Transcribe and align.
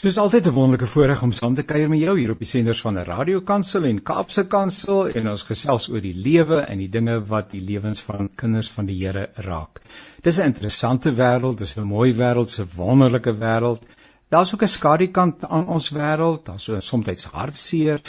Soos 0.00 0.16
altyd 0.16 0.46
'n 0.48 0.56
wonderlike 0.56 0.86
voorreg 0.90 1.22
om 1.22 1.32
saam 1.38 1.54
te 1.54 1.62
kuier 1.70 1.88
met 1.92 2.00
jou 2.00 2.12
hier 2.18 2.30
op 2.32 2.38
die 2.40 2.46
senders 2.48 2.78
van 2.80 2.98
'n 2.98 3.02
radiokansel 3.04 3.84
en 3.88 3.98
Kaapse 4.10 4.44
Kansel 4.54 5.08
en 5.08 5.28
ons 5.28 5.42
gesels 5.48 5.88
oor 5.90 6.00
die 6.00 6.14
lewe 6.26 6.60
en 6.60 6.78
die 6.78 6.88
dinge 6.88 7.18
wat 7.32 7.50
die 7.50 7.60
lewens 7.60 8.00
van 8.06 8.30
kinders 8.42 8.70
van 8.76 8.86
die 8.86 8.96
Here 9.02 9.28
raak. 9.34 9.82
Dis 10.22 10.38
'n 10.38 10.46
interessante 10.52 11.12
wêreld, 11.12 11.58
dis 11.58 11.76
'n 11.76 11.84
mooi 11.84 12.14
wêreld, 12.14 12.58
'n 12.58 12.68
wonderlike 12.76 13.36
wêreld. 13.44 13.82
Daar's 14.30 14.54
ook 14.54 14.62
'n 14.62 14.74
skadukant 14.76 15.44
aan 15.44 15.66
ons 15.66 15.90
wêreld, 15.90 16.44
daar's 16.46 16.64
so 16.64 16.80
soms 16.80 17.24
hartseer 17.24 18.00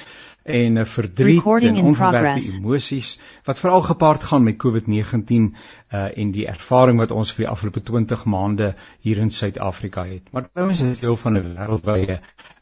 en 0.44 0.80
'n 0.80 0.86
verdriet 0.86 1.46
en 1.46 1.82
onverwerkte 1.82 2.58
emosies 2.58 3.20
wat 3.44 3.60
veral 3.60 3.82
gepaard 3.82 4.24
gaan 4.24 4.44
met 4.44 4.58
COVID-19 4.64 5.56
uh 5.94 6.18
en 6.18 6.32
die 6.32 6.48
ervaring 6.48 6.98
wat 6.98 7.12
ons 7.12 7.34
vir 7.34 7.46
die 7.46 7.52
afgelope 7.52 7.84
20 7.84 8.26
maande 8.26 8.76
hier 9.00 9.18
in 9.18 9.30
Suid-Afrika 9.30 10.06
het. 10.06 10.32
Maar 10.32 10.50
ons 10.54 10.82
is 10.82 11.00
deel 11.00 11.16
van 11.16 11.38
'n 11.38 11.56
wêreldwye 11.56 12.20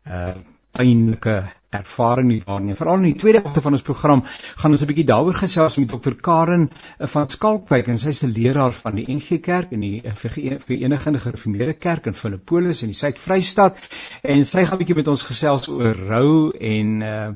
uh 0.07 0.35
pynlike 0.71 1.43
ervaring 1.69 2.27
nie 2.27 2.41
waar 2.45 2.61
nie. 2.61 2.75
Veral 2.75 2.97
in 2.97 3.09
die 3.11 3.19
tweede 3.21 3.41
helfte 3.43 3.61
van 3.61 3.77
ons 3.77 3.85
program 3.85 4.23
gaan 4.61 4.71
ons 4.71 4.81
'n 4.81 4.89
bietjie 4.89 5.05
daaroor 5.05 5.37
gesels 5.37 5.77
met 5.77 5.89
Dr. 5.89 6.15
Karen 6.21 6.69
uh, 6.69 7.07
van 7.07 7.29
Skalkwyk 7.29 7.87
en 7.87 7.99
sy 7.99 8.09
is 8.09 8.23
'n 8.23 8.33
leraar 8.33 8.73
van 8.73 8.95
die 8.95 9.05
NG 9.07 9.39
Kerk 9.41 9.71
in 9.71 9.81
die 9.81 10.01
Verenigde 10.05 11.19
Gereformeerde 11.19 11.73
Kerk 11.73 12.05
in 12.05 12.13
Filippolis 12.13 12.81
in 12.81 12.89
die 12.89 12.97
Suid-Vrystaat 12.97 13.77
en 14.23 14.45
sy 14.45 14.65
gaan 14.65 14.77
'n 14.77 14.81
bietjie 14.81 14.95
met 14.95 15.07
ons 15.07 15.23
gesels 15.23 15.67
oor 15.67 15.95
rou 15.95 16.51
en 16.51 17.01
uh 17.01 17.29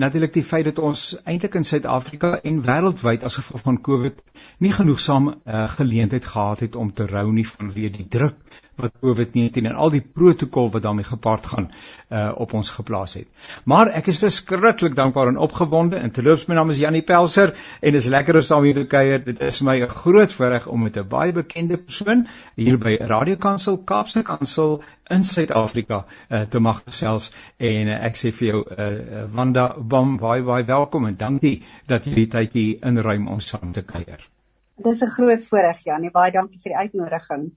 natuurlik 0.00 0.32
die 0.32 0.44
feit 0.44 0.64
dat 0.64 0.78
ons 0.78 1.00
eintlik 1.28 1.54
in 1.58 1.64
Suid-Afrika 1.64 2.38
en 2.50 2.62
wêreldwyd 2.64 3.24
as 3.26 3.36
gevolg 3.36 3.62
van 3.66 3.80
COVID 3.80 4.22
nie 4.64 4.72
genoegsaam 4.72 5.28
uh, 5.28 5.68
geleentheid 5.76 6.24
gehad 6.24 6.60
het 6.60 6.76
om 6.76 6.92
te 6.94 7.06
rou 7.10 7.26
nie 7.32 7.46
vanweë 7.46 7.90
die 7.98 8.08
druk 8.08 8.38
wat 8.80 8.96
COVID-19 9.04 9.66
en 9.70 9.74
al 9.74 9.90
die 9.90 10.02
protokol 10.02 10.70
wat 10.70 10.82
daarmee 10.82 11.04
gepaard 11.04 11.46
gaan 11.46 11.70
uh 12.10 12.30
op 12.40 12.52
ons 12.58 12.70
geplaas 12.70 13.14
het. 13.14 13.26
Maar 13.64 13.92
ek 14.00 14.06
is 14.12 14.18
verskriklik 14.18 14.94
dankbaar 14.98 15.28
en 15.30 15.36
opgewonde 15.36 15.96
en 15.96 16.10
terloops 16.10 16.46
my 16.48 16.54
naam 16.58 16.70
is 16.70 16.78
Janie 16.78 17.02
Pelser 17.02 17.54
en 17.80 17.92
dit 17.92 18.02
is 18.02 18.08
lekker 18.10 18.40
om 18.40 18.42
saam 18.42 18.64
hier 18.66 18.74
te 18.74 18.86
kuier. 18.86 19.24
Dit 19.24 19.40
is 19.40 19.60
my 19.60 19.76
'n 19.80 19.88
groot 19.88 20.32
voorreg 20.32 20.66
om 20.66 20.82
met 20.82 20.96
'n 20.96 21.08
baie 21.08 21.32
bekende 21.32 21.76
persoon 21.76 22.26
hier 22.54 22.78
by 22.78 22.96
Radio 23.00 23.36
Kansel 23.36 23.78
Kaapse 23.78 24.22
Kansel 24.22 24.82
in 25.10 25.24
Suid-Afrika 25.24 26.04
uh 26.30 26.42
te 26.42 26.58
mag 26.58 26.82
gesels 26.86 27.30
en 27.56 27.88
uh, 27.88 28.04
ek 28.06 28.16
sê 28.16 28.32
vir 28.32 28.48
jou 28.48 28.64
uh 28.78 29.24
Wanda 29.34 29.74
Bam 29.78 30.16
baie 30.16 30.42
baie 30.42 30.64
welkom 30.64 31.06
en 31.06 31.16
dankie 31.16 31.62
dat 31.86 32.04
jy 32.04 32.14
die 32.14 32.26
tydjie 32.26 32.78
inruim 32.82 33.28
om 33.28 33.40
saam 33.40 33.72
te 33.72 33.82
kuier. 33.82 34.30
Dis 34.84 35.02
'n 35.02 35.10
groot 35.16 35.42
voorreg 35.46 35.82
Janie. 35.84 36.10
Baie 36.10 36.32
dankie 36.32 36.60
vir 36.60 36.72
die 36.72 36.78
uitnodiging. 36.84 37.50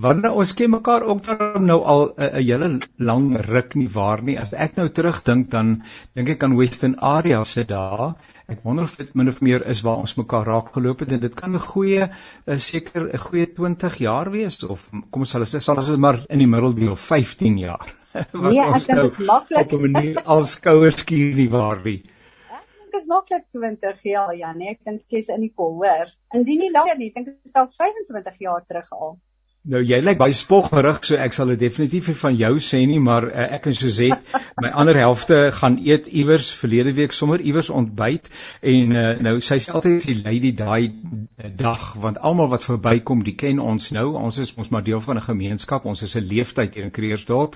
Wanneer 0.00 0.32
ons 0.32 0.54
ken 0.56 0.70
mekaar 0.72 1.02
ook 1.04 1.18
dan 1.24 1.66
nou 1.68 1.82
al 1.84 2.14
'n 2.16 2.36
hele 2.40 2.68
lang 2.96 3.36
ruk 3.36 3.74
nie 3.74 3.88
waar 3.92 4.22
nie. 4.22 4.38
As 4.40 4.52
ek 4.52 4.76
nou 4.76 4.88
terugdink 4.88 5.50
dan 5.50 5.82
dink 6.14 6.28
ek 6.28 6.42
aan 6.42 6.56
Western 6.56 6.94
Area 6.98 7.44
se 7.44 7.64
dae. 7.64 8.14
Ek 8.48 8.62
wonder 8.62 8.84
of 8.84 8.96
dit 8.96 9.14
min 9.14 9.28
of 9.28 9.40
meer 9.40 9.66
is 9.66 9.82
waar 9.82 9.96
ons 9.96 10.14
mekaar 10.14 10.46
raak 10.46 10.72
geloop 10.72 11.00
het 11.00 11.12
en 11.12 11.20
dit 11.20 11.34
kan 11.34 11.52
'n 11.52 11.60
goeie 11.60 12.08
seker 12.56 13.12
'n 13.12 13.18
goeie 13.18 13.46
20 13.46 13.98
jaar 13.98 14.30
wees 14.30 14.62
of 14.64 14.88
kom 15.10 15.22
ons 15.22 15.30
sal 15.30 15.44
sal 15.44 15.76
ons 15.76 15.96
maar 15.96 16.24
in 16.28 16.38
die 16.38 16.46
middel 16.46 16.96
15 16.96 17.58
jaar. 17.58 17.94
Nee, 18.32 18.60
ek 18.60 18.86
dink 18.86 18.98
dit 18.98 19.04
is 19.04 19.18
maklik 19.18 19.60
op 19.60 19.72
'n 19.72 19.92
manier 19.92 20.22
als 20.24 20.50
skouers 20.50 20.96
skuur 20.96 21.34
nie 21.34 21.50
waar 21.50 21.84
nie. 21.84 22.02
Ek 22.48 22.96
is 22.96 23.04
maklik 23.06 23.44
20 23.52 24.02
jaar 24.02 24.34
ja 24.34 24.52
nee, 24.52 24.70
ek 24.70 24.80
dink 24.84 25.02
jy's 25.08 25.28
in 25.28 25.40
die 25.40 25.52
kol 25.54 25.84
hoor. 25.84 26.08
Indien 26.32 26.58
nie 26.58 26.70
langer 26.70 26.96
nie, 26.96 27.12
dink 27.12 27.28
ek 27.28 27.38
is 27.44 27.52
dalk 27.52 27.72
25 27.76 28.40
jaar 28.40 28.64
terug 28.66 28.88
al. 28.90 29.18
Nou 29.62 29.78
jy 29.86 30.00
lyk 30.02 30.18
baie 30.18 30.34
spoggerig, 30.34 30.96
so 31.06 31.14
ek 31.22 31.36
sal 31.36 31.52
dit 31.52 31.60
definitief 31.60 32.08
nie 32.10 32.16
van 32.18 32.34
jou 32.34 32.56
sê 32.66 32.80
nie, 32.90 32.98
maar 32.98 33.28
uh, 33.28 33.44
ek 33.54 33.68
en 33.70 33.76
Suzette, 33.78 34.40
my 34.64 34.72
ander 34.82 34.98
helfte 34.98 35.38
gaan 35.54 35.76
eet 35.86 36.08
iewers 36.10 36.48
verlede 36.58 36.90
week 36.96 37.14
sommer 37.14 37.38
iewers 37.38 37.70
ontbyt 37.70 38.26
en 38.72 38.96
uh, 38.96 39.04
nou 39.22 39.36
sy 39.38 39.60
sê 39.62 39.70
altyd 39.70 40.02
sy 40.02 40.16
lady 40.24 40.50
daai 40.58 40.90
uh, 40.90 41.52
dag 41.62 41.92
want 42.02 42.18
almal 42.18 42.50
wat 42.50 42.66
verbykom, 42.66 43.22
die 43.22 43.36
ken 43.38 43.62
ons 43.62 43.92
nou. 43.94 44.08
Ons 44.18 44.42
is 44.42 44.50
ons 44.58 44.74
maar 44.74 44.82
deel 44.82 45.04
van 45.06 45.22
'n 45.22 45.28
gemeenskap. 45.30 45.86
Ons 45.86 46.02
is 46.02 46.16
'n 46.18 46.26
leeftyd 46.26 46.74
hier 46.74 46.90
in 46.90 46.94
Kreersdorp. 46.98 47.54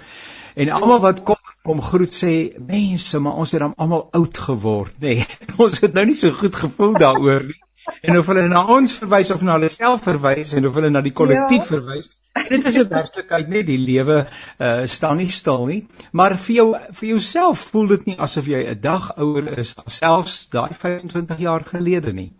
En 0.54 0.70
almal 0.78 1.02
wat 1.02 1.24
kom 1.26 1.42
kom 1.66 1.82
groet 1.82 2.14
sê 2.14 2.54
mense, 2.62 3.18
maar 3.18 3.34
ons 3.34 3.50
het 3.50 3.60
dan 3.60 3.74
almal 3.74 4.08
oud 4.14 4.38
geword, 4.38 4.94
nê. 5.02 5.18
Nee, 5.18 5.26
ons 5.66 5.80
het 5.82 5.98
nou 5.98 6.06
nie 6.06 6.14
so 6.14 6.30
goed 6.30 6.54
gevoel 6.54 6.94
daaroor 7.02 7.50
nie 7.50 7.65
en 8.02 8.18
of 8.18 8.28
hulle 8.30 8.46
na 8.48 8.62
ons 8.76 8.94
verwys 9.00 9.32
of 9.34 9.42
na 9.46 9.56
hulle 9.56 9.70
self 9.72 10.06
verwys 10.06 10.54
en 10.58 10.68
of 10.68 10.78
hulle 10.78 10.90
na 10.90 11.02
die 11.04 11.14
kollektief 11.20 11.64
ja. 11.64 11.68
verwys. 11.74 12.08
Dit 12.48 12.66
is 12.68 12.78
'n 12.78 12.88
werklikheid, 12.88 13.48
net 13.48 13.66
die 13.66 13.78
lewe 13.80 14.16
uh 14.60 14.86
staan 14.86 15.20
nie 15.22 15.28
stil 15.28 15.66
nie. 15.66 15.82
Maar 16.12 16.36
vir 16.46 16.54
jou 16.56 16.66
vir 17.00 17.08
jouself 17.08 17.68
voel 17.72 17.86
dit 17.94 18.06
nie 18.12 18.18
asof 18.28 18.46
jy 18.46 18.64
'n 18.72 18.80
dag 18.80 19.12
ouer 19.16 19.58
is 19.58 19.74
selfs 19.86 20.48
daai 20.48 20.74
25 20.74 21.38
jaar 21.38 21.64
gelede 21.64 22.12
nie. 22.12 22.32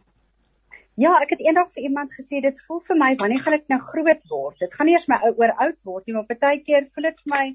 Ja, 0.96 1.18
ek 1.20 1.30
het 1.30 1.40
eendag 1.40 1.72
vir 1.74 1.82
iemand 1.82 2.12
gesê 2.12 2.40
dit 2.40 2.60
voel 2.66 2.80
vir 2.80 2.96
my 2.96 3.14
wanneer 3.16 3.40
gaan 3.44 3.54
ek 3.54 3.68
nou 3.68 3.80
groot 3.80 4.22
word? 4.28 4.58
Dit 4.60 4.74
gaan 4.74 4.86
nie 4.86 4.94
eers 4.94 5.08
my 5.08 5.20
oor 5.36 5.52
oud 5.56 5.78
word 5.84 6.06
nie, 6.06 6.14
maar 6.14 6.26
baie 6.40 6.60
keer 6.60 6.88
voel 6.94 7.10
dit 7.10 7.24
vir 7.24 7.32
my 7.36 7.46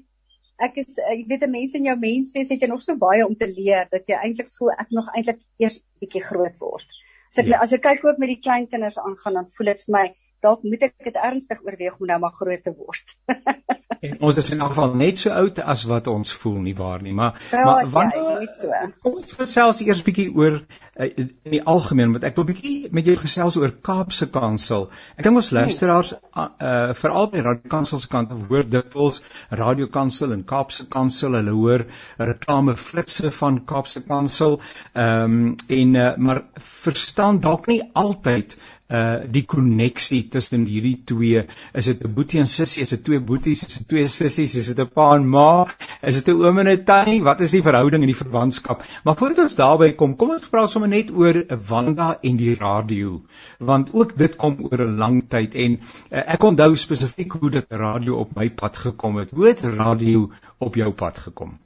ek 0.62 0.78
is 0.82 0.98
eh, 0.98 1.14
jy 1.18 1.24
weet 1.30 1.44
'n 1.46 1.50
mens 1.50 1.72
in 1.78 1.86
jou 1.88 1.96
menswees 1.98 2.50
het 2.52 2.62
jy 2.62 2.68
nog 2.70 2.82
so 2.82 2.96
baie 2.96 3.24
om 3.26 3.34
te 3.36 3.48
leer 3.50 3.88
dat 3.90 4.06
jy 4.08 4.18
eintlik 4.18 4.52
voel 4.58 4.72
ek 4.78 4.90
nog 4.98 5.08
eintlik 5.16 5.40
eers 5.58 5.80
bietjie 6.00 6.22
groot 6.22 6.58
word. 6.58 6.86
So 7.32 7.40
ek, 7.40 7.48
ja. 7.48 7.62
as 7.64 7.72
ek 7.72 7.84
kyk 7.86 8.02
ook 8.04 8.18
met 8.20 8.28
die 8.28 8.40
klein 8.44 8.66
kinders 8.68 8.98
aangaan 9.00 9.40
dan 9.40 9.48
voel 9.56 9.72
dit 9.72 9.84
vir 9.86 9.94
my 9.96 10.04
dalk 10.42 10.64
moet 10.66 10.88
ek 10.88 10.94
dit 11.06 11.16
ernstig 11.16 11.62
oorweeg 11.62 11.98
om 11.98 12.10
nou 12.10 12.18
maar 12.22 12.34
groot 12.36 12.62
te 12.64 12.74
word. 12.74 13.16
en 14.06 14.16
ons 14.26 14.38
is 14.40 14.50
in 14.54 14.62
elk 14.64 14.72
geval 14.74 14.94
net 14.98 15.20
so 15.22 15.30
oud 15.30 15.60
as 15.74 15.84
wat 15.90 16.08
ons 16.10 16.32
voel 16.42 16.58
nie 16.64 16.74
waar 16.78 17.02
nie, 17.04 17.14
maar 17.14 17.38
ja, 17.52 17.62
maar 17.64 17.90
wanneer 17.92 18.42
ja, 18.42 18.54
so. 18.58 18.80
Kom 19.04 19.20
ons 19.20 19.36
gesels 19.38 19.82
eers 19.86 20.02
bietjie 20.06 20.28
oor 20.34 20.58
uh, 20.58 21.06
in 21.06 21.30
die 21.54 21.62
algemeen 21.74 22.14
want 22.16 22.26
ek 22.26 22.40
wil 22.40 22.48
bietjie 22.48 22.90
met 22.94 23.06
jou 23.06 23.14
gesels 23.20 23.58
oor 23.60 23.74
Kaapse 23.88 24.26
Kansel. 24.34 24.88
Ek 25.16 25.26
dink 25.26 25.38
ons 25.38 25.52
luisteraars 25.54 26.14
uh, 26.16 26.48
uh, 26.48 26.90
veral 26.98 27.30
by 27.32 27.44
Radio 27.46 27.72
Kansel 27.76 28.02
se 28.02 28.10
kant 28.10 28.34
hoor 28.50 28.66
dikwels 28.66 29.22
Radio 29.62 29.86
Kansel 29.92 30.34
en 30.34 30.44
Kaapse 30.48 30.88
Kansel, 30.90 31.38
hulle 31.38 31.54
hoor 31.56 31.86
reklame 32.18 32.74
flitsse 32.80 33.30
van 33.38 33.62
Kaapse 33.68 34.02
Kansel. 34.08 34.58
Ehm 34.92 35.38
um, 35.38 35.56
en 35.72 35.94
uh, 35.94 36.10
maar 36.16 36.42
verstaan 36.58 37.38
dalk 37.40 37.68
nie 37.70 37.82
altyd 37.98 38.56
uh 38.92 39.24
die 39.34 39.44
koneksie 39.48 40.20
tussen 40.28 40.66
hierdie 40.68 40.98
twee. 41.08 41.44
Is 41.72 41.86
dit 41.88 42.02
'n 42.04 42.12
boetie 42.14 42.40
en 42.40 42.46
sussie 42.46 42.82
is 42.82 42.90
dit 42.90 43.04
twee 43.04 43.20
boeties 43.20 43.64
is 43.64 43.78
dit 43.78 43.88
twee 43.88 44.08
sissies 44.08 44.54
is 44.54 44.66
dit 44.66 44.78
'n 44.78 44.90
pa 44.92 45.14
en 45.16 45.28
ma 45.28 45.66
is 46.02 46.18
dit 46.20 46.28
'n 46.28 46.42
oom 46.42 46.58
en 46.58 46.68
'n 46.68 46.84
tannie? 46.84 47.22
Wat 47.22 47.40
is 47.40 47.50
die 47.50 47.62
verhouding 47.62 48.02
en 48.02 48.12
die 48.12 48.22
verwantskap? 48.24 48.84
Maar 49.04 49.16
voordat 49.16 49.44
ons 49.44 49.54
daarby 49.54 49.92
kom 49.92 50.16
kom 50.16 50.30
ons 50.30 50.48
praat 50.48 50.70
sommer 50.70 50.88
net 50.88 51.10
oor 51.10 51.44
Wanda 51.68 52.18
en 52.22 52.36
die 52.36 52.54
radio. 52.54 53.22
Want 53.58 53.94
ook 53.94 54.16
dit 54.16 54.36
kom 54.36 54.56
oor 54.60 54.80
'n 54.80 54.96
lang 54.98 55.24
tyd 55.28 55.54
en 55.54 55.80
uh, 56.10 56.22
ek 56.34 56.42
onthou 56.42 56.76
spesifiek 56.76 57.32
hoe 57.32 57.50
dit 57.50 57.66
radio 57.68 58.16
op 58.16 58.36
my 58.36 58.50
pad 58.50 58.76
gekom 58.76 59.16
het. 59.16 59.30
Hoe 59.30 59.46
het 59.46 59.60
radio 59.60 60.30
op 60.58 60.74
jou 60.74 60.92
pad 60.92 61.18
gekom? 61.18 61.58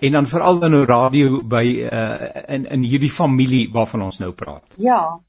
En 0.00 0.12
dan 0.12 0.26
veral 0.26 0.58
dan 0.58 0.70
nou 0.70 0.84
radio 0.84 1.42
by 1.42 1.64
uh, 1.92 2.54
in 2.54 2.66
in 2.66 2.82
hierdie 2.82 3.10
familie 3.10 3.70
waarvan 3.72 4.02
ons 4.02 4.18
nou 4.18 4.32
praat. 4.32 4.64
Ja 4.76 5.20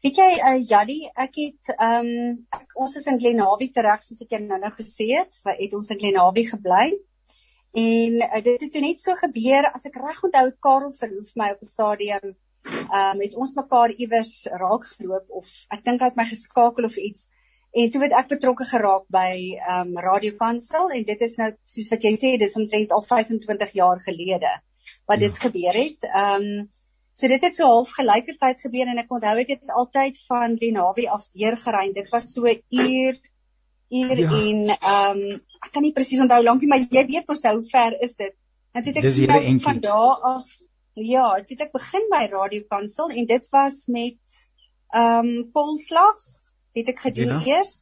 Weet 0.00 0.16
jy, 0.16 0.28
uh, 0.40 0.60
Jaddy, 0.64 0.94
ek 1.12 1.34
het 1.36 1.70
ehm 1.74 2.06
um, 2.08 2.36
ons 2.80 2.94
is 2.96 3.06
in 3.10 3.18
Glenawie 3.20 3.66
tereg 3.68 4.00
soos 4.06 4.22
wat 4.22 4.30
jy 4.32 4.38
nou 4.46 4.56
nou 4.62 4.70
gesê 4.72 5.10
het, 5.12 5.36
waar 5.44 5.58
het 5.58 5.74
ons 5.76 5.90
in 5.92 6.00
Glenawie 6.00 6.46
gebly. 6.48 6.86
En 7.82 8.16
uh, 8.24 8.40
dit 8.46 8.64
het 8.64 8.72
toe 8.72 8.80
net 8.80 9.02
so 9.02 9.12
gebeur 9.20 9.68
as 9.68 9.84
ek 9.90 9.98
reg 10.00 10.22
onthou 10.30 10.46
Karel 10.66 10.94
verhoef 11.02 11.34
my 11.42 11.50
op 11.52 11.60
'n 11.60 11.68
stadium 11.68 12.24
ehm 12.30 12.96
um, 13.10 13.20
het 13.26 13.36
ons 13.44 13.52
mekaar 13.60 13.92
iewers 13.92 14.32
raak 14.64 14.88
geloop 14.94 15.36
of 15.42 15.52
ek 15.76 15.84
dink 15.84 16.00
hy 16.00 16.10
het 16.14 16.18
my 16.22 16.28
geskakel 16.32 16.88
of 16.88 16.96
iets. 16.96 17.28
En 17.76 17.92
toe 17.92 18.02
het 18.06 18.16
ek 18.24 18.32
betrokke 18.32 18.64
geraak 18.72 19.04
by 19.20 19.36
ehm 19.60 19.92
um, 19.92 20.02
Radio 20.08 20.32
Kansel 20.40 20.96
en 20.96 21.08
dit 21.12 21.28
is 21.28 21.36
nou 21.44 21.52
soos 21.76 21.92
wat 21.92 22.08
jy 22.08 22.16
sê, 22.16 22.34
dis 22.40 22.56
omtrent 22.56 22.96
al 22.96 23.04
25 23.14 23.78
jaar 23.84 24.00
gelede 24.08 24.56
wat 25.04 25.20
dit 25.28 25.36
ja. 25.36 25.42
gebeur 25.44 25.84
het. 25.84 26.08
Ehm 26.08 26.52
um, 26.52 26.68
So 27.20 27.28
dit 27.28 27.42
het 27.44 27.56
so 27.56 27.68
half 27.68 27.90
gelykertyd 27.92 28.62
gebeur 28.64 28.88
en 28.88 29.00
ek 29.02 29.10
onthou 29.12 29.34
ek 29.42 29.50
het 29.52 29.72
altyd 29.76 30.16
van 30.24 30.54
Lenawie 30.60 31.10
af 31.12 31.26
deurgery. 31.36 31.90
Dit 31.92 32.08
was 32.14 32.30
so 32.32 32.48
uur 32.48 33.18
uur 33.90 34.18
ja. 34.22 34.30
en 34.30 34.62
ehm 34.78 35.20
um, 35.20 35.40
ek 35.60 35.74
kan 35.74 35.84
nie 35.84 35.92
presies 35.92 36.22
onthou 36.24 36.40
lank 36.40 36.62
nie, 36.62 36.70
maar 36.72 36.80
jy 36.80 37.02
weet 37.10 37.26
mos 37.28 37.42
nou 37.44 37.58
hoe 37.58 37.66
ver 37.68 37.96
is 38.06 38.14
dit. 38.16 38.32
En 38.72 38.84
toe 38.86 38.94
het 38.96 39.04
ek 39.04 39.60
van 39.66 39.80
daar 39.84 40.22
af 40.32 40.48
ja, 40.94 41.26
toe 41.44 41.56
het 41.56 41.66
ek 41.66 41.74
begin 41.76 42.06
by 42.12 42.22
Radio 42.32 42.64
Kansel 42.72 43.12
en 43.12 43.28
dit 43.28 43.48
was 43.52 43.84
met 43.86 44.38
ehm 44.94 45.28
um, 45.28 45.50
polslag 45.52 46.24
het 46.78 46.88
ek 46.94 47.04
gedoen 47.04 47.36
ja. 47.36 47.42
eers 47.52 47.76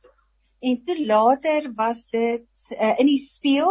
en 0.60 0.82
toe 0.84 0.98
later 1.06 1.70
was 1.76 2.06
dit 2.10 2.72
uh, 2.74 2.94
in 2.98 3.06
die 3.06 3.22
speel 3.22 3.70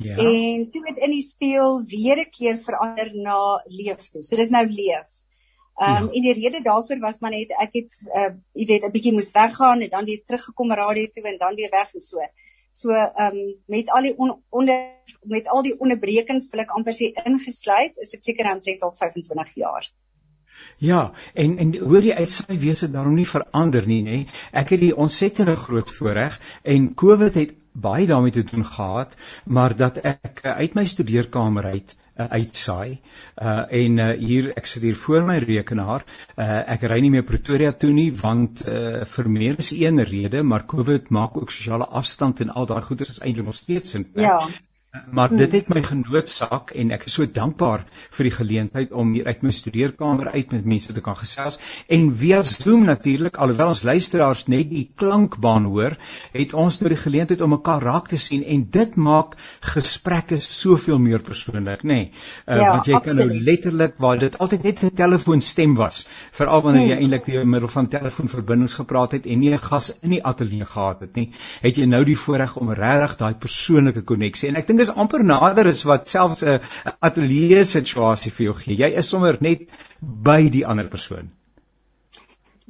Ja. 0.00 0.16
En 0.16 0.70
toe 0.70 0.86
het 0.88 0.96
in 0.96 1.10
die 1.10 1.22
speel 1.22 1.82
weer 1.86 2.18
'n 2.20 2.30
keer 2.36 2.60
verander 2.62 3.10
na 3.14 3.40
leef 3.64 4.08
toe. 4.08 4.22
So 4.22 4.36
dis 4.36 4.48
nou 4.48 4.66
leef. 4.66 5.08
Ehm 5.76 5.96
um, 5.96 6.04
ja. 6.04 6.12
en 6.12 6.22
die 6.22 6.32
rede 6.32 6.62
daarvoor 6.62 6.98
was 6.98 7.20
maar 7.20 7.30
net 7.30 7.50
ek 7.64 7.72
het 7.72 7.96
uh 8.14 8.30
jy 8.52 8.66
weet 8.66 8.84
'n 8.84 8.90
bietjie 8.90 9.12
moes 9.12 9.30
weggaan 9.30 9.80
en 9.80 9.88
dan 9.88 10.04
weer 10.04 10.22
teruggekom 10.26 10.72
radio 10.72 11.06
toe 11.06 11.22
en 11.22 11.38
dan 11.38 11.54
weer 11.54 11.70
weg 11.70 11.94
en 11.94 12.00
so. 12.00 12.18
So 12.72 12.90
ehm 12.90 13.36
um, 13.36 13.54
met 13.66 13.90
al 13.90 14.02
die 14.02 14.16
on, 14.16 14.42
onder 14.48 14.78
met 15.22 15.48
al 15.48 15.62
die 15.62 15.78
onderbrekings 15.78 16.48
wil 16.50 16.60
ek 16.60 16.70
amper 16.70 16.94
sê 16.94 17.12
ingesluit, 17.24 17.96
is 17.96 18.10
dit 18.10 18.24
seker 18.24 18.52
omtrent 18.54 18.82
al 18.82 18.96
25 18.96 19.54
jaar. 19.54 19.92
Ja, 20.80 21.12
en 21.34 21.58
en 21.58 21.74
hoor 21.78 22.04
jy 22.04 22.14
uit 22.16 22.30
sy 22.32 22.58
wese 22.62 22.90
daarom 22.90 23.14
nie 23.14 23.28
verander 23.28 23.86
nie, 23.86 24.02
nê? 24.02 24.18
Ek 24.52 24.72
het 24.74 24.80
die 24.80 24.96
ontsettende 24.96 25.56
groot 25.56 25.90
voorreg 25.98 26.40
en 26.62 26.94
Covid 26.94 27.34
het 27.34 27.56
baie 27.72 28.06
daarmee 28.06 28.32
te 28.32 28.44
doen 28.44 28.64
gehad, 28.64 29.14
maar 29.44 29.76
dat 29.76 30.00
ek 30.02 30.40
uit 30.42 30.74
my 30.74 30.84
studeerkamer 30.84 31.64
uit 31.64 31.94
uh, 32.20 32.26
uitsaai. 32.26 33.00
Uh 33.42 33.64
en 33.80 33.98
uh, 33.98 34.08
hier 34.18 34.50
ek 34.56 34.66
sit 34.66 34.82
hier 34.82 34.96
voor 34.96 35.24
my 35.28 35.38
rekenaar. 35.44 36.04
Uh 36.36 36.62
ek 36.74 36.88
ry 36.90 37.00
nie 37.04 37.12
meer 37.14 37.26
Pretoria 37.28 37.72
toe 37.72 37.92
nie 37.94 38.10
want 38.22 38.64
uh 38.66 39.04
vir 39.14 39.30
meer 39.36 39.60
as 39.62 39.70
een 39.76 40.02
rede, 40.04 40.42
maar 40.42 40.66
COVID 40.66 41.10
maak 41.10 41.36
ook 41.36 41.54
sosiale 41.54 41.88
afstand 42.02 42.40
en 42.40 42.50
al 42.50 42.66
daai 42.66 42.82
goeders 42.88 43.16
is 43.16 43.22
eintlik 43.22 43.46
nog 43.46 43.60
steeds 43.60 43.94
in 43.94 44.10
plek. 44.10 44.26
Ja. 44.26 44.69
Maar 44.90 45.30
dit 45.30 45.52
het 45.52 45.68
my 45.70 45.84
genoodsaak 45.86 46.72
en 46.74 46.88
ek 46.90 47.04
is 47.06 47.14
so 47.14 47.26
dankbaar 47.30 47.84
vir 48.16 48.26
die 48.26 48.32
geleentheid 48.34 48.90
om 48.90 49.12
hier 49.14 49.28
uit 49.30 49.42
my 49.46 49.52
studeerkamer 49.54 50.32
uit 50.32 50.50
met 50.50 50.64
mense 50.66 50.90
te 50.90 51.02
kan 51.04 51.14
gesels 51.14 51.60
en 51.86 52.08
via 52.18 52.40
Zoom 52.42 52.88
natuurlik 52.88 53.38
alhoewel 53.38 53.70
ons 53.70 53.84
luisteraars 53.86 54.48
net 54.50 54.66
die 54.72 54.88
klankbaan 54.98 55.68
hoor, 55.70 55.94
het 56.34 56.54
ons 56.58 56.80
nou 56.82 56.90
die 56.90 56.98
geleentheid 56.98 57.44
om 57.46 57.54
mekaar 57.54 57.86
raak 57.86 58.08
te 58.10 58.18
sien 58.18 58.42
en 58.42 58.64
dit 58.78 58.96
maak 58.98 59.36
gesprekke 59.76 60.40
soveel 60.42 60.98
meer 60.98 61.22
persoonlik, 61.22 61.86
nê. 61.86 62.00
Nee. 62.00 62.10
Uh, 62.48 62.58
ja, 62.58 62.72
want 62.72 62.90
jy 62.90 62.98
absoluut. 62.98 63.04
kan 63.06 63.22
nou 63.22 63.44
letterlik 63.46 63.94
waar 64.02 64.18
dit 64.18 64.40
altyd 64.42 64.66
net 64.66 64.84
'n 64.90 64.92
telefoonstem 65.02 65.78
was, 65.78 66.02
veral 66.34 66.66
wanneer 66.66 66.88
jy 66.88 66.96
hmm. 66.96 67.06
eintlik 67.06 67.30
deur 67.30 67.46
middel 67.46 67.70
van 67.76 67.88
telefoonverbindings 67.94 68.74
gepraat 68.74 69.12
het 69.12 69.26
en 69.26 69.38
nie 69.38 69.54
'n 69.54 69.62
gas 69.70 69.94
in 70.02 70.18
die 70.18 70.22
ateljee 70.24 70.66
gehad 70.66 71.06
het 71.06 71.14
nie, 71.14 71.30
het 71.62 71.76
jy 71.76 71.86
nou 71.86 72.04
die 72.04 72.18
voorreg 72.18 72.56
om 72.56 72.74
regtig 72.74 73.16
daai 73.22 73.34
persoonlike 73.34 74.02
koneksie 74.02 74.48
en 74.48 74.56
ek 74.56 74.66
dink 74.66 74.79
dis 74.80 74.92
amper 75.04 75.24
nader 75.32 75.68
as 75.70 75.82
wat 75.88 76.08
selfs 76.12 76.42
'n 76.42 76.60
ateljee 77.08 77.64
situasie 77.64 78.32
vir 78.38 78.46
jou 78.46 78.56
gee. 78.62 78.80
Jy 78.82 78.90
is 79.02 79.12
sommer 79.12 79.36
net 79.40 79.68
by 80.00 80.40
die 80.56 80.64
ander 80.66 80.88
persoon. 80.88 81.30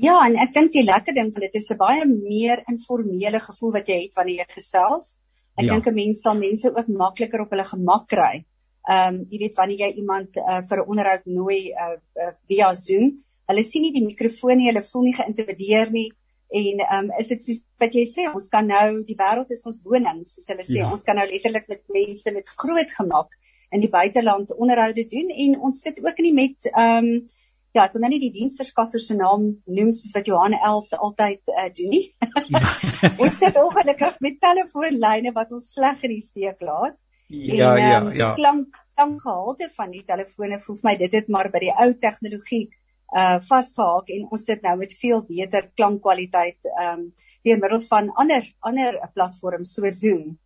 Ja, 0.00 0.16
en 0.24 0.36
ek 0.40 0.54
dink 0.56 0.72
die 0.72 0.86
lekker 0.86 1.14
ding 1.16 1.32
van 1.34 1.44
dit 1.44 1.56
is 1.60 1.70
'n 1.70 1.80
baie 1.80 2.04
meer 2.08 2.62
informele 2.72 3.40
gevoel 3.46 3.72
wat 3.78 3.88
jy 3.88 3.98
het 4.04 4.14
wanneer 4.16 4.44
jy 4.44 4.46
gesels. 4.54 5.16
Ek 5.58 5.66
ja. 5.66 5.74
dink 5.74 5.86
'n 5.86 5.94
mens 5.94 6.22
sal 6.22 6.38
mense 6.38 6.70
ook 6.70 6.88
makliker 6.88 7.40
op 7.44 7.50
hulle 7.50 7.66
gemak 7.72 8.06
kry. 8.08 8.44
Ehm 8.88 9.14
um, 9.14 9.26
jy 9.30 9.38
weet 9.42 9.58
wanneer 9.60 9.80
jy 9.86 9.90
iemand 10.02 10.36
uh, 10.36 10.62
vir 10.68 10.78
'n 10.78 10.88
onderhoud 10.88 11.26
nooi 11.26 11.60
uh, 11.72 11.96
uh, 12.16 12.32
via 12.48 12.74
Zoom, 12.74 13.10
hulle 13.50 13.62
sien 13.62 13.82
nie 13.82 13.92
die 13.92 14.06
mikrofoon 14.06 14.56
nie, 14.56 14.70
hulle 14.70 14.82
voel 14.92 15.04
nie 15.08 15.16
geïntimideer 15.18 15.92
nie. 15.92 16.08
En 16.50 16.80
ehm 16.82 17.04
um, 17.04 17.10
is 17.22 17.28
dit 17.30 17.44
soos 17.44 17.60
wat 17.78 17.94
jy 17.94 18.02
sê, 18.10 18.26
ons 18.34 18.48
kan 18.50 18.66
nou 18.66 19.02
die 19.06 19.16
wêreld 19.18 19.52
is 19.54 19.66
ons 19.70 19.82
woning, 19.86 20.24
soos 20.26 20.48
hulle 20.50 20.64
sê, 20.66 20.80
ja. 20.80 20.88
ons 20.90 21.04
kan 21.06 21.20
nou 21.20 21.26
letterlik 21.30 21.68
met 21.70 21.82
mense 21.94 22.32
met 22.34 22.56
groot 22.62 22.96
gemak 22.96 23.36
in 23.70 23.84
die 23.84 23.90
buiteland 23.92 24.56
onderhoude 24.56 25.04
doen 25.12 25.30
en 25.30 25.60
ons 25.68 25.82
sit 25.86 26.00
ook 26.02 26.18
nie 26.26 26.34
met 26.34 26.66
ehm 26.72 27.12
um, 27.12 27.28
ja, 27.70 27.84
ek 27.84 27.92
wil 27.94 28.02
nou 28.02 28.10
nie 28.10 28.22
die 28.24 28.32
diensverskaffer 28.34 28.98
se 28.98 29.14
naam 29.14 29.44
noem 29.70 29.92
soos 29.94 30.10
wat 30.16 30.26
Johan 30.26 30.56
Els 30.58 30.90
altyd 30.96 31.52
uh, 31.54 31.68
doen 31.76 31.92
nie. 31.94 32.02
Ja. 32.50 32.62
ons 33.22 33.36
sit 33.38 33.54
ongelukkig 33.62 34.18
met 34.26 34.40
telefoonlyne 34.42 35.30
wat 35.36 35.54
ons 35.54 35.68
sleg 35.76 36.02
in 36.08 36.16
die 36.16 36.24
steek 36.24 36.66
laat. 36.66 36.98
Ja, 37.30 37.76
en, 37.76 37.84
ja, 37.84 38.00
um, 38.00 38.10
ja. 38.18 38.32
Klank 38.34 38.74
klankgehalte 39.00 39.70
van 39.76 39.94
die 39.94 40.02
telefone 40.04 40.58
voel 40.60 40.80
my 40.84 40.96
dit 41.00 41.14
het 41.14 41.30
maar 41.32 41.48
by 41.52 41.62
die 41.62 41.72
ou 41.72 41.92
tegnologie 42.02 42.66
uh 43.10 43.38
vasgehaak 43.48 44.10
en 44.14 44.28
ons 44.30 44.44
sit 44.44 44.62
nou 44.62 44.76
met 44.78 44.92
veel 45.02 45.24
beter 45.28 45.70
klankkwaliteit 45.74 46.70
um 46.84 47.08
deur 47.46 47.58
middel 47.64 47.82
van 47.88 48.12
ander 48.22 48.46
ander 48.60 49.00
platforms 49.14 49.74
so 49.74 49.90
Zoom. 49.90 50.38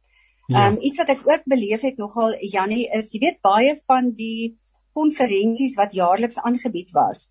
Ja. 0.48 0.68
Um 0.68 0.78
iets 0.80 1.00
wat 1.00 1.12
ek 1.16 1.24
ook 1.28 1.44
beleef 1.44 1.84
het 1.84 2.00
nogal 2.00 2.36
Jannie 2.40 2.88
is 2.92 3.12
jy 3.12 3.20
weet 3.26 3.40
baie 3.42 3.76
van 3.86 4.12
die 4.16 4.56
konferensies 4.94 5.76
wat 5.76 5.92
jaarliks 5.92 6.38
aangebied 6.38 6.92
was 6.96 7.30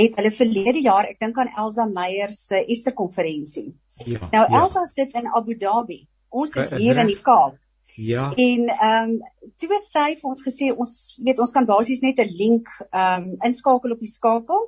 het 0.00 0.16
hulle 0.16 0.32
verlede 0.32 0.80
jaar 0.84 1.08
ek 1.10 1.20
dink 1.20 1.38
aan 1.38 1.52
Elsa 1.64 1.84
Meyer 1.88 2.32
se 2.32 2.62
Easter 2.64 2.94
konferensie. 2.96 3.72
Ja, 4.04 4.28
nou 4.32 4.44
ja. 4.46 4.60
Elsa 4.62 4.86
ja. 4.86 4.86
sit 4.86 5.14
in 5.14 5.28
Abu 5.28 5.56
Dhabi. 5.58 6.06
Ons 6.28 6.56
is 6.56 6.70
hier 6.80 6.96
in 6.96 7.10
die 7.10 7.20
Kaap. 7.20 7.58
Ja. 7.94 8.32
En 8.34 8.68
ehm 8.68 9.10
um, 9.10 9.18
toe 9.58 9.68
het 9.74 9.84
sy 9.84 10.06
vir 10.20 10.28
ons 10.30 10.44
gesê 10.46 10.70
ons 10.72 10.92
weet 11.24 11.40
ons 11.44 11.50
kan 11.52 11.66
basies 11.68 12.00
net 12.00 12.20
'n 12.20 12.34
link 12.38 12.68
ehm 12.90 13.22
um, 13.22 13.36
inskakel 13.48 13.92
op 13.92 14.00
die 14.00 14.10
skakel 14.10 14.62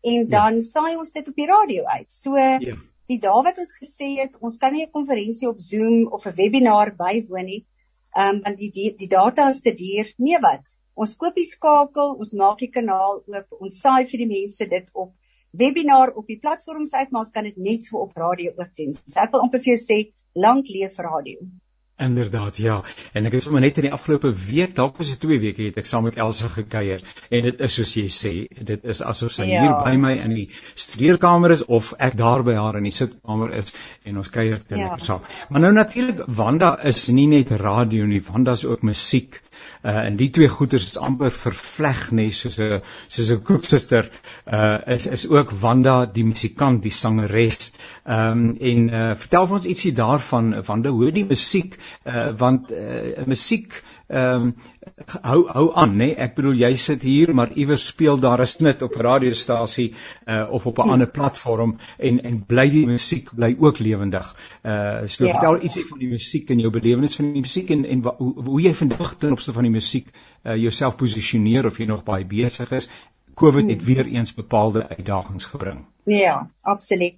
en 0.00 0.20
ja. 0.20 0.30
dan 0.36 0.54
ja. 0.54 0.60
saai 0.60 0.96
ons 0.96 1.12
dit 1.12 1.28
op 1.28 1.34
die 1.36 1.46
radio 1.46 1.84
uit. 1.84 2.12
So 2.12 2.36
ja. 2.36 2.76
die 3.06 3.18
dae 3.18 3.42
wat 3.48 3.58
ons 3.58 3.74
gesê 3.80 4.14
het 4.20 4.38
ons 4.40 4.56
kan 4.56 4.72
nie 4.72 4.86
'n 4.86 4.90
konferensie 4.90 5.48
op 5.48 5.60
Zoom 5.60 6.06
of 6.12 6.26
'n 6.26 6.36
webinar 6.36 6.94
bywoon 6.96 7.44
nie, 7.44 7.66
ehm 8.16 8.36
um, 8.36 8.40
want 8.42 8.58
die 8.58 8.70
die, 8.70 8.94
die 8.96 9.08
data 9.08 9.48
is 9.48 9.60
te 9.60 9.74
duur. 9.74 10.14
Nee 10.16 10.40
wat? 10.40 10.80
Ons 10.94 11.16
koop 11.16 11.34
die 11.34 11.48
skakel, 11.50 12.14
ons 12.22 12.32
maak 12.32 12.58
die 12.58 12.70
kanaal 12.70 13.22
oop, 13.26 13.46
ons 13.60 13.80
saai 13.80 14.06
vir 14.06 14.18
die 14.18 14.30
mense 14.30 14.68
dit 14.68 14.90
op 14.92 15.12
webinar 15.50 16.14
op 16.14 16.26
die 16.26 16.38
platforms 16.38 16.92
uit, 16.92 17.10
maar 17.10 17.20
ons 17.20 17.30
kan 17.34 17.44
dit 17.44 17.56
net 17.56 17.82
so 17.82 17.98
op 17.98 18.16
radio 18.16 18.50
ook 18.56 18.76
doen. 18.76 18.92
So 18.92 19.20
ek 19.20 19.32
wil 19.32 19.40
amper 19.46 19.62
vir 19.62 19.74
jou 19.74 19.82
sê, 19.82 19.98
lank 20.34 20.68
leef 20.68 20.98
radio. 20.98 21.38
Inderdaad, 21.96 22.56
ja. 22.56 22.80
En 23.12 23.28
ek 23.28 23.36
het 23.36 23.44
sommer 23.46 23.62
net 23.62 23.76
in 23.78 23.86
die 23.86 23.92
afgelope 23.94 24.32
week, 24.34 24.72
dalk 24.74 24.96
was 24.98 25.12
dit 25.12 25.20
2 25.22 25.38
weke 25.38 25.68
het 25.68 25.76
ek 25.78 25.86
saam 25.86 26.02
met 26.08 26.16
Elsa 26.18 26.48
gekuier 26.50 27.04
en 27.30 27.46
dit 27.46 27.62
is 27.62 27.76
soos 27.78 27.92
jy 27.94 28.08
sê, 28.10 28.32
dit 28.70 28.88
is 28.90 29.02
asof 29.06 29.30
sy 29.36 29.46
ja. 29.46 29.60
hier 29.62 29.76
by 29.78 29.92
my 30.02 30.16
in 30.24 30.34
die 30.34 30.48
studeerkamer 30.74 31.54
is 31.54 31.62
of 31.70 31.92
ek 32.02 32.18
daar 32.18 32.42
by 32.42 32.56
haar 32.58 32.80
in 32.80 32.90
die 32.90 32.94
sitkamer 32.94 33.54
is 33.60 33.70
en 34.02 34.18
ons 34.24 34.32
kuier 34.34 34.58
te 34.58 34.74
ja. 34.74 34.88
lekker 34.88 35.06
saam. 35.06 35.22
Maar 35.54 35.66
nou 35.68 35.72
natuurlik 35.78 36.26
Wanda 36.26 36.74
is 36.82 37.06
nie 37.14 37.28
net 37.30 37.54
radio 37.62 38.10
nie, 38.10 38.22
Wanda 38.26 38.58
is 38.58 38.66
ook 38.66 38.82
musiek. 38.82 39.38
Uh 39.84 40.02
en 40.04 40.16
die 40.16 40.30
twee 40.34 40.48
goeters 40.48 40.86
is 40.90 40.98
amper 41.00 41.32
vervleg 41.32 42.10
nê 42.18 42.26
soos 42.32 42.58
'n 42.58 42.80
soos 43.08 43.30
'n 43.30 43.42
koeksuster 43.48 44.10
uh 44.58 44.78
is 44.96 45.06
is 45.06 45.26
ook 45.28 45.52
Wanda 45.60 46.06
die 46.06 46.24
musikant, 46.24 46.82
die 46.82 46.90
sangeres. 46.90 47.70
Ehm 48.04 48.32
um, 48.32 48.56
en 48.60 48.88
uh 48.88 49.14
vertel 49.14 49.46
vir 49.46 49.56
ons 49.56 49.70
ietsie 49.72 49.92
daarvan 49.92 50.54
Wanda, 50.66 50.90
hoe 50.90 51.12
die 51.12 51.24
musiek 51.28 51.78
uh 52.04 52.30
want 52.38 52.70
uh 52.70 53.26
musiek 53.26 53.82
ehm 54.06 54.42
um, 54.42 54.54
hou 55.22 55.38
hou 55.48 55.64
aan 55.80 55.94
nê 55.96 56.10
ek 56.26 56.34
bedoel 56.36 56.58
jy 56.60 56.74
sit 56.76 57.02
hier 57.02 57.32
maar 57.34 57.52
iewers 57.56 57.86
speel 57.86 58.18
daar 58.20 58.40
'n 58.40 58.46
snit 58.46 58.82
op 58.82 58.96
'n 58.96 59.00
radiostasie 59.06 59.94
uh, 60.26 60.46
of 60.50 60.66
op 60.66 60.78
'n 60.78 60.90
ander 60.90 61.08
platform 61.08 61.76
en 61.98 62.22
en 62.22 62.44
bly 62.46 62.68
die 62.70 62.86
musiek 62.86 63.30
bly 63.34 63.56
ook 63.58 63.78
lewendig. 63.78 64.36
Uh 64.62 65.06
so 65.06 65.24
ja. 65.24 65.30
vertel 65.30 65.62
ietsie 65.62 65.86
van 65.86 65.98
die 65.98 66.08
musiek 66.08 66.50
en 66.50 66.58
jou 66.58 66.70
belewenis 66.70 67.16
van 67.16 67.32
die 67.32 67.40
musiek 67.40 67.70
en 67.70 67.84
en 67.84 68.02
hoe, 68.02 68.32
hoe 68.44 68.60
jy 68.60 68.74
vandag 68.74 69.16
ten 69.18 69.32
opsigte 69.32 69.52
van 69.52 69.62
die 69.62 69.76
musiek 69.80 70.08
uh, 70.44 70.56
jouself 70.56 70.96
posisioneer 70.96 71.66
of 71.66 71.78
jy 71.78 71.86
nog 71.86 72.04
baie 72.04 72.24
besig 72.24 72.70
is. 72.70 72.88
Covid 73.34 73.70
het 73.70 73.84
weer 73.84 74.06
eens 74.06 74.34
bepaalde 74.34 74.88
uitdagings 74.88 75.44
gebring. 75.44 75.84
Ja, 76.04 76.50
absoluut. 76.60 77.16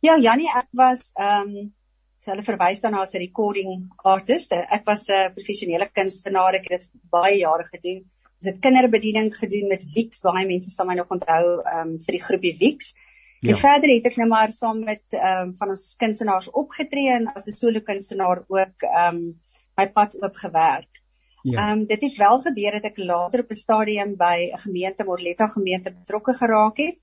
Ja, 0.00 0.18
Jannie, 0.18 0.48
ek 0.56 0.66
was 0.70 1.10
ehm 1.14 1.56
um, 1.56 1.74
So 2.18 2.32
hulle 2.32 2.42
verwys 2.42 2.80
dan 2.82 2.96
na 2.96 3.02
as 3.04 3.14
'n 3.14 3.22
recording 3.22 3.90
artist. 4.12 4.52
Ek 4.52 4.84
was 4.90 5.08
'n 5.08 5.34
professionele 5.34 5.86
kunstenaar. 5.98 6.54
Ek 6.54 6.66
het 6.68 6.80
dit 6.80 7.02
baie 7.10 7.36
jare 7.38 7.64
gedoen. 7.64 8.00
Ons 8.38 8.48
het 8.50 8.58
kinderbediening 8.64 9.30
gedoen 9.34 9.68
met 9.68 9.84
Wix. 9.94 10.22
Baie 10.22 10.46
mense 10.46 10.70
sal 10.70 10.86
my 10.86 10.96
nog 10.98 11.14
onthou 11.14 11.62
um, 11.62 11.92
vir 12.06 12.16
die 12.16 12.24
groepie 12.28 12.56
Wix. 12.58 12.94
Ja. 13.40 13.52
En 13.52 13.60
verder 13.60 13.94
het 13.94 14.06
ek 14.10 14.16
nou 14.18 14.28
maar 14.28 14.50
saam 14.52 14.82
met 14.82 15.14
um, 15.14 15.54
van 15.60 15.74
ons 15.74 15.94
kunstenaars 15.96 16.50
opgetree 16.50 17.14
en 17.14 17.30
as 17.34 17.46
'n 17.46 17.54
solo 17.54 17.80
kunstenaar 17.80 18.42
ook 18.48 18.82
um, 18.82 19.40
my 19.78 19.86
pad 19.86 20.16
oop 20.18 20.34
gewerk. 20.34 21.02
Ja. 21.42 21.70
Um, 21.70 21.86
dit 21.86 22.00
het 22.00 22.16
wel 22.16 22.40
gebeur 22.40 22.72
dat 22.80 22.90
ek 22.90 22.98
later 22.98 23.46
op 23.46 23.50
'n 23.50 23.62
stadium 23.64 24.16
by 24.16 24.50
'n 24.50 24.58
gemeente 24.58 25.04
Morletta 25.04 25.46
gemeente 25.46 25.94
betrokke 25.94 26.34
geraak 26.34 26.78
het. 26.78 26.98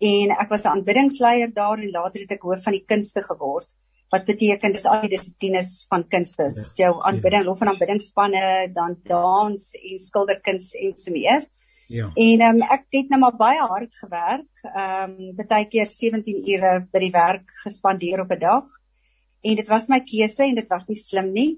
En 0.00 0.30
ek 0.30 0.48
was 0.48 0.64
'n 0.64 0.72
aanbiddingsleier 0.72 1.52
daar 1.52 1.78
en 1.78 1.90
later 1.90 2.20
het 2.20 2.32
ek 2.32 2.42
hoof 2.48 2.62
van 2.62 2.72
die 2.72 2.84
kunste 2.86 3.22
geword 3.22 3.68
wat 4.12 4.24
beteken 4.24 4.72
dis 4.72 4.86
al 4.88 5.02
die 5.04 5.12
dissiplines 5.12 5.84
van 5.90 6.06
kunstes. 6.08 6.60
Ja, 6.76 6.88
jou 6.88 7.02
aanbidding, 7.04 7.44
ja. 7.44 7.48
lof 7.48 7.60
en 7.60 7.72
aanbiddingspanne, 7.74 8.42
dan 8.72 8.96
dans 9.08 9.68
en 9.78 10.00
skilderkuns 10.00 10.72
en 10.80 10.96
so 10.96 11.12
meer. 11.12 11.44
Ja. 11.88 12.10
En 12.20 12.42
um, 12.44 12.62
ek 12.68 12.84
het 12.92 13.12
nou 13.12 13.20
maar 13.22 13.36
baie 13.36 13.60
hard 13.60 13.94
gewerk. 13.96 14.48
Ehm 14.64 15.14
um, 15.16 15.46
baie 15.48 15.68
keer 15.72 15.88
17 15.88 16.42
ure 16.44 16.72
by 16.92 17.00
die 17.04 17.14
werk 17.14 17.54
gespandeer 17.64 18.24
op 18.24 18.32
'n 18.32 18.40
dag. 18.40 18.66
En 19.40 19.56
dit 19.56 19.68
was 19.68 19.88
my 19.88 20.00
keuse 20.04 20.44
en 20.44 20.54
dit 20.54 20.68
was 20.68 20.88
nie 20.88 20.98
slim 21.00 21.32
nie. 21.32 21.50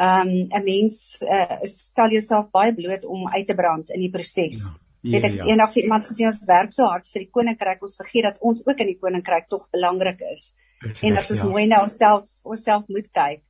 Ehm 0.00 0.28
um, 0.28 0.48
'n 0.60 0.64
mens 0.64 1.18
uh, 1.20 1.60
stel 1.62 2.16
jouself 2.16 2.50
baie 2.50 2.74
bloot 2.74 3.04
om 3.04 3.28
uit 3.28 3.46
te 3.46 3.54
brand 3.54 3.90
in 3.90 4.00
die 4.00 4.10
proses. 4.10 4.64
Ja. 4.64 4.80
Ja, 5.04 5.16
het 5.20 5.24
ek 5.24 5.34
ja. 5.36 5.46
eendag 5.52 5.72
vir 5.72 5.82
iemand 5.82 6.04
gesê 6.08 6.24
ons 6.24 6.44
werk 6.48 6.72
so 6.72 6.84
hard 6.88 7.08
vir 7.12 7.20
die 7.26 7.30
koninkryk, 7.30 7.82
ons 7.82 7.96
vergeet 7.96 8.24
dat 8.24 8.38
ons 8.40 8.62
ook 8.66 8.78
in 8.80 8.86
die 8.86 8.98
koninkryk 8.98 9.48
tog 9.48 9.68
belangrik 9.70 10.20
is 10.32 10.54
en 10.84 11.14
dat 11.14 11.30
ons 11.30 11.40
ja. 11.40 11.48
mooi 11.48 11.66
na 11.66 11.82
onsself 11.82 12.28
onsself 12.42 12.88
moet 12.88 13.08
kyk. 13.10 13.42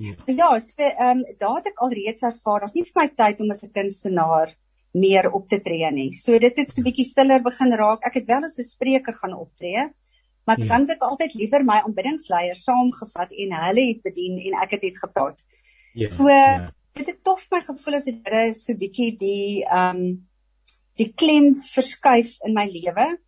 Ja, 0.00 0.14
ja 0.26 0.50
so 0.58 0.82
ehm 0.82 1.20
um, 1.20 1.36
daar 1.38 1.60
het 1.60 1.70
ek 1.72 1.82
alreeds 1.86 2.22
ervaar, 2.22 2.60
daar's 2.62 2.74
nie 2.74 2.86
vir 2.88 3.00
my 3.02 3.08
tyd 3.22 3.40
om 3.44 3.50
as 3.50 3.62
'n 3.64 3.72
kunstenaar 3.74 4.54
meer 4.92 5.30
op 5.30 5.48
te 5.48 5.60
tree 5.60 5.90
nie. 5.90 6.12
So 6.12 6.38
dit 6.38 6.56
het 6.56 6.68
so 6.68 6.80
'n 6.80 6.88
bietjie 6.88 7.04
stiller 7.04 7.42
begin 7.42 7.72
raak. 7.82 8.04
Ek 8.06 8.14
het 8.14 8.26
wel 8.26 8.44
as 8.44 8.58
'n 8.58 8.62
spreker 8.62 9.14
gaan 9.14 9.34
optree, 9.34 9.88
maar 10.44 10.58
ja. 10.58 10.66
dan 10.66 10.80
het 10.80 10.90
ek 10.96 11.02
altyd 11.02 11.34
liewer 11.34 11.64
my 11.64 11.80
aanbiddingsleier 11.84 12.56
saamgevat 12.56 13.30
en 13.32 13.54
hulle 13.64 13.86
het 13.88 14.02
bedien 14.02 14.38
en 14.38 14.62
ek 14.62 14.70
het 14.70 14.82
net 14.82 14.98
gepraat. 14.98 15.44
Ja. 15.94 16.06
So 16.06 16.28
ja. 16.28 16.72
dit 16.94 17.06
het 17.06 17.24
tof 17.24 17.46
my 17.50 17.60
gevoel 17.60 17.94
as 17.94 18.04
die 18.04 18.20
Here 18.24 18.54
so 18.54 18.74
bietjie 18.74 19.16
die 19.16 19.64
ehm 19.64 19.96
um, 19.96 20.28
die 20.96 21.12
klem 21.14 21.54
verskuif 21.64 22.36
in 22.44 22.54
my 22.54 22.66
lewe 22.68 23.18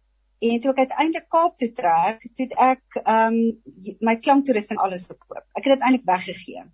En 0.42 0.60
toe 0.60 0.72
ek 0.72 0.84
uiteindelik 0.84 1.26
Kaap 1.30 1.58
toe 1.58 1.70
trek, 1.78 2.22
toe 2.38 2.48
ek 2.58 3.00
ehm 3.02 3.36
um, 3.38 3.96
my 4.08 4.16
klanktoerusting 4.18 4.80
alles 4.82 5.06
verkoop. 5.10 5.44
Ek 5.54 5.66
het 5.66 5.76
dit 5.76 5.84
eintlik 5.86 6.08
weggegee. 6.08 6.64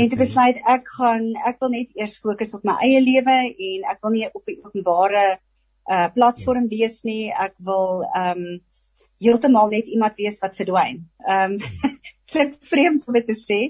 En 0.00 0.08
toe 0.10 0.18
besluit 0.18 0.58
ek 0.74 0.88
gaan 0.96 1.28
ek 1.46 1.60
wil 1.62 1.74
net 1.74 1.92
eers 1.98 2.16
fokus 2.22 2.54
op 2.58 2.64
my 2.66 2.78
eie 2.86 3.02
lewe 3.04 3.36
en 3.68 3.86
ek 3.92 4.02
wil 4.02 4.14
nie 4.16 4.26
op 4.26 4.42
'n 4.48 4.58
openbare 4.66 5.26
uh 5.88 6.08
platform 6.16 6.68
wees 6.72 7.02
nie. 7.04 7.30
Ek 7.30 7.54
wil 7.70 8.02
ehm 8.08 8.42
um, 8.46 8.60
heeltemal 9.22 9.70
net 9.70 9.86
iemand 9.94 10.18
wees 10.18 10.42
wat 10.42 10.58
verdwyn. 10.58 11.04
Ehm 11.26 11.54
um, 11.58 11.98
klink 12.32 12.58
vreemd 12.70 13.06
om 13.08 13.14
dit 13.16 13.26
te 13.26 13.36
sê, 13.38 13.60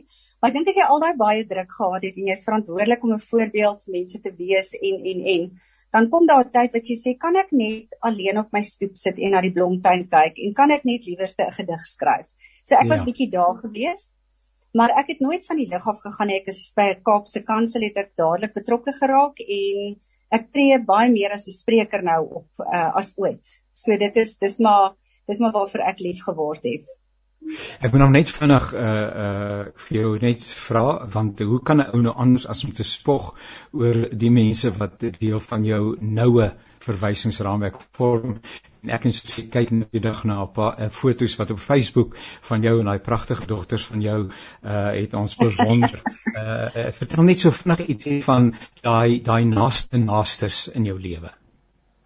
maar 0.41 0.51
ek 0.51 0.57
dink 0.57 0.71
as 0.73 0.79
jy 0.81 0.87
al 0.87 1.03
daai 1.05 1.17
baie 1.21 1.45
druk 1.53 1.73
gehad 1.77 2.05
het 2.09 2.17
en 2.17 2.31
jy 2.31 2.37
is 2.39 2.47
verantwoordelik 2.49 3.05
om 3.05 3.13
'n 3.15 3.27
voorbeeld 3.31 3.85
vir 3.85 3.97
mense 3.99 4.21
te 4.25 4.33
wees 4.41 4.73
en 4.79 5.05
en 5.13 5.21
en 5.35 5.51
dan 5.95 6.09
kom 6.13 6.27
daar 6.27 6.45
'n 6.45 6.53
tyd 6.53 6.75
wat 6.77 6.89
jy 6.91 6.97
sê 7.01 7.17
kan 7.25 7.37
ek 7.37 7.51
net 7.53 7.97
alleen 8.09 8.39
op 8.39 8.53
my 8.53 8.63
stoep 8.63 8.97
sit 8.97 9.19
en 9.19 9.31
na 9.35 9.41
die 9.41 9.55
blomtuin 9.59 10.05
kyk 10.15 10.39
en 10.45 10.55
kan 10.55 10.71
ek 10.71 10.85
net 10.85 11.07
liewerste 11.07 11.43
'n 11.47 11.57
gedig 11.59 11.87
skryf. 11.95 12.29
So 12.65 12.75
ek 12.75 12.89
ja. 12.89 12.93
was 12.93 13.05
bietjie 13.05 13.31
daar 13.31 13.57
gewees. 13.65 14.11
Maar 14.75 14.91
ek 15.01 15.09
het 15.15 15.21
nooit 15.21 15.47
van 15.47 15.57
die 15.57 15.69
lig 15.69 15.87
af 15.89 16.01
gegaan 16.01 16.29
nie. 16.29 16.37
Ek 16.41 16.49
is 16.53 16.73
by 16.77 16.89
Kaapse 17.03 17.43
Kansel 17.43 17.83
het 17.83 17.97
ek 17.97 18.13
dadelik 18.21 18.53
betrokke 18.55 18.93
geraak 18.93 19.41
en 19.41 19.97
ek 20.31 20.51
tree 20.53 20.79
baie 20.91 21.11
meer 21.11 21.33
as 21.33 21.47
'n 21.49 21.57
spreker 21.57 22.03
nou 22.03 22.23
op 22.41 22.49
uh, 22.61 22.91
as 23.01 23.15
ooit. 23.17 23.49
So 23.73 23.97
dit 23.97 24.17
is 24.17 24.37
dis 24.39 24.59
maar 24.59 24.95
dis 25.27 25.39
maar 25.39 25.53
waarvoor 25.53 25.85
ek 25.93 26.01
lief 26.01 26.21
geword 26.25 26.65
het. 26.65 26.89
Ek 27.79 27.93
moet 27.93 28.01
nou 28.03 28.11
net 28.11 28.31
vinnig 28.35 28.65
uh 28.75 28.87
uh 29.25 29.61
vir 29.85 29.99
jou 29.99 30.09
net 30.23 30.43
vra 30.63 30.87
want 31.13 31.41
hoe 31.51 31.61
kan 31.63 31.81
'n 31.83 31.91
ou 31.95 32.01
nou 32.03 32.15
anders 32.25 32.47
as 32.55 32.65
om 32.65 32.73
te 32.73 32.85
spog 32.85 33.35
oor 33.73 34.09
die 34.25 34.31
mense 34.31 34.73
wat 34.79 35.05
deel 35.21 35.41
van 35.41 35.65
jou 35.65 35.97
noue 36.01 36.51
verwysingsraamwerk 36.89 37.79
vorm 37.99 38.37
en 38.83 38.93
ek 38.97 39.07
en 39.09 39.15
sy 39.15 39.47
kyk 39.55 39.73
nou 39.75 39.89
die 39.95 40.03
dag 40.03 40.25
na 40.25 40.43
'n 40.43 40.53
paar 40.59 40.79
uh, 40.79 40.91
foto's 41.01 41.39
wat 41.39 41.51
op 41.55 41.63
Facebook 41.63 42.17
van 42.51 42.63
jou 42.63 42.79
en 42.81 42.91
daai 42.91 42.99
pragtige 43.11 43.47
dogters 43.47 43.87
van 43.87 44.03
jou 44.03 44.21
uh 44.29 44.93
het 45.01 45.15
ons 45.15 45.37
bewonder. 45.37 46.03
uh, 46.35 46.69
uh 46.87 46.93
vertel 47.01 47.23
net 47.23 47.39
so 47.39 47.51
vinnig 47.51 47.87
ietsie 47.87 48.23
van 48.25 48.55
daai 48.83 49.21
daai 49.23 49.45
naaste 49.45 49.99
naastes 49.99 50.69
in 50.69 50.85
jou 50.85 50.99
lewe. 51.01 51.31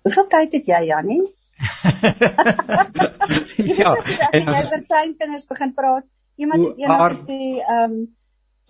Hoeveel 0.02 0.26
tyd 0.26 0.52
het 0.52 0.66
jy 0.66 0.84
Janie? 0.92 1.22
ja, 3.80 3.92
en 4.32 4.48
as 4.48 4.58
jy 4.58 4.64
oor 4.72 4.84
kleinkinders 4.88 5.46
begin 5.50 5.72
praat, 5.76 6.06
iemand 6.40 6.66
het 6.66 6.82
eendag 6.82 7.14
gesê, 7.16 7.40
ehm, 7.60 7.84
um, 7.84 7.94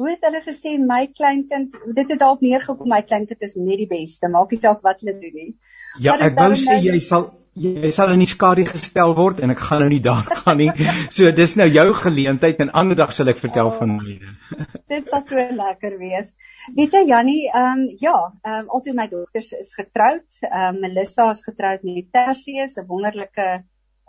hoe 0.01 0.09
het 0.09 0.25
hulle 0.27 0.41
gesê 0.43 0.71
my 0.81 1.05
kleinkind, 1.13 1.75
dit 1.95 2.13
het 2.15 2.19
dalk 2.19 2.41
neergekom 2.43 2.89
my 2.91 3.03
kleinkind 3.07 3.45
is 3.45 3.59
net 3.61 3.79
die 3.83 3.91
beste, 3.91 4.31
maak 4.33 4.51
nie 4.51 4.61
saak 4.61 4.81
wat 4.87 5.05
hulle 5.05 5.15
doen 5.21 5.37
nie. 5.37 5.53
Ja, 6.01 6.17
ek 6.17 6.39
wou 6.39 6.53
sê 6.59 6.79
jy 6.81 6.99
sal 7.05 7.29
jy 7.55 7.91
sal 7.93 8.13
in 8.15 8.23
die 8.23 8.31
skadu 8.31 8.65
gestel 8.65 9.13
word 9.17 9.43
en 9.45 9.53
ek 9.53 9.61
gaan 9.61 9.83
nou 9.85 9.91
nie 9.93 10.01
daar 10.05 10.25
gaan 10.43 10.59
nie. 10.61 10.71
So 11.13 11.31
dis 11.37 11.57
nou 11.61 11.69
jou 11.69 11.89
geleentheid 11.99 12.63
en 12.65 12.73
ander 12.83 12.97
dag 12.97 13.13
sal 13.13 13.29
ek 13.33 13.41
vertel 13.41 13.69
oh, 13.69 13.75
van 13.79 13.97
myne. 13.99 14.37
dit 14.93 15.09
sal 15.09 15.25
so 15.25 15.37
lekker 15.37 15.99
wees. 16.01 16.33
Weet 16.77 16.97
jy 16.97 17.05
Jannie, 17.11 17.43
ehm 17.51 17.83
um, 17.83 17.85
ja, 18.01 18.17
ehm 18.45 18.65
um, 18.65 18.73
altyd 18.79 18.97
my 18.97 19.09
dogters 19.11 19.53
is 19.59 19.75
getroud. 19.77 20.27
Ehm 20.49 20.77
um, 20.77 20.81
Melissa 20.87 21.29
is 21.35 21.45
getroud 21.45 21.85
met 21.89 22.09
Tersius, 22.13 22.79
'n 22.79 22.89
wonderlike 22.89 23.51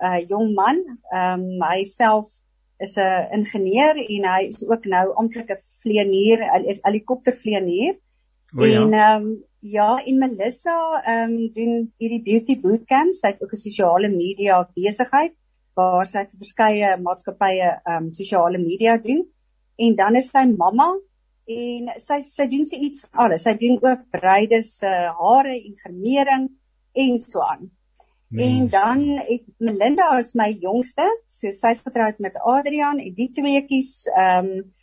uh 0.03 0.19
jong 0.29 0.53
man. 0.55 0.83
Ehm 1.12 1.47
um, 1.50 1.67
hy 1.67 1.83
self 1.83 2.31
is 2.79 2.95
'n 2.97 3.39
ingenieur 3.39 4.00
en 4.00 4.29
hy 4.33 4.41
is 4.47 4.63
ook 4.67 4.85
nou 4.85 5.05
amptelik 5.15 5.51
'n 5.51 5.63
vlieënier, 5.83 6.39
'n 6.43 6.79
helikoptervlieënier. 6.83 7.95
Ja. 8.53 8.81
En 8.81 8.93
ehm 8.93 9.27
um, 9.27 9.43
Ja, 9.63 10.03
en 10.03 10.17
Melissa 10.20 10.75
ehm 11.08 11.34
um, 11.34 11.51
doen 11.55 11.75
hierdie 11.98 12.24
beauty 12.24 12.55
bootcamp. 12.60 13.13
Sy 13.15 13.29
het 13.32 13.43
ook 13.43 13.53
'n 13.55 13.62
sosiale 13.62 14.10
media 14.12 14.58
besigheid 14.75 15.36
waar 15.79 16.08
sy 16.08 16.24
vir 16.25 16.41
verskeie 16.41 16.89
maatskappye 17.05 17.70
ehm 17.70 18.10
um, 18.10 18.10
sosiale 18.17 18.60
media 18.60 18.98
doen. 19.05 19.22
En 19.86 19.96
dan 19.96 20.20
is 20.20 20.27
sy 20.34 20.43
mamma 20.50 20.89
en 21.60 21.88
sy 22.08 22.20
sy 22.32 22.50
doen 22.51 22.65
sy 22.65 22.82
iets 22.89 23.05
van 23.05 23.24
alles. 23.25 23.48
Sy 23.48 23.55
doen 23.63 23.79
ook 23.79 24.03
bruide 24.17 24.62
se 24.63 24.91
hare 25.22 25.55
en 25.55 25.79
gremering 25.86 26.51
en 27.05 27.20
so 27.20 27.39
aan. 27.39 27.72
En 28.36 28.67
dan 28.67 29.08
het 29.32 29.48
Melinda 29.60 30.10
as 30.17 30.34
my 30.34 30.50
jongste, 30.60 31.08
so 31.27 31.51
sy's 31.51 31.82
getroud 31.88 32.20
met 32.20 32.36
Adrian 32.55 33.00
en 33.00 33.13
die 33.13 33.32
tweeetjies 33.32 34.10
ehm 34.12 34.55
um, 34.58 34.74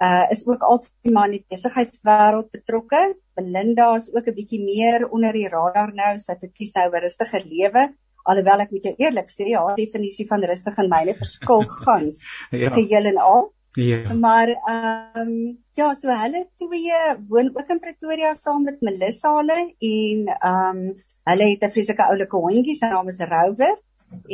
uh 0.00 0.26
is 0.34 0.46
ook 0.48 0.62
altyd 0.62 1.12
maar 1.12 1.28
in 1.28 1.38
die 1.38 1.44
besigheidswêreld 1.54 2.50
betrokke. 2.56 3.00
Belinda 3.36 3.94
is 3.96 4.08
ook 4.14 4.26
'n 4.28 4.34
bietjie 4.34 4.62
meer 4.64 5.08
onder 5.08 5.32
die 5.32 5.48
radar 5.48 5.92
nou. 5.94 6.18
Sy 6.18 6.32
het 6.32 6.46
gekies 6.48 6.72
nou 6.74 6.88
'n 6.90 7.02
rustige 7.04 7.42
lewe. 7.44 7.88
Alhoewel 8.24 8.60
ek 8.60 8.70
moet 8.70 8.84
jou 8.88 8.94
eerlik 8.96 9.30
sê, 9.32 9.54
haar 9.56 9.76
definisie 9.76 10.26
van 10.28 10.44
rustig 10.44 10.76
en 10.78 10.88
myne 10.88 11.14
verskil 11.16 11.64
gans 11.84 12.26
ja. 12.50 12.70
geheel 12.70 13.04
en 13.12 13.18
al. 13.18 13.52
Ja. 13.72 14.12
Maar 14.12 14.48
ehm 14.48 15.20
um, 15.20 15.58
ja, 15.72 15.92
so 15.92 16.08
hulle 16.08 16.48
twee 16.56 16.92
woon 17.28 17.50
ook 17.54 17.68
in 17.68 17.78
Pretoria 17.78 18.32
saam 18.34 18.62
met 18.62 18.80
Melissa 18.80 19.36
hulle 19.36 19.60
en 19.78 20.26
ehm 20.26 20.78
um, 20.78 21.02
hulle 21.30 21.50
het 21.50 21.64
'n 21.64 21.70
vreeslike 21.70 22.08
oulike 22.12 22.36
hondjie, 22.36 22.74
sy 22.74 22.86
naam 22.86 23.08
is 23.08 23.20
Rover 23.20 23.76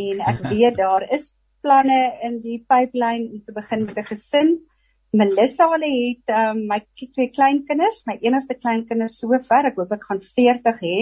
en 0.05 0.21
ek 0.21 0.41
weet 0.53 0.77
daar 0.77 1.05
is 1.13 1.35
planne 1.61 2.01
in 2.23 2.41
die 2.41 2.65
pipeline 2.69 3.29
om 3.33 3.43
te 3.45 3.53
begin 3.53 3.85
met 3.85 3.99
'n 3.99 4.09
gesin. 4.13 4.59
Melissa 5.17 5.69
hulle 5.73 5.89
het 5.93 6.35
um, 6.35 6.65
my 6.71 6.81
twee 7.01 7.31
kleinkinders, 7.33 8.03
my 8.09 8.19
enigste 8.21 8.57
kleinkinders 8.59 9.19
sover, 9.23 9.71
ek 9.71 9.79
hoop 9.81 9.95
ek 9.97 10.05
gaan 10.09 10.23
40 10.25 10.83
hê 10.83 10.99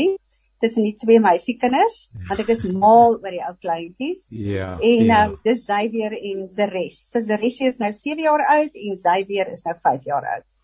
tussen 0.62 0.86
die 0.86 0.94
twee 0.96 1.20
meisiekinders, 1.20 1.96
want 2.28 2.40
ek 2.44 2.52
is 2.54 2.62
mal 2.64 3.18
oor 3.18 3.32
die 3.34 3.42
ou 3.44 3.54
kleintjies. 3.60 4.28
Ja. 4.32 4.74
En 4.78 5.06
ja. 5.08 5.22
Um, 5.28 5.38
dis 5.44 5.64
Xavier 5.66 6.14
en 6.16 6.44
Zeresh. 6.48 7.00
So 7.10 7.20
Zeresh 7.24 7.60
is 7.68 7.80
nou 7.82 7.90
7 7.92 8.22
jaar 8.24 8.44
oud 8.56 8.78
en 8.86 9.00
Xavier 9.00 9.50
is 9.52 9.66
nou 9.68 9.74
5 9.90 10.06
jaar 10.08 10.28
oud. 10.36 10.60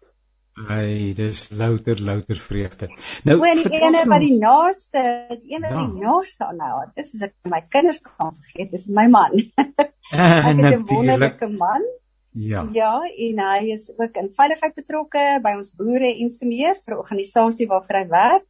Ai, 0.68 1.12
dis 1.16 1.46
louter 1.56 2.00
louter 2.04 2.36
vreugde. 2.36 2.88
Nou, 3.24 3.38
en 3.48 3.62
die 3.62 3.80
ene 3.80 4.02
wat 4.10 4.24
die 4.24 4.34
naaste, 4.36 5.04
die 5.30 5.54
ene 5.54 5.70
wat 5.70 5.76
ja. 5.78 5.84
die 5.92 6.04
naaste 6.04 6.48
aan 6.48 6.58
my 6.60 6.70
hart, 6.74 6.92
dis 6.98 7.14
as 7.16 7.28
ek 7.30 7.34
my 7.48 7.62
kinders 7.72 8.00
kan 8.04 8.34
vergeet, 8.34 8.72
dis 8.74 8.88
my 8.92 9.06
man. 9.12 9.38
ek 9.62 9.80
het 10.12 10.60
'n 10.60 10.84
wonderlike 10.92 11.48
man. 11.54 11.86
Ja. 12.32 12.62
Ja, 12.72 13.00
en 13.02 13.40
hy 13.42 13.72
is 13.74 13.90
ook 13.96 14.16
in 14.16 14.30
veiligheid 14.36 14.74
betrokke 14.74 15.24
by 15.42 15.56
ons 15.58 15.72
boere 15.74 16.12
en 16.12 16.30
so 16.30 16.46
meer 16.46 16.76
vir 16.84 16.94
'n 16.94 17.02
organisasie 17.02 17.66
waarvoor 17.66 17.96
hy 17.96 18.06
werk 18.08 18.46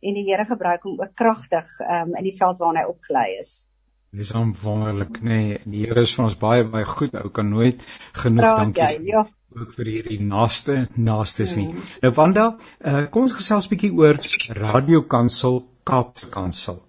en 0.00 0.14
die 0.14 0.24
Here 0.24 0.44
gebruik 0.44 0.82
hom 0.82 1.00
ook 1.00 1.14
kragtig 1.14 1.66
um, 1.80 2.14
in 2.14 2.24
die 2.24 2.36
veld 2.38 2.58
waarna 2.58 2.84
hy 2.84 2.92
opgelei 2.92 3.38
is. 3.38 3.66
Dis 4.10 4.30
hom 4.32 4.54
wonderlik, 4.62 5.20
nê. 5.20 5.28
Nee. 5.28 5.58
Die 5.64 5.84
Here 5.84 6.00
is 6.00 6.14
vir 6.16 6.24
ons 6.24 6.38
baie 6.40 6.64
baie 6.64 6.86
goed. 6.88 7.14
Ou 7.14 7.28
kan 7.28 7.50
nooit 7.50 7.82
genoeg 8.12 8.44
Praat 8.44 8.58
dankie 8.62 8.88
sê. 8.94 9.04
Ja. 9.04 9.26
Ook 9.58 9.74
vir 9.76 9.90
hierdie 9.92 10.20
naaste 10.24 10.88
naastes 10.94 11.56
nie. 11.56 11.68
Hmm. 11.68 11.84
Nou 12.02 12.12
Wanda, 12.16 12.46
uh, 12.84 13.04
kom 13.12 13.26
ons 13.28 13.36
gesels 13.36 13.68
bietjie 13.68 13.92
oor 13.92 14.16
Radio 14.56 15.02
Kansel 15.02 15.62
Kaapse 15.84 16.28
Kansel. 16.32 16.82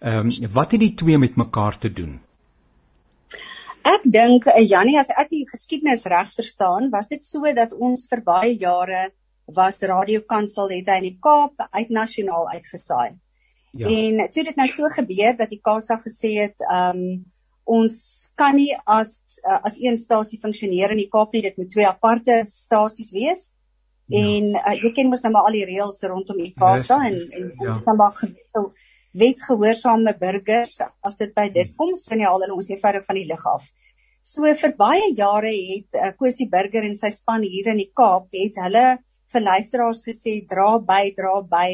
Ehm 0.00 0.28
um, 0.28 0.48
wat 0.52 0.72
het 0.76 0.80
die 0.80 0.94
twee 0.94 1.18
met 1.18 1.36
mekaar 1.36 1.78
te 1.78 1.92
doen? 1.92 2.18
Ek 3.88 4.04
dink 4.04 4.48
uh, 4.50 4.58
Jannie 4.60 4.98
as 5.00 5.10
ek 5.14 5.30
die 5.32 5.46
geskiedenis 5.48 6.04
reg 6.10 6.28
verstaan, 6.34 6.90
was 6.92 7.08
dit 7.12 7.24
so 7.24 7.48
dat 7.56 7.72
ons 7.72 8.06
vir 8.10 8.22
baie 8.26 8.52
jare 8.58 9.08
was 9.56 9.80
Radio 9.88 10.20
Kansel 10.28 10.74
het 10.74 10.90
hy 10.92 10.98
in 11.00 11.08
die 11.08 11.18
Kaap 11.24 11.62
uit 11.72 11.90
nasionaal 11.94 12.50
uitgesaai. 12.52 13.16
Ja. 13.78 13.88
En 13.88 14.20
toe 14.32 14.44
dit 14.44 14.56
nou 14.56 14.66
so 14.68 14.88
gebeur 14.92 15.36
dat 15.38 15.52
die 15.52 15.60
Kasa 15.64 15.98
gesê 16.02 16.34
het, 16.42 16.64
ehm 16.68 17.02
um, 17.02 17.26
ons 17.68 17.94
kan 18.40 18.54
nie 18.56 18.70
as 18.88 19.18
uh, 19.44 19.58
as 19.60 19.74
een 19.76 19.98
stasie 20.00 20.38
funksioneer 20.40 20.94
in 20.94 21.02
die 21.02 21.10
Kaap 21.12 21.34
nie, 21.36 21.42
dit 21.44 21.56
moet 21.60 21.68
twee 21.70 21.86
aparte 21.86 22.42
stasies 22.48 23.12
wees. 23.12 23.50
Ja. 24.08 24.22
En 24.24 24.54
uh, 24.56 24.76
jy 24.80 24.92
ken 24.96 25.10
mos 25.12 25.24
nou 25.24 25.34
maar 25.34 25.50
al 25.50 25.58
die 25.58 25.66
reëls 25.68 26.00
rondom 26.08 26.40
die 26.40 26.54
Kasa 26.56 27.02
en, 27.10 27.18
en 27.28 27.50
ja. 27.50 27.74
ons 27.74 27.84
dan 27.84 28.00
maar 28.00 28.16
wetsgehoorsame 29.14 30.14
burgers 30.20 30.78
as 31.02 31.18
dit 31.18 31.34
by 31.34 31.48
dit 31.54 31.74
kom, 31.76 31.94
so 31.96 32.14
nie 32.14 32.26
al 32.28 32.40
hulle 32.42 32.54
ons 32.54 32.70
eenvoudig 32.70 33.06
van 33.06 33.18
die 33.20 33.28
lig 33.28 33.44
af. 33.46 33.68
So 34.22 34.48
vir 34.62 34.74
baie 34.76 35.12
jare 35.16 35.52
het 35.52 35.96
uh, 35.96 36.10
Kosie 36.18 36.48
Burger 36.50 36.84
en 36.84 36.96
sy 36.98 37.10
span 37.14 37.46
hier 37.46 37.70
in 37.72 37.80
die 37.80 37.92
Kaap 37.96 38.34
het 38.36 38.58
hulle 38.64 38.98
vir 39.32 39.44
luisteraars 39.44 40.02
gesê 40.04 40.40
dra 40.48 40.78
by, 40.78 41.04
dra 41.16 41.40
by 41.42 41.68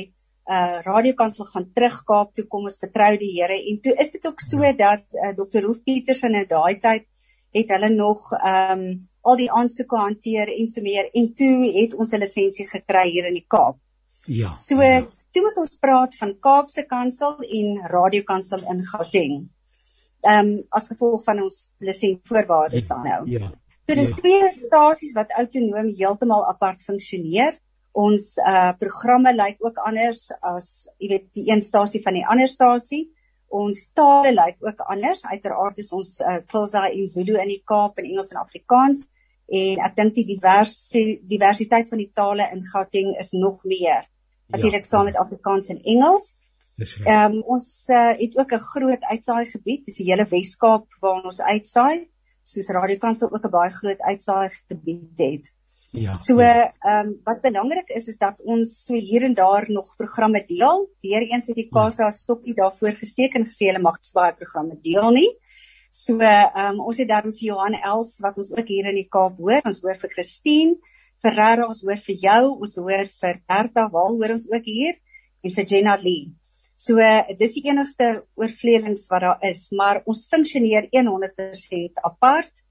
uh 0.45 0.83
radiokansel 0.85 1.47
gaan 1.49 1.71
terug 1.73 2.03
Kaap 2.05 2.35
toe 2.37 2.45
kom 2.53 2.67
ons 2.69 2.77
vertrou 2.83 3.15
die 3.17 3.31
Here 3.33 3.57
en 3.57 3.79
toe 3.81 3.95
is 3.97 4.11
dit 4.13 4.27
ook 4.29 4.43
so 4.45 4.61
ja. 4.61 4.75
dat 4.77 5.17
uh, 5.17 5.33
Dr. 5.33 5.65
Rolf 5.65 5.81
Petersen 5.87 6.37
in 6.37 6.45
daai 6.51 6.77
tyd 6.85 7.07
het 7.57 7.71
hulle 7.73 7.91
nog 7.95 8.29
ehm 8.37 8.85
um, 8.85 9.09
al 9.25 9.39
die 9.41 9.49
aansoeke 9.49 9.97
hanteer 9.97 10.51
en 10.53 10.67
so 10.69 10.85
meer 10.85 11.09
en 11.17 11.31
toe 11.33 11.71
het 11.79 11.95
ons 11.97 12.13
'n 12.13 12.21
lisensie 12.21 12.67
gekry 12.69 13.09
hier 13.09 13.27
in 13.31 13.39
die 13.41 13.47
Kaap. 13.49 13.79
Ja. 14.27 14.55
So 14.57 14.83
ja 14.83 15.05
toe 15.35 15.43
moet 15.43 15.59
ons 15.59 15.75
praat 15.83 16.15
van 16.21 16.37
Kaapse 16.47 16.85
Kansel 16.87 17.41
en 17.43 17.83
Radio 17.91 18.23
Kansel 18.23 18.63
in 18.71 18.85
Gauteng. 18.87 19.49
ehm 20.25 20.47
um, 20.49 20.63
as 20.71 20.87
gevolg 20.89 21.25
van 21.25 21.43
ons 21.43 21.57
lisensvoorwaardes 21.85 22.87
dan 22.89 23.03
nou. 23.05 23.19
Ja. 23.29 23.51
So 23.85 23.95
dis 23.99 24.09
ja. 24.09 24.15
twee 24.15 24.51
stasies 24.51 25.13
wat 25.13 25.35
autonoom 25.37 25.91
heeltemal 25.99 26.47
apart 26.49 26.87
funksioneer. 26.87 27.59
Ons 27.93 28.39
uh 28.39 28.73
programme 28.79 29.35
lyk 29.35 29.61
ook 29.67 29.83
anders 29.91 30.31
as 30.41 30.89
jy 30.99 31.11
weet 31.11 31.27
die 31.37 31.51
een 31.51 31.61
stasie 31.61 32.01
van 32.07 32.17
die 32.17 32.25
ander 32.27 32.49
stasie. 32.49 33.03
Ons 33.49 33.91
tale 33.93 34.33
lyk 34.33 34.57
ook 34.65 34.81
anders. 34.81 35.27
Uiteraard 35.27 35.79
is 35.79 35.93
ons 35.93 36.15
uh 36.21 36.39
Xhosa 36.47 36.89
en 36.89 37.07
Zulu 37.09 37.37
in 37.43 37.53
die 37.53 37.63
Kaap 37.67 37.99
en 37.99 38.09
Engels 38.09 38.33
en 38.33 38.41
Afrikaans 38.47 39.05
en 39.61 39.85
ek 39.85 39.97
dink 39.97 40.15
die 40.17 40.25
diversie 40.25 41.19
diversiteit 41.29 41.91
van 41.93 42.01
die 42.01 42.11
tale 42.17 42.49
in 42.55 42.65
Gauteng 42.73 43.13
is 43.21 43.35
nog 43.37 43.65
meer. 43.69 44.09
Natuurlik 44.55 44.87
ja. 44.87 44.91
saam 44.91 45.05
met 45.11 45.21
Afrikaans 45.21 45.69
en 45.75 45.83
Engels. 45.83 46.35
Dis 46.77 46.97
reg. 46.97 47.07
Ehm 47.07 47.37
um, 47.39 47.43
ons 47.57 47.69
uh, 47.89 48.13
het 48.19 48.39
ook 48.39 48.53
'n 48.53 48.67
groot 48.75 49.03
uitsaai 49.03 49.47
gebied, 49.47 49.85
dis 49.87 50.01
die 50.01 50.11
hele 50.11 50.27
Wes-Kaap 50.31 50.87
waar 51.01 51.23
ons 51.23 51.41
uitsaai, 51.41 52.09
soos 52.43 52.71
Radio 52.77 52.99
Kansel 52.99 53.31
ook 53.33 53.45
'n 53.45 53.51
baie 53.51 53.71
groot 53.71 54.01
uitsaai 54.01 54.49
gebied 54.69 55.21
het. 55.27 55.53
Ja. 55.91 56.15
So 56.15 56.41
ja. 56.41 56.73
ehm 56.81 57.07
um, 57.07 57.21
wat 57.25 57.41
belangrik 57.41 57.89
is 57.89 58.09
is 58.09 58.19
dat 58.19 58.41
ons 58.43 58.85
so 58.85 58.95
hier 58.95 59.23
en 59.23 59.35
daar 59.35 59.71
nog 59.71 59.97
programme 59.97 60.45
deel. 60.47 60.91
Deereens 60.99 61.47
het 61.47 61.57
die 61.57 61.69
Kasa 61.69 62.05
ja. 62.05 62.11
stokkie 62.11 62.55
daarvoor 62.55 62.97
gesteek 62.99 63.35
en 63.35 63.47
gesê 63.47 63.71
hulle 63.71 63.83
mag 63.83 63.99
baie 64.13 64.35
programme 64.35 64.79
deel 64.81 65.11
nie. 65.11 65.31
So 65.91 66.19
ehm 66.19 66.75
um, 66.75 66.81
ons 66.81 66.99
het 66.99 67.09
dan 67.09 67.31
vir 67.31 67.47
Johan 67.51 67.75
Els 67.75 68.19
wat 68.19 68.39
ons 68.39 68.51
ook 68.53 68.69
hier 68.69 68.91
in 68.91 68.99
die 68.99 69.09
Kaap 69.09 69.39
hoor, 69.39 69.61
ons 69.65 69.81
hoor 69.83 69.99
vir 69.99 70.11
Christine 70.11 70.75
Ferreira, 71.23 71.69
ons 71.69 71.83
hoor 71.87 72.01
vir 72.07 72.17
jou, 72.27 72.41
ons 72.67 72.79
hoor 72.81 73.11
vir 73.23 73.41
Bertha 73.49 73.87
Wal 73.93 74.19
hoor 74.21 74.35
ons 74.37 74.49
ook 74.51 74.67
hier 74.69 74.97
en 75.45 75.55
vir 75.55 75.69
Jenna 75.71 75.97
Lee. 76.01 76.33
So 76.77 77.01
dis 77.39 77.55
die 77.57 77.65
enigste 77.71 78.11
oorvleelings 78.41 79.07
wat 79.13 79.25
daar 79.25 79.45
is, 79.51 79.69
maar 79.73 80.03
ons 80.11 80.27
funksioneer 80.31 80.91
100% 80.93 82.01
apart. 82.11 82.65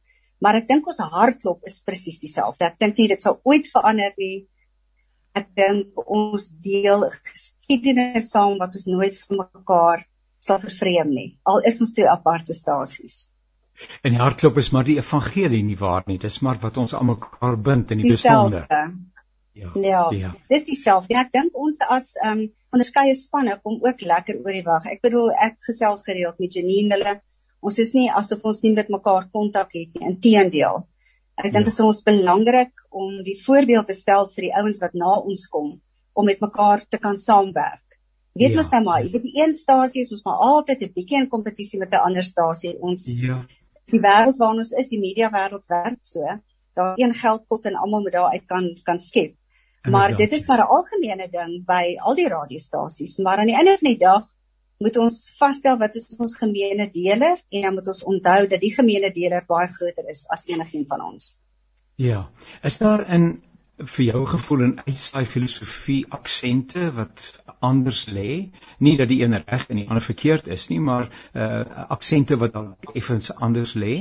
Maar 0.44 0.60
ek 0.60 0.68
dink 0.68 0.88
ons 0.92 1.00
hartklop 1.00 1.64
is 1.70 1.80
presies 1.88 2.20
dieselfde. 2.20 2.68
Ek 2.68 2.80
dink 2.82 2.98
nie 3.00 3.08
dit 3.14 3.24
sal 3.24 3.40
ooit 3.48 3.70
verander 3.72 4.12
nie. 4.20 4.46
Ek 5.34 5.48
dink 5.58 5.98
ons 6.04 6.50
deel 6.62 7.08
geskiedenis 7.30 8.28
saam 8.34 8.60
wat 8.60 8.76
ons 8.78 8.90
nooit 8.92 9.16
van 9.22 9.40
mekaar 9.46 10.04
sal 10.44 10.60
vervreem 10.62 11.14
nie. 11.16 11.30
Al 11.48 11.64
is 11.70 11.80
ons 11.82 11.96
twee 11.96 12.10
aparte 12.10 12.54
stasies. 12.54 13.30
En 14.02 14.16
die 14.16 14.22
hartklop 14.22 14.58
is 14.58 14.72
maar 14.76 14.88
die 14.88 14.98
evangelie 14.98 15.64
nie 15.64 15.78
waar 15.80 16.04
nie. 16.08 16.18
Dis 16.18 16.40
maar 16.46 16.60
wat 16.62 16.78
ons 16.78 16.94
almal 16.94 17.58
bind 17.58 17.92
in 17.92 18.04
die 18.04 18.12
besonde. 18.12 18.66
Ja. 18.70 19.70
Ja. 19.76 20.10
ja. 20.12 20.32
Dis 20.50 20.66
dieselfde. 20.66 21.16
Ek 21.20 21.32
dink 21.34 21.58
ons 21.58 21.82
as 21.86 22.14
ehm 22.22 22.40
um, 22.40 22.48
onderskeie 22.74 23.14
spanne 23.14 23.60
kom 23.62 23.76
ook 23.86 24.00
lekker 24.02 24.40
oor 24.42 24.56
die 24.56 24.66
wag. 24.66 24.88
Ek 24.90 25.04
bedoel 25.06 25.30
ek 25.46 25.60
gesels 25.68 26.02
gereeld 26.08 26.40
met 26.42 26.56
Janine 26.58 26.98
hulle. 26.98 27.14
Ons 27.62 27.78
is 27.84 27.94
nie 27.94 28.08
asof 28.10 28.42
ons 28.50 28.64
nie 28.64 28.74
met 28.74 28.90
mekaar 28.90 29.28
kontak 29.30 29.76
het 29.78 29.94
nie. 29.94 30.08
Inteendeel. 30.10 30.82
Ek 31.38 31.52
dink 31.52 31.68
dit 31.68 31.70
ja. 31.70 31.74
is 31.76 31.86
ons 31.86 32.02
belangrik 32.06 32.82
om 32.90 33.22
die 33.26 33.38
voorbeeld 33.44 33.88
te 33.90 33.98
stel 33.98 34.26
vir 34.34 34.48
die 34.48 34.54
ouens 34.58 34.82
wat 34.82 34.98
na 34.98 35.16
ons 35.22 35.46
kom 35.54 35.76
om 36.14 36.30
met 36.30 36.42
mekaar 36.42 36.82
te 36.90 37.00
kan 37.02 37.18
saamwerk. 37.18 37.98
Weet 38.34 38.54
ja. 38.54 38.58
mos 38.58 38.70
nou 38.74 38.82
maar, 38.88 39.02
jy 39.06 39.12
weet 39.14 39.26
die 39.30 39.40
een 39.42 39.54
stasie 39.54 40.02
is 40.02 40.12
ons 40.14 40.26
maar 40.26 40.42
altyd 40.42 40.82
'n 40.82 40.94
bietjie 40.98 41.20
in 41.22 41.30
kompetisie 41.30 41.80
met 41.80 41.94
'n 41.94 42.06
ander 42.10 42.26
stasie. 42.26 42.74
Ons 42.82 43.06
Ja. 43.22 43.44
Die 43.92 44.00
wêreld 44.00 44.38
waarin 44.38 44.64
ons 44.64 44.72
is, 44.72 44.90
die 44.90 45.00
media 45.00 45.30
wêreld 45.34 45.66
werk 45.68 46.00
so. 46.08 46.24
Daar 46.74 46.98
een 46.98 47.14
geldpot 47.14 47.66
en 47.66 47.76
almal 47.76 48.02
moet 48.02 48.16
daar 48.16 48.32
uit 48.32 48.46
kan 48.46 48.70
kan 48.84 49.00
skep. 49.00 49.36
Maar 49.90 50.16
dit 50.16 50.32
is 50.32 50.48
maar 50.48 50.64
'n 50.64 50.72
algemene 50.78 51.28
ding 51.30 51.66
by 51.66 51.96
al 52.00 52.16
die 52.16 52.28
radiostasies, 52.28 53.18
maar 53.18 53.38
aan 53.38 53.52
die 53.52 53.56
einde 53.56 53.78
van 53.78 53.90
die 53.90 53.98
dag 53.98 54.24
moet 54.78 54.98
ons 54.98 55.36
vasstel 55.38 55.78
wat 55.78 55.96
is 55.96 56.16
ons 56.18 56.38
gemeene 56.38 56.90
deler 56.92 57.42
en 57.50 57.62
dan 57.62 57.74
moet 57.74 57.88
ons 57.88 58.04
onthou 58.04 58.48
dat 58.48 58.62
die 58.62 58.74
gemeene 58.74 59.12
deler 59.12 59.46
baie 59.48 59.68
groter 59.68 60.10
is 60.10 60.26
as 60.30 60.46
enigiemand 60.48 60.88
van 60.88 61.02
ons. 61.02 61.40
Ja. 61.96 62.30
Is 62.64 62.78
daar 62.78 63.10
in 63.10 63.44
vir 63.78 64.06
jou 64.06 64.26
gevoel 64.30 64.64
en 64.68 64.74
uitsaai 64.86 65.26
filosofie 65.26 66.04
aksente 66.14 66.92
wat 66.94 67.24
anders 67.60 68.06
lê? 68.06 68.50
Nie 68.78 68.98
dat 68.98 69.10
die 69.10 69.22
een 69.24 69.34
reg 69.34 69.66
en 69.70 69.80
die 69.82 69.88
ander 69.88 70.04
verkeerd 70.06 70.48
is 70.48 70.68
nie, 70.70 70.80
maar 70.80 71.10
uh 71.34 71.88
aksente 71.90 72.38
wat 72.38 72.54
dan 72.54 72.76
effens 72.94 73.34
anders 73.36 73.74
lê? 73.74 73.96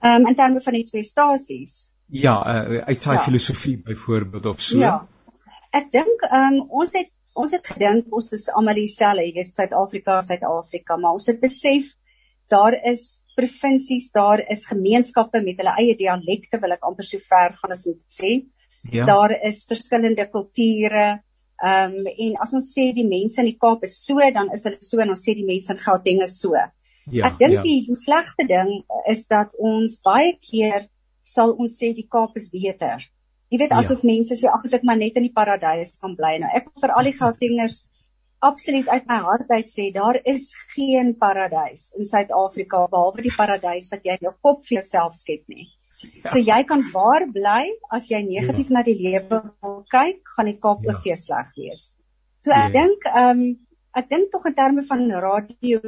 Ehm 0.00 0.22
um, 0.22 0.28
in 0.28 0.34
terme 0.34 0.60
van 0.60 0.72
die 0.72 0.84
twee 0.84 1.02
stasies. 1.02 1.92
Ja, 2.06 2.36
uh, 2.44 2.78
uit 2.84 3.02
sy 3.02 3.12
ja. 3.12 3.20
filosofie 3.24 3.78
byvoorbeeld 3.78 4.46
of 4.46 4.60
so. 4.60 4.78
Ja. 4.78 5.06
Ek 5.70 5.90
dink 5.92 6.24
um, 6.32 6.60
ons 6.68 6.92
het 6.92 7.10
ons 7.34 7.50
het 7.50 7.66
gedink 7.66 8.12
ons 8.14 8.30
is 8.32 8.48
almal 8.48 8.78
dieselfde, 8.78 9.24
jy 9.26 9.32
weet 9.34 9.56
Suid-Afrika, 9.58 10.20
Suid-Afrika, 10.22 10.96
maar 10.96 11.18
ons 11.18 11.26
het 11.26 11.40
besef 11.42 11.88
daar 12.52 12.76
is 12.86 13.20
provinsies, 13.36 14.10
daar 14.14 14.42
is 14.50 14.66
gemeenskappe 14.70 15.42
met 15.44 15.60
hulle 15.60 15.74
eie 15.80 15.96
dialekte, 15.98 16.60
wil 16.62 16.76
ek 16.76 16.86
amper 16.86 17.06
so 17.06 17.22
ver 17.30 17.54
gaan 17.58 17.74
as 17.74 17.86
om 17.90 17.96
te 17.98 18.16
sê. 18.18 18.32
Ja. 18.92 19.06
Daar 19.08 19.32
is 19.48 19.64
verskillende 19.68 20.26
kulture. 20.30 21.06
Ehm 21.64 21.94
um, 22.00 22.08
en 22.10 22.36
as 22.42 22.52
ons 22.58 22.72
sê 22.76 22.90
die 22.92 23.06
mense 23.08 23.40
in 23.40 23.48
die 23.48 23.58
Kaap 23.60 23.84
is 23.86 23.96
so, 24.04 24.18
dan 24.34 24.50
is 24.52 24.66
hulle 24.66 24.80
so 24.82 25.00
en 25.00 25.14
ons 25.14 25.22
sê 25.22 25.36
die 25.38 25.46
mense 25.46 25.72
in 25.72 25.80
Gauteng 25.80 26.22
is 26.26 26.36
so. 26.40 26.54
Ja, 27.12 27.28
ek 27.28 27.38
dink 27.38 27.58
ja. 27.58 27.62
die, 27.64 27.78
die 27.86 27.96
slegste 27.96 28.46
ding 28.48 28.72
is 29.10 29.24
dat 29.30 29.54
ons 29.60 29.98
baie 30.04 30.34
keer 30.40 30.88
sal 31.24 31.54
ons 31.54 31.78
sê 31.80 31.92
die 31.96 32.08
Kaap 32.10 32.36
is 32.40 32.50
beter. 32.52 33.06
Jy 33.52 33.60
weet 33.62 33.74
asof 33.76 34.02
ja. 34.02 34.10
mense 34.10 34.36
sê 34.40 34.50
ag 34.50 34.64
as 34.66 34.74
ek 34.76 34.84
maar 34.88 34.98
net 35.00 35.16
in 35.20 35.28
die 35.28 35.34
paradys 35.34 35.94
kan 36.02 36.16
bly 36.18 36.36
nou. 36.42 36.50
Ek 36.58 36.72
vir 36.80 36.92
al 36.92 37.08
die 37.08 37.16
Gautengers 37.16 37.82
absoluut 38.48 38.88
uit 38.88 39.06
my 39.10 39.20
hart 39.28 39.50
uit 39.50 39.70
sê 39.70 39.88
daar 39.94 40.18
is 40.32 40.50
geen 40.74 41.14
paradys 41.20 41.88
in 41.98 42.08
Suid-Afrika 42.08 42.84
behalwe 42.92 43.24
die 43.26 43.34
paradys 43.36 43.90
wat 43.92 44.04
jy 44.04 44.18
in 44.18 44.28
jou 44.28 44.34
kop 44.46 44.62
vir 44.66 44.78
jouself 44.80 45.16
skep 45.18 45.44
nie. 45.48 45.68
Ja. 46.02 46.30
So 46.32 46.40
jy 46.42 46.62
kan 46.68 46.82
waar 46.92 47.26
bly 47.32 47.62
as 47.96 48.08
jy 48.10 48.20
negatief 48.26 48.72
ja. 48.72 48.78
na 48.78 48.82
die 48.86 48.96
lewe 48.98 49.40
wil 49.62 49.76
kyk, 49.92 50.22
gaan 50.36 50.50
die 50.50 50.58
Kaap 50.60 50.82
ja. 50.84 50.94
ook 50.94 51.04
vir 51.04 51.20
sleg 51.20 51.52
wees. 51.58 51.90
So 52.44 52.52
ek 52.52 52.74
ja. 52.74 52.74
dink 52.80 53.06
ehm 53.10 53.30
um, 53.30 53.44
ek 53.94 54.08
dink 54.10 54.32
tog 54.32 54.46
in 54.50 54.56
terme 54.58 54.82
van 54.88 55.06
radio 55.22 55.78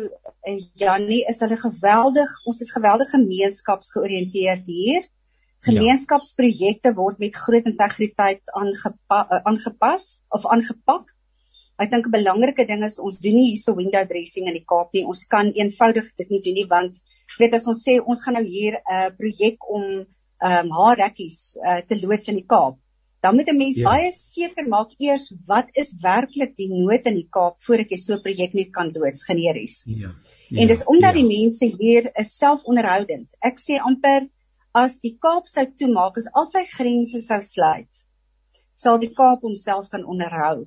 en 0.47 0.61
Jannie 0.79 1.25
is 1.27 1.40
hulle 1.42 1.57
geweldig, 1.59 2.35
ons 2.47 2.61
is 2.62 2.71
geweldig 2.71 3.11
gemeenskapsgeoriënteerd 3.11 4.69
hier. 4.71 5.03
Ja. 5.03 5.73
Gemeenskapsprojekte 5.73 6.92
word 6.95 7.19
met 7.19 7.35
groot 7.35 7.66
integriteit 7.66 8.55
aangepa, 8.55 9.25
aangepas 9.42 10.07
of 10.31 10.47
aangepak. 10.47 11.11
Ek 11.85 11.91
dink 11.93 12.07
'n 12.09 12.15
belangrike 12.19 12.65
ding 12.69 12.85
is 12.85 12.99
ons 12.99 13.19
doen 13.25 13.35
nie 13.37 13.51
hierso 13.51 13.75
window 13.77 14.05
dressing 14.12 14.49
in 14.49 14.57
die 14.57 14.65
Kaap 14.73 14.95
nie. 14.97 15.05
Ons 15.05 15.25
kan 15.35 15.53
eenvoudig 15.53 16.09
dit 16.23 16.31
nie 16.31 16.43
doen 16.47 16.55
nie 16.61 16.69
want 16.71 17.03
weet 17.39 17.57
as 17.59 17.67
ons 17.73 17.83
sê 17.89 17.97
ons 18.01 18.23
gaan 18.25 18.37
nou 18.39 18.45
hier 18.45 18.79
'n 18.79 18.97
uh, 18.99 19.11
projek 19.19 19.69
om 19.79 19.85
ehm 19.87 20.67
um, 20.67 20.71
haarrekkies 20.79 21.39
uh, 21.61 21.81
te 21.89 21.99
loods 22.01 22.29
in 22.33 22.39
die 22.41 22.49
Kaap. 22.55 22.79
Dan 23.25 23.37
moet 23.37 23.49
'n 23.53 23.57
mens 23.57 23.77
ja. 23.77 23.89
baie 23.91 24.12
seker 24.12 24.69
maak 24.69 24.91
eers 25.09 25.27
wat 25.47 25.69
is 25.83 25.93
werklik 26.03 26.57
die 26.57 26.69
nood 26.73 27.07
in 27.11 27.17
die 27.21 27.29
Kaap 27.37 27.61
voordat 27.67 27.91
jy 27.91 27.99
so 28.01 28.15
'n 28.15 28.23
projek 28.23 28.55
net 28.55 28.71
kan 28.79 28.93
loods 28.95 29.25
generies. 29.25 29.83
Ja. 29.87 30.15
ja. 30.49 30.61
En 30.61 30.69
dis 30.73 30.85
omdat 30.85 31.15
ja. 31.15 31.21
die 31.21 31.29
mense 31.29 31.67
hier 31.81 32.11
is 32.15 32.37
selfonderhoudend. 32.37 33.37
Ek 33.41 33.61
sê 33.61 33.81
amper 33.91 34.29
as 34.73 34.99
die 35.01 35.17
Kaap 35.21 35.47
sou 35.47 35.67
toemaak, 35.81 36.17
as 36.21 36.29
al 36.33 36.47
sy 36.47 36.65
grense 36.73 37.21
sou 37.21 37.41
sluit, 37.41 38.03
sal 38.77 38.99
die 38.99 39.12
Kaap 39.12 39.43
homself 39.43 39.89
kan 39.91 40.05
onderhou. 40.05 40.67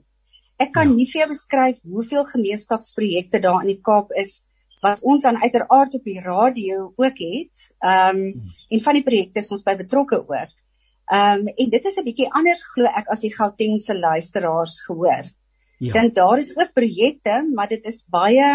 Ek 0.59 0.73
kan 0.75 0.91
ja. 0.91 0.95
nie 0.95 1.07
vir 1.07 1.21
jou 1.21 1.29
beskryf 1.31 1.81
hoeveel 1.87 2.25
gemeenskapsprojekte 2.29 3.41
daar 3.45 3.61
in 3.63 3.73
die 3.73 3.81
Kaap 3.89 4.11
is 4.19 4.41
wat 4.83 5.01
ons 5.03 5.25
dan 5.27 5.39
uiteraard 5.39 5.95
op 5.95 6.07
die 6.07 6.19
radio 6.23 6.93
ook 6.95 7.19
het. 7.23 7.65
Ehm 7.79 8.23
um, 8.23 8.49
en 8.69 8.83
van 8.87 8.99
die 8.99 9.03
projekte 9.03 9.43
is 9.43 9.51
ons 9.55 9.63
by 9.63 9.75
betrokke 9.79 10.21
ook. 10.21 10.55
Ehm 11.11 11.47
um, 11.47 11.53
en 11.55 11.69
dit 11.75 11.85
is 11.91 11.97
'n 11.97 12.07
bietjie 12.07 12.31
anders 12.41 12.63
glo 12.73 12.91
ek 13.01 13.11
as 13.15 13.25
die 13.25 13.35
Gautengse 13.35 13.95
luisteraars 13.95 14.81
gehoor. 14.87 15.31
Ja. 15.79 15.93
Dink 15.93 16.15
daar 16.15 16.37
is 16.37 16.55
ook 16.57 16.73
projekte, 16.73 17.43
maar 17.55 17.67
dit 17.67 17.85
is 17.85 18.03
baie 18.07 18.49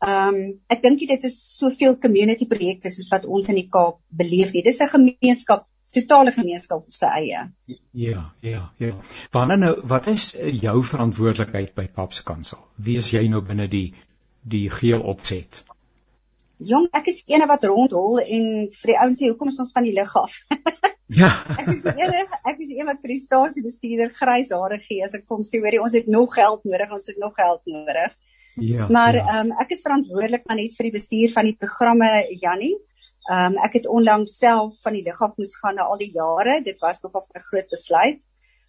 Ehm 0.00 0.34
um, 0.34 0.36
ek 0.72 0.80
dink 0.80 1.02
dit 1.04 1.24
is 1.28 1.34
soveel 1.58 1.98
community 2.00 2.46
projekte 2.48 2.88
soos 2.88 3.10
wat 3.12 3.26
ons 3.28 3.50
in 3.52 3.58
die 3.58 3.68
Kaap 3.68 3.98
beleef 4.08 4.54
nie. 4.54 4.62
Dis 4.64 4.80
'n 4.80 4.88
gemeenskap, 4.88 5.66
totale 5.94 6.32
gemeenskap 6.34 6.84
op 6.84 6.94
sy 6.94 7.08
eie. 7.20 7.46
Ja, 7.92 8.22
ja, 8.46 8.62
ja. 8.78 8.92
Wanneer 9.34 9.58
nou 9.58 9.72
wat 9.90 10.06
is 10.12 10.30
jou 10.36 10.76
verantwoordelikheid 10.86 11.74
by 11.74 11.88
Kaapse 11.94 12.24
Kansel? 12.26 12.60
Wie 12.76 12.96
is 13.00 13.10
jy 13.14 13.26
nou 13.28 13.42
binne 13.46 13.68
die 13.70 13.90
die 14.40 14.68
geheel 14.72 15.02
opset? 15.04 15.64
Jong, 16.60 16.90
ek 16.96 17.08
is 17.12 17.22
eene 17.28 17.48
wat 17.48 17.64
rondhol 17.64 18.20
en 18.20 18.46
vir 18.68 18.92
die 18.92 18.98
ouens 19.00 19.20
sê 19.20 19.30
hoekom 19.30 19.48
is 19.52 19.60
ons 19.62 19.72
van 19.76 19.86
die 19.88 19.94
lig 19.96 20.16
af? 20.16 20.34
ja. 21.20 21.30
ek 21.56 21.70
is 21.72 21.80
die 21.84 21.94
enige 22.04 22.40
ek 22.52 22.58
is 22.60 22.72
een 22.74 22.88
wat 22.88 23.00
vir 23.00 23.14
die 23.14 23.20
stasiebestuurder 23.22 24.12
grys 24.16 24.52
hare 24.54 24.80
gee 24.82 25.04
as 25.06 25.16
ek 25.16 25.24
kom 25.28 25.40
sê 25.46 25.62
hoorie 25.62 25.80
ons 25.82 25.96
het 25.96 26.10
nog 26.12 26.34
geld 26.36 26.66
nodig, 26.68 26.92
ons 26.92 27.08
het 27.10 27.22
nog 27.22 27.34
geld 27.38 27.64
nodig. 27.64 28.16
Ja. 28.60 28.90
Maar 28.92 29.16
ja. 29.16 29.24
ehm 29.24 29.34
ja. 29.36 29.56
um, 29.56 29.64
ek 29.64 29.72
is 29.76 29.84
verantwoordelik 29.86 30.46
maar 30.46 30.60
net 30.60 30.76
vir 30.76 30.90
die 30.90 30.96
bestuur 30.98 31.34
van 31.34 31.48
die 31.48 31.56
programme 31.56 32.10
Jannie. 32.42 32.76
Ehm 33.30 33.52
um, 33.52 33.62
ek 33.64 33.78
het 33.80 33.86
onlangs 33.86 34.36
self 34.38 34.80
van 34.82 34.96
die 34.96 35.04
lig 35.06 35.22
af 35.22 35.36
moes 35.36 35.54
gaan 35.60 35.78
na 35.78 35.86
al 35.86 36.00
die 36.00 36.12
jare. 36.12 36.60
Dit 36.64 36.78
was 36.78 37.00
nog 37.02 37.16
'n 37.16 37.46
groot 37.50 37.68
besluit. 37.68 38.20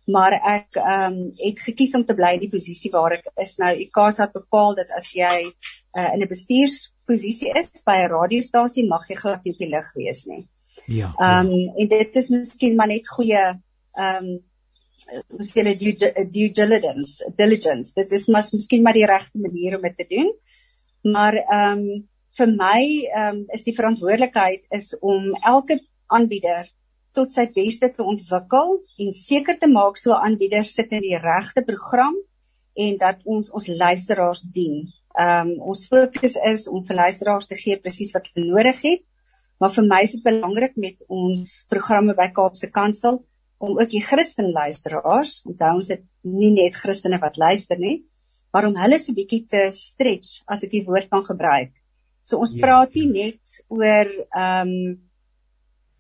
Maar 0.05 0.33
ek 0.33 0.75
ehm 0.75 1.13
um, 1.13 1.33
het 1.37 1.59
gekies 1.59 1.95
om 1.95 2.05
te 2.05 2.13
bly 2.13 2.33
in 2.33 2.43
die 2.45 2.53
posisie 2.53 2.91
waar 2.91 3.17
ek 3.17 3.27
is 3.41 3.57
nou. 3.57 3.73
ICAS 3.85 4.17
het 4.17 4.33
bepaal 4.33 4.75
dat 4.75 4.89
as 4.97 5.11
jy 5.13 5.35
uh, 5.45 6.09
in 6.13 6.21
'n 6.21 6.27
bestuurs 6.27 6.91
posisie 7.05 7.51
is 7.53 7.83
by 7.85 7.97
'n 8.01 8.11
radiostasie 8.11 8.87
mag 8.87 9.07
jy 9.09 9.15
glad 9.15 9.43
nie 9.43 9.53
op 9.53 9.59
die 9.59 9.69
lig 9.69 9.93
wees 9.95 10.25
nie. 10.25 10.47
Ja. 10.85 11.13
Ehm 11.17 11.47
um, 11.47 11.73
en 11.77 11.87
dit 11.87 12.15
is 12.15 12.29
miskien 12.29 12.75
maar 12.75 12.87
net 12.87 13.07
goeie 13.07 13.43
ehm 13.43 14.25
um, 14.25 14.39
ons 15.37 15.49
sê 15.51 15.63
due, 15.77 15.93
due 16.31 16.51
diligence, 16.51 17.31
diligence. 17.37 17.93
Dit 17.95 18.11
is 18.11 18.27
mas 18.27 18.51
miskien 18.51 18.83
maar 18.83 18.93
die 18.93 19.05
regte 19.09 19.37
manier 19.37 19.75
om 19.77 19.81
dit 19.81 19.97
te 19.97 20.07
doen. 20.15 20.33
Maar 21.13 21.35
ehm 21.35 21.77
um, 21.79 22.09
vir 22.39 22.51
my 22.51 22.81
ehm 22.81 23.41
um, 23.41 23.41
is 23.55 23.65
die 23.67 23.75
verantwoordelikheid 23.77 24.67
is 24.77 24.93
om 25.01 25.31
elke 25.53 25.79
aanbieder 26.07 26.69
tot 27.17 27.31
sy 27.33 27.45
beste 27.55 27.89
te 27.91 28.05
ontwikkel 28.07 28.77
en 29.03 29.15
seker 29.15 29.57
te 29.59 29.69
maak 29.71 29.99
so 29.99 30.15
aanbieder 30.15 30.67
sit 30.67 30.93
in 30.95 31.03
die 31.03 31.19
regte 31.19 31.63
program 31.67 32.15
en 32.85 32.97
dat 33.01 33.23
ons 33.25 33.51
ons 33.51 33.67
luisteraars 33.67 34.43
dien. 34.57 34.85
Ehm 35.19 35.49
um, 35.49 35.55
ons 35.73 35.87
fokus 35.91 36.37
is 36.53 36.67
om 36.71 36.85
vir 36.87 37.01
luisteraars 37.03 37.49
te 37.51 37.59
gee 37.63 37.79
presies 37.79 38.13
wat 38.15 38.29
hulle 38.31 38.47
nodig 38.53 38.85
het. 38.87 39.03
Maar 39.59 39.73
vir 39.75 39.85
my 39.89 39.99
is 40.05 40.15
dit 40.15 40.23
belangrik 40.25 40.77
met 40.85 41.03
ons 41.07 41.49
programme 41.69 42.15
by 42.17 42.31
Kaapse 42.37 42.71
Kansel 42.71 43.19
om 43.61 43.75
ook 43.77 43.91
die 43.91 44.01
Christen 44.01 44.49
luisteraars, 44.55 45.43
onthou 45.45 45.75
ons 45.77 45.91
dit 45.93 46.01
nie 46.25 46.49
net 46.55 46.73
Christene 46.73 47.19
wat 47.21 47.37
luister 47.37 47.77
nie, 47.77 47.99
maar 48.53 48.65
om 48.65 48.79
hulle 48.79 48.97
so 48.97 49.13
bietjie 49.13 49.43
te 49.51 49.67
stretch 49.75 50.41
as 50.49 50.63
ek 50.65 50.73
die 50.73 50.85
woord 50.87 51.11
kan 51.11 51.27
gebruik. 51.27 51.75
So 52.31 52.41
ons 52.43 52.55
ja, 52.55 52.63
praat 52.63 52.97
nie 52.97 53.07
net 53.11 53.63
oor 53.69 54.11
ehm 54.11 54.75
um, 54.75 54.99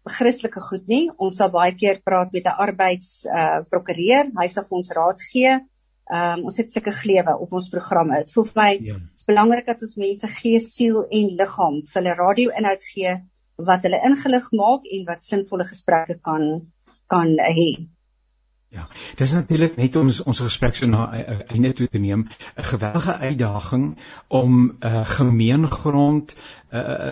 Christelike 0.01 0.63
goed 0.65 0.87
nie. 0.89 1.03
Ons 1.21 1.35
sal 1.37 1.51
baie 1.53 1.75
keer 1.77 1.99
praat 2.01 2.31
met 2.33 2.47
'n 2.49 2.57
arbeids 2.65 3.27
uh 3.29 3.59
prokureur, 3.69 4.31
hy 4.39 4.47
sal 4.49 4.65
vir 4.65 4.79
ons 4.79 4.95
raad 4.97 5.21
gee 5.27 5.59
Ehm 6.11 6.41
um, 6.41 6.47
ons 6.49 6.57
het 6.59 6.71
sulke 6.73 6.91
glewe 6.91 7.33
op 7.39 7.53
ons 7.55 7.69
programme. 7.71 8.17
Dit 8.19 8.33
voel 8.35 8.47
vir 8.49 8.57
my 8.59 8.71
ja. 8.83 8.95
is 9.15 9.27
belangrik 9.29 9.69
dat 9.69 9.83
ons 9.85 9.93
mense 10.01 10.27
gees, 10.33 10.65
siel 10.75 11.05
en 11.07 11.29
liggaam 11.39 11.77
vir 11.87 11.99
hulle 12.01 12.15
radio-inhoud 12.19 12.83
gee 12.87 13.13
wat 13.69 13.85
hulle 13.87 14.01
ingelig 14.09 14.49
maak 14.59 14.89
en 14.97 15.05
wat 15.07 15.23
sinvolle 15.23 15.67
gesprekke 15.69 16.17
kan 16.27 16.43
kan 17.13 17.31
hê. 17.55 17.69
Ja, 18.71 18.85
dis 19.19 19.33
natuurlik 19.35 19.73
net 19.75 19.95
om 19.99 20.07
ons 20.07 20.21
ons 20.31 20.39
gesprek 20.39 20.77
so 20.79 20.87
na 20.87 21.01
eh, 21.11 21.19
eh, 21.19 21.39
einde 21.51 21.73
toe 21.75 21.89
te 21.91 21.99
neem, 21.99 22.21
'n 22.55 22.63
geweldige 22.63 23.13
uitdaging 23.17 23.87
om 24.27 24.51
'n 24.63 24.75
uh, 24.79 24.91
eh, 24.91 25.07
gemeengrond 25.07 26.35
uh, 26.71 27.09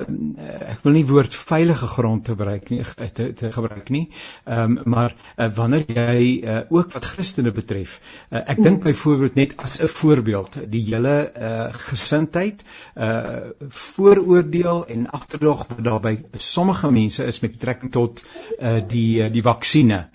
ek 0.72 0.86
wil 0.86 0.93
nie 0.95 1.06
woord 1.10 1.36
veilige 1.36 1.88
grond 1.95 2.24
te 2.26 2.32
gebruik 2.32 2.69
nie 2.69 2.80
te, 3.13 3.34
te 3.34 3.52
gebruik 3.52 3.89
nie. 3.89 4.06
Ehm 4.45 4.78
um, 4.78 4.91
maar 4.93 5.15
uh, 5.15 5.50
wanneer 5.56 5.84
jy 5.98 6.22
uh, 6.43 6.62
ook 6.69 6.93
wat 6.95 7.06
Christene 7.06 7.52
betref, 7.52 7.98
uh, 8.30 8.39
ek 8.39 8.63
dink 8.63 8.84
byvoorbeeld 8.84 9.36
net 9.36 9.56
as 9.58 9.82
'n 9.82 9.88
voorbeeld, 9.88 10.56
die 10.72 10.84
hele 10.88 11.15
uh, 11.36 11.74
gesindheid, 11.89 12.63
uh 12.95 13.52
vooroordeel 13.67 14.86
en 14.88 15.10
agterdog 15.12 15.67
wat 15.67 15.84
daar 15.84 16.00
by 16.00 16.15
sommige 16.38 16.91
mense 16.91 17.24
is 17.24 17.39
met 17.39 17.52
betrekking 17.52 17.91
tot 17.91 18.24
uh, 18.60 18.80
die 18.88 19.30
die 19.30 19.43
vaksines 19.43 20.08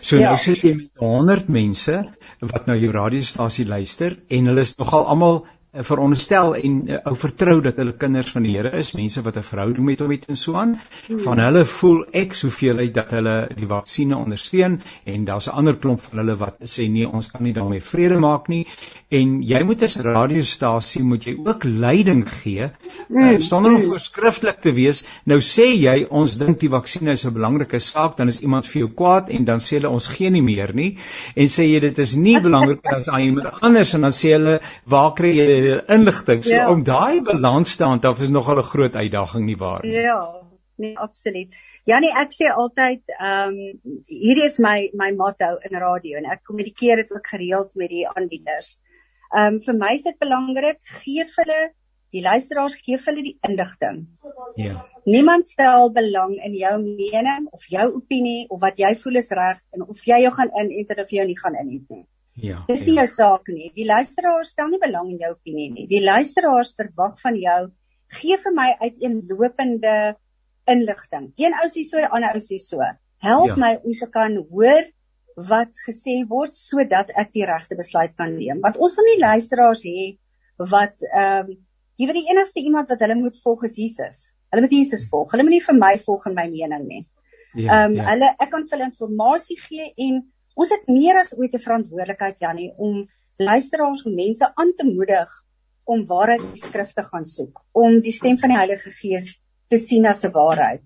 So 0.00 0.18
ja. 0.20 0.30
nou 0.30 0.38
sit 0.40 0.62
jy 0.64 0.74
met 0.78 1.02
100 1.02 1.50
mense 1.52 2.02
wat 2.44 2.66
nou 2.68 2.76
jou 2.78 2.92
radiostasie 2.92 3.66
luister 3.68 4.18
en 4.28 4.50
hulle 4.50 4.64
is 4.66 4.74
nogal 4.80 5.06
almal 5.12 5.42
veronderstel 5.82 6.54
en 6.54 6.74
uh, 6.88 6.98
ou 7.08 7.14
vertrou 7.18 7.60
dat 7.64 7.78
hulle 7.80 7.96
kinders 7.98 8.30
van 8.34 8.46
die 8.46 8.54
Here 8.54 8.70
is, 8.78 8.92
mense 8.94 9.22
wat 9.22 9.36
'n 9.36 9.42
verhouding 9.42 9.86
met 9.86 10.00
hom 10.00 10.10
het 10.10 10.28
en 10.28 10.36
so 10.36 10.54
aan. 10.54 10.78
Hmm. 11.06 11.20
Van 11.20 11.38
hulle 11.38 11.64
voel 11.64 12.04
ek 12.12 12.34
soveel 12.34 12.78
uit 12.78 12.94
dat 12.94 13.10
hulle 13.10 13.48
die 13.56 13.66
vaksines 13.66 14.16
ondersteun 14.16 14.82
en 15.04 15.24
daar's 15.24 15.48
'n 15.48 15.56
ander 15.56 15.76
klomp 15.76 16.00
van 16.00 16.18
hulle 16.18 16.36
wat 16.36 16.56
sê 16.62 16.88
nee, 16.88 17.08
ons 17.08 17.30
kan 17.30 17.42
nie 17.42 17.52
daarmee 17.52 17.80
vrede 17.80 18.18
maak 18.18 18.48
nie. 18.48 18.66
En 19.08 19.42
jy 19.42 19.62
moet 19.62 19.82
as 19.82 19.96
radiostasie 19.96 21.02
moet 21.02 21.24
jy 21.24 21.36
ook 21.38 21.64
leiding 21.64 22.28
gee 22.28 22.70
uh, 23.08 23.38
sonder 23.38 23.74
om 23.74 23.82
voorskrifklik 23.82 24.60
te 24.60 24.72
wees. 24.72 25.04
Nou 25.24 25.40
sê 25.40 25.66
jy 25.74 26.06
ons 26.10 26.38
dink 26.38 26.60
die 26.60 26.70
vaksines 26.70 27.20
is 27.20 27.26
'n 27.26 27.34
belangrike 27.34 27.78
saak, 27.78 28.16
dan 28.16 28.28
is 28.28 28.40
iemand 28.40 28.66
vir 28.66 28.80
jou 28.80 28.90
kwaad 28.90 29.28
en 29.30 29.44
dan 29.44 29.58
sê 29.58 29.78
hulle 29.78 29.88
ons 29.88 30.08
gee 30.08 30.30
nie 30.30 30.42
meer 30.42 30.74
nie 30.74 30.96
en 31.34 31.48
sê 31.48 31.66
jy 31.66 31.80
dit 31.80 31.98
is 31.98 32.14
nie 32.14 32.40
belangrik 32.46 32.80
as 32.84 33.08
aan 33.08 33.20
iemand 33.20 33.60
anders 33.60 33.94
en 33.94 34.00
dan 34.00 34.12
sê 34.12 34.34
hulle 34.36 34.60
waar 34.84 35.14
kry 35.14 35.32
jy 35.36 35.46
inligting. 35.96 36.42
So 36.44 36.54
ja. 36.54 36.70
om 36.70 36.82
daai 36.86 37.20
balans 37.26 37.76
te 37.76 37.84
handhaaf 37.84 38.20
is 38.20 38.32
nogal 38.34 38.60
'n 38.62 38.70
groot 38.72 38.96
uitdaging 38.96 39.44
nie 39.44 39.56
waar 39.56 39.82
nie. 39.82 39.92
Ja, 39.92 40.20
nee, 40.76 40.96
absoluut. 40.98 41.54
Janie, 41.84 42.12
ek 42.24 42.32
sê 42.32 42.50
altyd, 42.50 43.02
ehm 43.18 43.48
um, 43.48 44.00
hierdie 44.06 44.48
is 44.50 44.58
my 44.58 44.90
my 44.94 45.10
motto 45.12 45.56
in 45.68 45.78
radio 45.86 46.18
en 46.18 46.30
ek 46.36 46.44
kommunikeer 46.48 47.02
dit 47.02 47.12
ook 47.12 47.26
gereeld 47.36 47.74
met 47.74 47.88
die 47.88 48.08
aanbieders. 48.08 48.78
Ehm 49.34 49.54
um, 49.54 49.60
vir 49.60 49.80
my 49.84 49.94
is 49.94 50.02
dit 50.02 50.18
belangrik 50.18 50.80
gee 51.00 51.26
hulle 51.36 51.60
die 52.14 52.22
luisteraars 52.22 52.76
gee 52.86 52.98
hulle 53.06 53.22
die 53.26 53.38
inligting. 53.48 54.04
Ja. 54.56 54.84
Niemand 55.04 55.46
stel 55.46 55.90
belang 55.92 56.36
in 56.46 56.54
jou 56.54 56.74
mening 56.82 57.48
of 57.50 57.66
jou 57.68 57.86
opinie 57.98 58.48
of 58.48 58.60
wat 58.62 58.78
jy 58.78 58.94
voel 59.02 59.20
is 59.20 59.30
reg 59.30 59.60
en 59.74 59.88
of 59.88 60.04
jy 60.06 60.20
jou 60.22 60.32
gaan 60.36 60.52
inenter 60.62 61.02
of 61.02 61.10
jy 61.10 61.26
nie 61.26 61.38
gaan 61.38 61.58
inenter 61.58 62.02
nie. 62.02 62.06
Ja. 62.34 62.64
Dis 62.66 62.82
nie 62.82 62.96
ja. 62.96 63.04
jou 63.04 63.10
saak 63.12 63.48
nie. 63.52 63.70
Die 63.76 63.86
luisteraars 63.86 64.50
stel 64.54 64.72
nie 64.72 64.82
belang 64.82 65.12
in 65.12 65.22
jou 65.22 65.30
opinie 65.36 65.70
nie. 65.70 65.86
Die 65.90 66.02
luisteraars 66.02 66.74
verwag 66.78 67.20
van 67.22 67.38
jou 67.38 67.60
gee 68.14 68.38
vir 68.42 68.54
my 68.54 68.68
uiteenlopende 68.82 69.94
inligting. 70.70 71.30
Een 71.38 71.54
ou 71.60 71.68
sê 71.70 71.84
so, 71.86 71.98
'n 71.98 72.10
ander 72.10 72.34
ou 72.34 72.42
sê 72.42 72.58
so. 72.58 72.82
Help 73.22 73.52
ja. 73.52 73.56
my 73.56 73.72
om 73.84 73.94
te 73.94 74.08
kan 74.10 74.36
hoor 74.50 74.90
wat 75.36 75.72
gesê 75.86 76.22
word 76.28 76.54
sodat 76.54 77.10
ek 77.14 77.32
die 77.34 77.46
regte 77.46 77.76
besluit 77.76 78.14
kan 78.16 78.36
neem. 78.36 78.60
Want 78.62 78.78
ons 78.78 78.96
wil 78.98 79.08
nie 79.10 79.20
luisteraars 79.22 79.82
hê 79.86 80.18
wat 80.58 81.02
ehm 81.10 81.50
um, 81.50 81.56
jy 81.96 82.06
weet 82.10 82.18
die 82.18 82.30
enigste 82.32 82.60
iemand 82.60 82.88
wat 82.90 83.02
hulle 83.06 83.14
moet 83.14 83.36
volg 83.42 83.64
is 83.64 83.76
Jesus. 83.78 84.32
Hulle 84.50 84.62
moet 84.66 84.72
Jesus 84.74 85.08
volg. 85.10 85.30
Hulle 85.30 85.46
moet 85.46 85.56
nie 85.56 85.66
vir 85.66 85.76
my 85.78 85.94
volg 86.06 86.26
en 86.26 86.34
my 86.34 86.46
mening 86.50 86.86
nie. 86.86 87.02
Ja, 87.54 87.84
ehm 87.84 87.92
um, 87.92 87.98
ja. 87.98 88.06
hulle 88.10 88.30
ek 88.38 88.50
kan 88.50 88.66
vir 88.70 88.78
hulle 88.78 88.90
inligting 88.98 89.58
gee 89.68 89.92
en 90.06 90.22
Ons 90.54 90.70
het 90.70 90.86
meer 90.86 91.18
as 91.18 91.34
ooit 91.36 91.54
'n 91.54 91.66
verantwoordelikheid 91.66 92.40
Jannie 92.40 92.72
om 92.76 93.08
luisteraars 93.38 94.04
en 94.06 94.14
mense 94.14 94.50
aan 94.54 94.72
te 94.76 94.86
moedig 94.86 95.30
om 95.84 96.06
waarheid 96.06 96.40
in 96.40 96.54
die 96.54 96.62
skrifte 96.62 97.02
gaan 97.02 97.24
soek, 97.24 97.60
om 97.72 98.00
die 98.00 98.12
stem 98.12 98.38
van 98.38 98.54
die 98.54 98.58
Heilige 98.58 98.90
Gees 98.90 99.40
te 99.68 99.78
sien 99.78 100.06
as 100.06 100.24
'n 100.24 100.32
waarheid. 100.32 100.82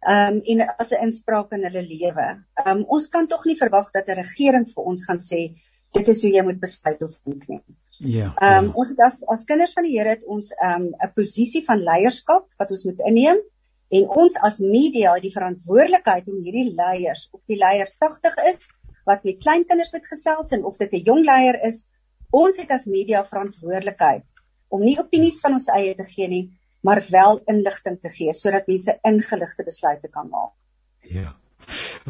Ehm 0.00 0.34
um, 0.34 0.40
en 0.44 0.60
as 0.78 0.90
'n 0.92 1.02
inspraak 1.06 1.52
in 1.52 1.64
hulle 1.64 1.82
lewe. 1.82 2.26
Ehm 2.54 2.76
um, 2.76 2.84
ons 2.86 3.08
kan 3.08 3.26
tog 3.26 3.44
nie 3.44 3.56
verwag 3.56 3.90
dat 3.90 4.08
'n 4.08 4.20
regering 4.20 4.66
vir 4.74 4.84
ons 4.84 5.04
gaan 5.04 5.18
sê 5.18 5.40
dit 5.92 6.08
is 6.08 6.22
hoe 6.22 6.32
jy 6.32 6.42
moet 6.42 6.60
besluit 6.60 7.02
of 7.02 7.14
dink 7.24 7.48
nie. 7.48 7.62
Ja. 7.98 8.32
Ehm 8.36 8.58
um, 8.58 8.64
ja. 8.64 8.72
ons 8.74 8.88
het 8.88 9.00
as 9.00 9.22
as 9.26 9.44
kinders 9.44 9.72
van 9.72 9.84
die 9.84 9.98
Here 9.98 10.08
het 10.08 10.24
ons 10.24 10.50
ehm 10.52 10.82
um, 10.82 10.94
'n 11.06 11.12
posisie 11.14 11.64
van 11.64 11.82
leierskap 11.82 12.46
wat 12.58 12.70
ons 12.70 12.84
moet 12.84 13.00
inneem 13.10 13.38
en 13.88 14.08
ons 14.08 14.34
as 14.36 14.58
media 14.58 15.14
het 15.14 15.22
die 15.22 15.34
verantwoordelikheid 15.34 16.28
om 16.28 16.42
hierdie 16.44 16.74
leiers 16.74 17.28
op 17.32 17.42
die 17.46 17.56
leier 17.56 17.90
80 17.98 18.36
is 18.52 18.68
wat 19.08 19.24
met 19.24 19.40
kleinkinders 19.44 19.92
moet 19.96 20.06
gesels 20.06 20.52
en 20.56 20.64
of 20.68 20.76
dit 20.76 20.92
'n 20.92 21.04
jong 21.10 21.24
leier 21.24 21.58
is, 21.70 21.86
ons 22.30 22.56
het 22.60 22.70
as 22.70 22.86
media 22.86 23.24
verantwoordelikheid 23.24 24.24
om 24.68 24.84
nie 24.84 24.98
opinies 25.00 25.40
van 25.40 25.56
ons 25.56 25.68
eie 25.72 25.94
te 25.96 26.04
gee 26.04 26.28
nie, 26.28 26.44
maar 26.84 27.00
wel 27.10 27.40
inligting 27.52 28.00
te 28.00 28.10
gee 28.12 28.32
sodat 28.32 28.66
mense 28.66 28.98
ingeligte 29.10 29.64
besluite 29.64 30.08
kan 30.08 30.28
maak. 30.28 30.52
Ja. 31.00 31.32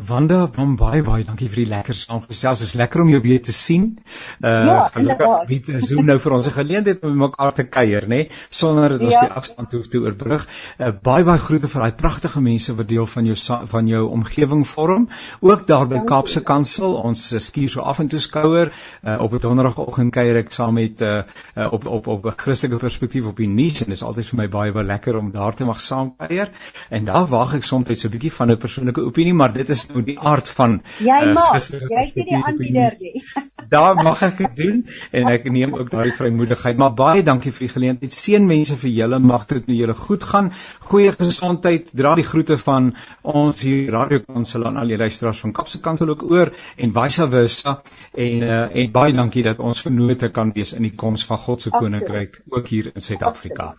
Wanda, 0.09 0.47
van 0.53 0.77
baie 0.77 1.03
baie 1.03 1.25
dankie 1.25 1.49
vir 1.49 1.63
die 1.65 1.71
lekker 1.71 1.95
saamgesels. 1.95 2.63
Dit 2.63 2.69
is 2.69 2.75
lekker 2.79 3.03
om 3.03 3.11
jou 3.13 3.21
weer 3.25 3.43
te 3.43 3.53
sien. 3.53 3.99
Uh 4.41 4.53
ja, 4.69 4.77
gelukkig 4.95 5.47
bied 5.49 5.71
Zoom 5.89 6.07
nou 6.07 6.19
vir 6.19 6.33
ons 6.33 6.47
'n 6.47 6.57
geleentheid 6.57 7.03
om 7.03 7.17
mekaar 7.19 7.53
te 7.55 7.65
kuier, 7.65 8.03
nê, 8.03 8.09
nee, 8.09 8.31
sonder 8.51 8.89
dat 8.89 9.01
ons 9.01 9.13
ja. 9.13 9.21
die 9.27 9.37
afstand 9.41 9.73
hoef 9.73 9.89
te 9.89 9.99
oorbrug. 9.99 10.47
Uh 10.79 10.93
baie 11.03 11.25
baie 11.25 11.39
groete 11.39 11.69
vir 11.69 11.81
daai 11.81 11.93
pragtige 11.93 12.41
mense 12.41 12.75
wat 12.75 12.89
deel 12.89 13.07
van 13.07 13.27
jou 13.27 13.37
van 13.75 13.87
jou 13.87 14.05
omgewing 14.09 14.67
vorm. 14.67 15.09
Ook 15.41 15.67
daar 15.67 15.87
by 15.89 16.05
Kaapse 16.05 16.41
Kansel, 16.41 16.95
ons 16.95 17.35
skuur 17.39 17.71
so 17.71 17.81
af 17.81 17.99
en 17.99 18.09
toe 18.09 18.21
skouer. 18.21 18.73
Uh 19.03 19.19
op 19.21 19.33
'n 19.33 19.39
donderdagoggend 19.39 20.13
kuier 20.13 20.37
ek 20.37 20.53
saam 20.53 20.75
met 20.75 21.01
uh, 21.01 21.23
uh 21.57 21.73
op 21.73 21.87
op 21.87 22.07
op 22.07 22.27
'n 22.27 22.37
Christelike 22.37 22.77
perspektief 22.77 23.27
op 23.27 23.37
die 23.37 23.49
nuus 23.49 23.81
en 23.81 23.87
dit 23.87 23.97
is 23.97 24.03
altyd 24.03 24.27
vir 24.27 24.37
my 24.37 24.49
baie 24.49 24.73
baie 24.73 24.87
lekker 24.87 25.17
om 25.17 25.31
daar 25.31 25.55
te 25.55 25.65
mag 25.65 25.81
saam 25.81 26.15
kuier. 26.17 26.51
En 26.91 27.05
daar 27.05 27.27
wag 27.27 27.55
ek 27.55 27.65
soms 27.65 27.89
net 27.89 27.99
so 27.99 28.09
'n 28.09 28.11
bietjie 28.11 28.33
van 28.33 28.51
'n 28.51 28.59
persoonlike 28.59 29.01
opinie, 29.01 29.35
maar 29.35 29.48
dit 29.55 29.69
is 29.75 29.85
nou 29.91 30.03
die 30.07 30.17
aard 30.19 30.49
van 30.57 30.79
jy 31.05 31.19
uh, 31.27 31.33
mag 31.37 31.57
jy 31.69 32.03
is 32.03 32.15
nie 32.17 32.27
die 32.29 32.39
aanbieder 32.39 32.97
nie. 33.01 33.23
Daar 33.75 33.99
mag 34.01 34.23
ek 34.27 34.39
dit 34.43 34.57
doen 34.61 34.79
en 35.21 35.31
ek 35.33 35.49
neem 35.53 35.75
ook 35.77 35.91
daai 35.93 36.11
vrymoedigheid 36.17 36.79
maar 36.81 36.95
baie 36.99 37.25
dankie 37.27 37.53
vir 37.53 37.67
die 37.67 37.73
geleentheid. 37.75 38.15
Seën 38.15 38.47
mense 38.49 38.77
vir 38.81 38.93
julle 38.95 39.19
mag 39.25 39.47
dit 39.51 39.67
nou 39.71 39.79
julle 39.79 39.97
goed 39.99 40.25
gaan. 40.31 40.53
Goeie 40.91 41.13
gesondheid 41.17 41.91
dra 41.97 42.15
die 42.19 42.27
groete 42.29 42.59
van 42.63 42.93
ons 43.23 43.65
hier 43.67 43.93
radiokansel 43.93 44.67
aan 44.69 44.81
al 44.81 44.95
die 44.95 45.01
luisteraars 45.01 45.43
van 45.45 45.57
Kapse 45.57 45.83
Kansel 45.85 46.15
ook 46.15 46.25
oor 46.31 46.53
en 46.77 46.95
vice 46.97 47.29
versa. 47.35 47.79
En 48.15 48.47
uh, 48.47 48.63
en 48.83 48.95
baie 48.95 49.13
dankie 49.17 49.45
dat 49.47 49.59
ons 49.59 49.85
vernote 49.85 50.33
kan 50.35 50.55
wees 50.57 50.73
in 50.77 50.87
die 50.87 50.95
koms 51.05 51.27
van 51.29 51.45
God 51.45 51.63
se 51.63 51.75
koninkryk 51.75 52.43
ook 52.49 52.73
hier 52.73 52.91
in 52.95 53.05
Suid-Afrika. 53.05 53.75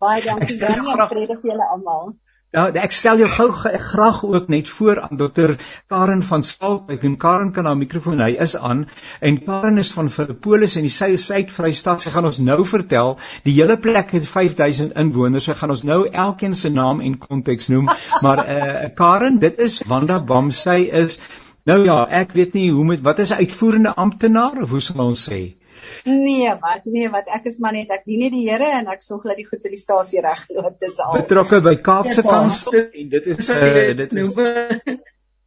Baie 0.00 0.24
dankie 0.24 0.58
dan 0.58 0.86
en 0.86 1.08
vrede 1.08 1.36
vir 1.42 1.52
julle 1.52 1.70
almal 1.74 2.12
Ja, 2.50 2.64
ek 2.82 2.90
stel 2.90 3.20
jou 3.22 3.28
gou 3.30 3.44
graag 3.54 4.24
ook 4.26 4.48
net 4.50 4.68
voor 4.68 4.98
aan 5.00 5.18
dokter 5.18 5.52
Karen 5.86 6.22
van 6.26 6.42
Skalkwyk 6.42 7.04
en 7.06 7.12
Karen 7.16 7.52
kan 7.54 7.68
haar 7.70 7.76
mikrofoon 7.78 8.18
hy 8.18 8.32
is 8.42 8.56
aan 8.58 8.80
en 9.28 9.38
Karen 9.44 9.78
is 9.78 9.92
van 9.94 10.10
Filippolis 10.10 10.74
en 10.74 10.88
die 10.88 10.90
Suid-Vrystaat. 10.90 12.02
Sy 12.02 12.10
gaan 12.10 12.26
ons 12.26 12.40
nou 12.42 12.64
vertel. 12.66 13.14
Die 13.46 13.54
hele 13.54 13.76
plek 13.78 14.10
het 14.18 14.26
5000 14.26 14.98
inwoners. 14.98 15.46
Sy 15.46 15.54
gaan 15.60 15.76
ons 15.76 15.86
nou 15.86 16.00
elkeen 16.10 16.58
se 16.58 16.74
naam 16.74 16.98
en 17.06 17.20
konteks 17.22 17.70
noem. 17.70 17.86
Maar 18.26 18.42
eh 18.42 18.58
uh, 18.58 18.90
Karen, 18.98 19.38
dit 19.38 19.62
is 19.68 19.78
Wanda 19.86 20.18
Bam. 20.18 20.50
Sy 20.50 20.90
is 21.04 21.20
nou 21.70 21.84
ja, 21.84 22.02
ek 22.10 22.34
weet 22.34 22.58
nie 22.58 22.72
hoe 22.74 22.84
met 22.84 23.06
wat 23.06 23.22
is 23.22 23.30
'n 23.30 23.46
uitvoerende 23.46 23.94
amptenaar 23.94 24.62
of 24.62 24.70
hoe 24.70 24.82
sal 24.82 25.06
ons 25.06 25.30
sê? 25.30 25.59
Nee, 26.04 26.50
wat 26.60 26.84
nee, 26.84 27.10
wat 27.12 27.30
ek 27.32 27.48
is 27.50 27.58
maar 27.62 27.76
net 27.76 27.92
ek 27.94 28.04
dien 28.08 28.22
net 28.24 28.34
die 28.34 28.46
Here 28.48 28.70
en 28.80 28.90
ek 28.92 29.04
sorg 29.06 29.26
dat 29.28 29.38
die 29.40 29.46
goed 29.46 29.62
by 29.64 29.72
die 29.72 29.80
stasie 29.80 30.22
regloop. 30.24 30.76
Dis 30.80 30.98
al. 31.04 31.16
Betrokke 31.20 31.60
by 31.64 31.76
Kaapse 31.84 32.24
Kansel 32.26 32.78
en 32.80 33.08
dit 33.16 33.30
is 33.36 33.50
uh, 33.54 33.96
dit 34.02 34.18
is 34.24 34.36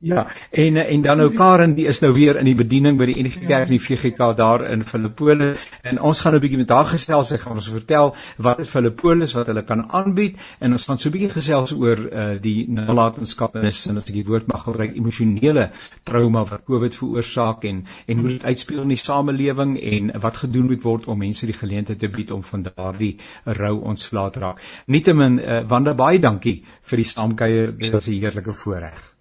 Ja, 0.04 0.28
en 0.52 0.78
en 0.78 1.02
dan 1.02 1.18
nou 1.18 1.30
Karen, 1.32 1.74
die 1.78 1.86
is 1.88 2.02
nou 2.04 2.10
weer 2.14 2.36
in 2.36 2.48
die 2.50 2.58
bediening 2.60 2.98
by 3.00 3.06
die 3.08 3.22
NG 3.24 3.38
Kerk 3.48 3.70
in 3.70 3.78
die 3.78 3.80
VGK 3.80 4.34
daar 4.36 4.66
in 4.68 4.82
Filippolis 4.84 5.62
en 5.82 6.02
ons 6.10 6.22
gaan 6.22 6.36
'n 6.36 6.42
bietjie 6.44 6.58
met 6.60 6.74
haar 6.76 6.90
gesels. 6.90 7.30
Sy 7.32 7.38
gaan 7.40 7.56
ons 7.56 7.70
vertel 7.72 8.12
wat 8.38 8.60
is 8.60 8.68
Filippolis 8.68 9.32
wat 9.34 9.48
hulle 9.48 9.64
kan 9.64 9.86
aanbied 9.92 10.36
en 10.60 10.76
ons 10.76 10.86
gaan 10.90 11.00
so 11.00 11.08
'n 11.08 11.14
bietjie 11.14 11.30
gesels 11.30 11.72
oor 11.72 12.02
uh, 12.12 12.26
die 12.42 12.66
nalatenskapnis 12.68 13.86
en 13.88 13.98
as 13.98 14.10
ek 14.10 14.14
die 14.14 14.26
woord 14.28 14.48
mag 14.48 14.66
gebruik, 14.66 14.92
emosionele 14.96 15.70
trauma 16.04 16.44
wat 16.52 16.66
COVID 16.66 16.96
veroorsaak 16.96 17.64
en 17.64 17.86
en 18.08 18.18
hoe 18.18 18.30
dit 18.36 18.44
uitspeel 18.44 18.82
in 18.82 18.90
die 18.90 19.00
samelewing 19.00 19.80
en 19.80 20.12
wat 20.20 20.38
gedoen 20.44 20.66
moet 20.66 20.84
word 20.84 21.08
om 21.08 21.18
mense 21.18 21.46
die 21.46 21.60
geleentheid 21.62 22.00
te 22.00 22.10
bied 22.10 22.32
om 22.32 22.44
van 22.44 22.68
daardie 22.68 23.18
rou 23.46 23.80
ontslae 23.80 24.30
te 24.32 24.40
raak. 24.40 24.60
Nietemin, 24.86 25.40
uh, 25.40 25.64
Wanda, 25.68 25.94
baie 25.94 26.20
dankie 26.20 26.64
vir 26.92 26.98
die 26.98 27.12
saamkuier. 27.16 27.78
Dit 27.78 27.94
was 27.94 28.08
'n 28.08 28.20
heerlike 28.20 28.52
voorreg. 28.52 29.13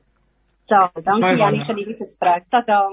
Ja, 0.71 0.91
dankie 1.05 1.37
Janie 1.39 1.65
vir 1.67 1.75
die 1.75 1.97
gesprek. 1.99 2.47
Tata. 2.51 2.85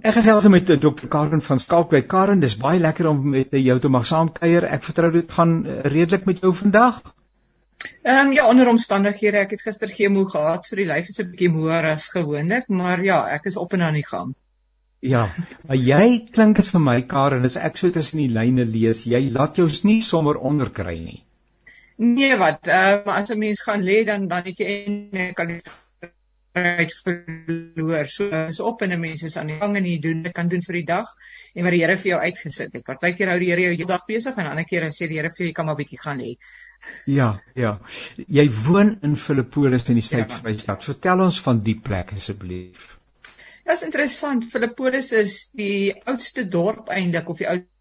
Ek 0.00 0.14
gesels 0.16 0.46
met 0.48 0.70
eh, 0.70 0.78
Dr. 0.80 1.08
Karen 1.12 1.42
van 1.44 1.58
Skalkwyk. 1.58 2.06
Karen, 2.08 2.40
dis 2.40 2.56
baie 2.56 2.80
lekker 2.80 3.08
om 3.10 3.24
met 3.34 3.52
jou 3.52 3.78
te 3.80 3.90
mag 3.92 4.06
saamkuier. 4.08 4.64
Ek 4.76 4.84
vertrou 4.86 5.10
dit 5.12 5.34
gaan 5.38 5.58
eh, 5.66 5.80
redelik 5.94 6.24
met 6.28 6.40
jou 6.40 6.54
vandag. 6.56 7.02
Ehm 8.02 8.28
um, 8.28 8.32
ja, 8.32 8.46
onder 8.48 8.68
omstandighede, 8.70 9.42
ek 9.42 9.56
het 9.56 9.64
gister 9.66 9.90
chemo 9.90 10.24
gehad, 10.30 10.64
so 10.64 10.76
die 10.78 10.86
lyf 10.86 11.08
is 11.10 11.18
'n 11.20 11.32
bietjie 11.32 11.50
moer 11.50 11.88
as 11.90 12.08
gewoonlik, 12.14 12.68
maar 12.68 13.02
ja, 13.02 13.18
ek 13.36 13.50
is 13.50 13.56
op 13.56 13.72
en 13.72 13.82
aan 13.82 13.98
die 13.98 14.06
gang. 14.06 14.34
Ja, 15.02 15.34
maar 15.66 15.76
jy 15.76 16.28
klink 16.30 16.56
dit 16.56 16.68
vir 16.74 16.80
my 16.80 17.00
Karen, 17.02 17.44
as 17.44 17.56
ek 17.56 17.76
so 17.76 17.90
tussen 17.90 18.22
die 18.22 18.30
lyne 18.30 18.64
lees, 18.64 19.02
jy 19.04 19.30
laat 19.34 19.58
jou 19.58 19.66
nie 19.82 20.00
sommer 20.00 20.38
onderkry 20.38 20.98
nie. 20.98 21.24
Nee, 21.96 22.36
wat? 22.38 22.66
Ehm 22.66 23.02
um, 23.02 23.14
as 23.14 23.30
'n 23.34 23.38
mens 23.38 23.62
gaan 23.62 23.82
lê 23.82 24.04
dan 24.04 24.28
dan 24.28 24.42
het 24.44 24.58
jy 24.58 24.84
en 24.86 25.34
kan 25.34 25.50
uit 26.52 26.94
verloor. 27.04 28.06
So 28.06 28.28
is 28.46 28.60
op 28.60 28.82
en 28.82 28.92
'n 28.92 29.00
mens 29.00 29.22
is 29.22 29.36
aan 29.36 29.46
die 29.46 29.58
gang 29.58 29.76
en 29.76 29.84
jy 29.86 29.98
doen 29.98 30.22
dit 30.22 30.32
kan 30.32 30.48
doen 30.48 30.62
vir 30.62 30.74
die 30.74 30.84
dag 30.84 31.08
en 31.54 31.64
wat 31.64 31.72
die 31.72 31.80
Here 31.80 31.96
vir 31.96 32.10
jou 32.10 32.20
uitgesit 32.20 32.72
het. 32.72 32.84
Partykeer 32.84 33.28
hou 33.28 33.38
die 33.38 33.50
Here 33.50 33.60
jou 33.60 33.74
heeldag 33.74 34.06
besig 34.06 34.36
en 34.36 34.46
ander 34.46 34.64
kere 34.64 34.90
sê 34.90 35.08
die 35.08 35.16
Here 35.16 35.30
vir 35.30 35.44
jou 35.44 35.46
jy 35.46 35.52
kan 35.52 35.66
maar 35.66 35.76
bietjie 35.76 36.00
gaan 36.00 36.18
lê. 36.18 36.36
Ja, 37.06 37.40
ja. 37.54 37.78
Jy 38.16 38.50
woon 38.66 38.98
in 39.02 39.16
Filippolis 39.16 39.88
in 39.88 39.94
die 39.94 40.02
Suid-Vrystaat. 40.02 40.82
Ja. 40.82 40.92
Vertel 40.92 41.20
ons 41.20 41.40
van 41.40 41.62
die 41.62 41.78
plek 41.80 42.12
asseblief. 42.12 42.98
Ja, 43.64 43.72
is 43.72 43.82
interessant. 43.82 44.50
Filippolis 44.50 45.12
is 45.12 45.50
die 45.54 45.94
oudste 46.04 46.48
dorp 46.48 46.88
eintlik 46.88 47.28
of 47.28 47.38
die 47.38 47.48
oudste 47.48 47.71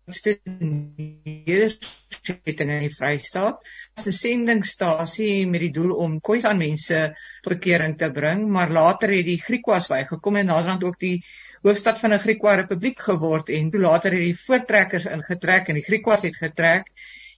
nedersetting 0.46 2.72
in 2.76 2.84
die 2.86 2.96
Vrystaat. 2.96 3.62
Dit 3.96 4.06
is 4.06 4.08
'n 4.08 4.18
sendingstasie 4.18 5.48
met 5.48 5.62
die 5.62 5.72
doel 5.72 5.96
om 5.96 6.20
Khoisan 6.20 6.58
mense 6.58 7.16
tot 7.42 7.54
bekering 7.54 7.98
te 7.98 8.12
bring, 8.12 8.50
maar 8.50 8.70
later 8.70 9.10
het 9.10 9.26
die 9.26 9.42
Griekwas 9.42 9.88
bygekom 9.88 10.36
en 10.36 10.46
naderhand 10.46 10.84
ook 10.84 11.00
die 11.00 11.24
hoofstad 11.62 12.00
van 12.00 12.14
'n 12.14 12.20
Griekwa 12.20 12.56
republiek 12.56 13.00
geword 13.00 13.50
en 13.50 13.72
toe 13.72 13.82
later 13.82 14.12
het 14.12 14.20
die 14.20 14.40
voortrekkers 14.46 15.06
ingetrek 15.06 15.68
en 15.68 15.76
die 15.76 15.84
Griekwas 15.84 16.22
het 16.22 16.36
getrek. 16.36 16.92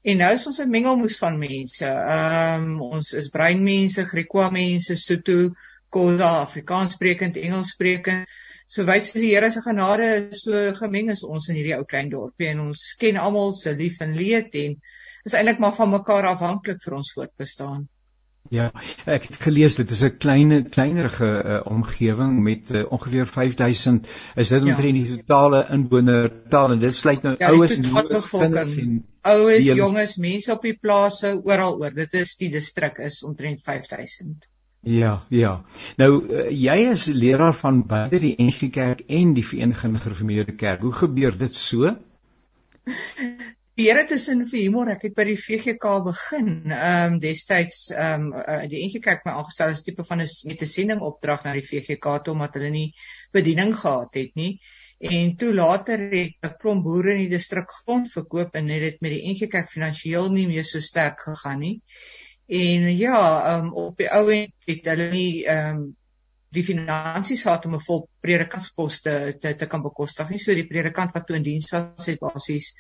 En 0.04 0.18
nou 0.18 0.34
is 0.34 0.48
ons 0.48 0.60
'n 0.60 0.70
mengelmoes 0.70 1.18
van 1.18 1.38
mense. 1.38 1.86
Ehm 1.86 2.64
um, 2.64 2.82
ons 2.82 3.14
is 3.14 3.30
breinmense, 3.30 4.06
Griekwa 4.06 4.50
mense, 4.50 4.96
Sotho, 4.96 5.54
Khoza, 5.90 6.40
Afrikaans 6.40 6.94
sprekend, 6.94 7.38
Engels 7.38 7.70
sprekend 7.70 8.28
so 8.68 8.86
wyd 8.90 9.08
soos 9.08 9.22
die 9.22 9.32
Here 9.34 9.50
se 9.52 9.62
genade 9.66 10.36
so 10.36 10.66
gemeng 10.80 11.12
is 11.12 11.24
ons 11.24 11.50
in 11.50 11.60
hierdie 11.60 11.78
ou 11.78 11.86
klein 11.86 12.12
dorpie 12.12 12.52
en 12.52 12.68
ons 12.70 12.84
ken 13.00 13.18
almal 13.18 13.54
se 13.58 13.76
lief 13.78 14.02
en 14.02 14.16
leed 14.18 14.56
en 14.66 14.78
is 15.26 15.36
eintlik 15.40 15.60
maar 15.64 15.76
van 15.78 15.92
mekaar 15.94 16.28
afhanklik 16.34 16.82
vir 16.84 17.00
ons 17.00 17.12
voortbestaan. 17.16 17.88
Ja, 18.52 18.66
ek 19.08 19.30
het 19.30 19.38
gelees 19.46 19.78
dit 19.80 19.92
is 19.96 20.02
'n 20.04 20.18
klein 20.20 20.70
kleinerige 20.70 21.28
uh, 21.28 21.60
omgewing 21.72 22.42
met 22.44 22.74
uh, 22.76 22.84
ongeveer 22.92 23.26
5000 23.26 24.08
is 24.36 24.50
dit 24.50 24.64
ja. 24.64 24.70
omtrent 24.70 24.94
die 25.00 25.16
totale 25.16 25.66
inwonertal 25.72 26.76
en 26.76 26.80
dit 26.80 26.96
sluit 26.96 27.24
nou 27.24 27.36
ja, 27.40 27.50
oues 27.50 27.78
en 27.78 27.84
jonges 27.84 28.28
in 28.76 29.06
oues, 29.22 29.64
jonges, 29.64 30.18
mense 30.18 30.52
op 30.52 30.62
die 30.62 30.76
plase 30.76 31.40
oral 31.44 31.80
oor. 31.80 31.96
Dit 31.96 32.14
is 32.14 32.36
die 32.36 32.50
distrik 32.52 33.00
is 33.00 33.24
omtrent 33.24 33.64
5000. 33.64 34.44
Ja, 34.84 35.26
ja. 35.32 35.52
Nou 35.96 36.12
uh, 36.28 36.50
jy 36.52 36.76
is 36.92 37.06
leraar 37.08 37.54
van 37.56 37.86
beide 37.88 38.20
die 38.20 38.36
NG 38.36 38.68
Kerk 38.76 39.06
en 39.08 39.32
die 39.34 39.46
Vereniging 39.48 39.96
Gereformeerde 40.02 40.56
Kerk. 40.60 40.82
Hoe 40.84 40.92
gebeur 40.98 41.38
dit 41.38 41.56
so? 41.56 41.94
Die 43.80 43.88
Here 43.88 44.04
tussen 44.06 44.44
vir 44.52 44.60
humor, 44.60 44.92
ek 44.92 45.06
het 45.08 45.14
by 45.18 45.24
die 45.30 45.38
VGK 45.40 45.94
begin. 46.06 46.50
Ehm 46.68 47.14
um, 47.14 47.20
destyds 47.24 47.88
ehm 47.96 48.28
um, 48.28 48.42
uh, 48.44 48.60
die 48.70 48.84
NG 48.84 49.00
Kerk 49.06 49.24
my 49.26 49.38
aangestel 49.40 49.72
as 49.72 49.86
tipe 49.88 50.04
van 50.10 50.22
'n 50.22 50.28
met 50.52 50.62
'n 50.62 50.72
sending 50.74 51.02
opdrag 51.02 51.48
na 51.48 51.54
die 51.56 51.64
VGK 51.66 52.20
toe 52.26 52.34
omdat 52.36 52.60
hulle 52.60 52.70
nie 52.70 52.92
bediening 53.32 53.72
gehad 53.80 54.20
het 54.20 54.36
nie. 54.36 54.60
En 55.00 55.36
toe 55.36 55.54
later 55.54 56.04
het 56.12 56.36
'n 56.44 56.58
klomp 56.60 56.84
boere 56.84 57.16
in 57.16 57.24
die 57.24 57.34
distrik 57.38 57.72
grond 57.72 58.12
verkoop 58.12 58.56
en 58.56 58.68
dit 58.68 59.02
met 59.02 59.16
die 59.16 59.24
NG 59.32 59.48
Kerk 59.48 59.72
finansiëel 59.72 60.30
nie 60.32 60.48
meer 60.48 60.68
so 60.68 60.80
sterk 60.80 61.24
gegaan 61.24 61.60
nie. 61.60 61.82
En 62.48 62.98
ja, 62.98 63.20
um, 63.58 63.74
op 63.74 63.98
die 63.98 64.10
ou 64.12 64.32
end 64.32 64.54
het 64.68 64.86
hulle 64.92 65.10
nie 65.12 65.44
ehm 65.46 65.76
um, 65.76 65.84
die 66.54 66.64
finansies 66.64 67.42
gehad 67.42 67.66
om 67.66 67.76
'n 67.76 67.82
vol 67.82 68.04
predikantsposte 68.22 69.38
te 69.42 69.56
te 69.56 69.66
kan 69.66 69.82
bekostig 69.82 70.30
nie. 70.30 70.40
So 70.40 70.54
die 70.54 70.68
predikant 70.68 71.14
wat 71.14 71.26
toe 71.28 71.36
in 71.36 71.44
diens 71.44 71.72
was, 71.72 72.06
het 72.06 72.20
basies 72.20 72.74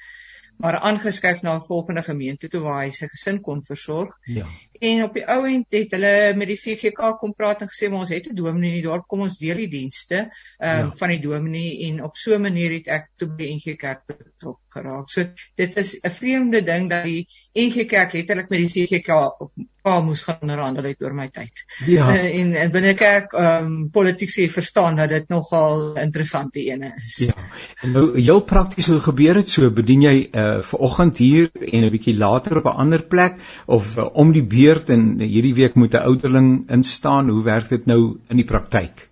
maar 0.57 0.77
aangeskuif 0.77 1.41
na 1.41 1.55
'n 1.55 1.65
volgende 1.65 2.03
gemeente 2.03 2.47
toe 2.47 2.61
waar 2.61 2.83
hy 2.85 2.91
sy 2.91 3.07
gesin 3.07 3.41
kon 3.41 3.63
versorg. 3.63 4.13
Ja. 4.25 4.45
En 4.79 5.03
op 5.03 5.13
die 5.13 5.25
ou 5.27 5.47
end 5.47 5.65
het 5.69 5.91
hulle 5.91 6.33
met 6.35 6.47
die 6.47 6.59
VGK 6.59 7.13
kom 7.19 7.33
praat 7.33 7.61
en 7.61 7.71
gesê 7.71 7.89
maar 7.89 8.05
ons 8.05 8.09
het 8.09 8.29
'n 8.29 8.35
dominee 8.35 8.69
in 8.69 8.81
die 8.81 8.87
dorp, 8.89 9.07
kom 9.07 9.21
ons 9.21 9.37
deel 9.37 9.55
die 9.55 9.69
dienste 9.69 10.17
um, 10.17 10.29
ja. 10.57 10.91
van 10.91 11.09
die 11.09 11.19
dominee 11.19 11.87
en 11.87 12.03
op 12.03 12.17
so 12.17 12.35
'n 12.35 12.41
manier 12.41 12.71
het 12.71 12.87
ek 12.87 13.09
toe 13.17 13.27
by 13.27 13.53
NG 13.55 13.77
Kerk 13.77 14.05
betrokke 14.07 14.63
geraak. 14.73 15.09
So 15.09 15.25
dit 15.55 15.77
is 15.77 15.99
'n 16.01 16.09
vreemde 16.09 16.63
ding 16.63 16.89
dat 16.89 17.03
die 17.03 17.27
NG 17.53 17.85
Kerk 17.85 18.13
letterlik 18.13 18.49
met 18.49 18.59
die 18.59 18.73
VGK 18.75 19.09
op 19.39 19.51
pa 19.83 19.99
moes 20.01 20.21
gaan 20.23 20.39
onderhandel 20.41 20.85
het 20.87 21.01
oor 21.03 21.13
my 21.15 21.25
tyd. 21.27 21.63
Ja. 21.85 22.07
Uh, 22.07 22.39
en 22.39 22.53
en 22.55 22.71
binne 22.71 22.93
kerk 22.99 23.33
ehm 23.35 23.65
um, 23.65 23.89
politiek 23.91 24.31
sê 24.31 24.47
verstaan 24.51 24.95
dat 24.95 25.11
dit 25.11 25.27
nogal 25.29 25.97
interessante 25.99 26.63
ene 26.63 26.93
is. 27.01 27.17
Ja. 27.27 27.35
En 27.83 27.91
nou 27.91 28.05
heel 28.15 28.39
prakties 28.47 28.87
hoe 28.87 29.01
gebeur 29.03 29.41
dit 29.41 29.49
so? 29.49 29.71
Bedien 29.75 30.05
jy 30.05 30.15
uh 30.31 30.61
ver 30.63 30.85
oggend 30.87 31.19
hier 31.19 31.49
en 31.59 31.83
'n 31.83 31.91
bietjie 31.91 32.15
later 32.17 32.57
op 32.61 32.69
'n 32.71 32.79
ander 32.85 33.03
plek 33.03 33.35
of 33.65 33.97
uh, 33.97 34.07
om 34.13 34.31
die 34.31 34.45
beurt 34.63 34.91
en 34.93 35.07
hierdie 35.19 35.55
week 35.59 35.75
moet 35.79 35.95
'n 35.95 36.05
ouderling 36.09 36.49
instaan? 36.71 37.29
Hoe 37.29 37.43
werk 37.43 37.69
dit 37.69 37.85
nou 37.85 38.19
in 38.29 38.37
die 38.37 38.47
praktyk? 38.47 39.09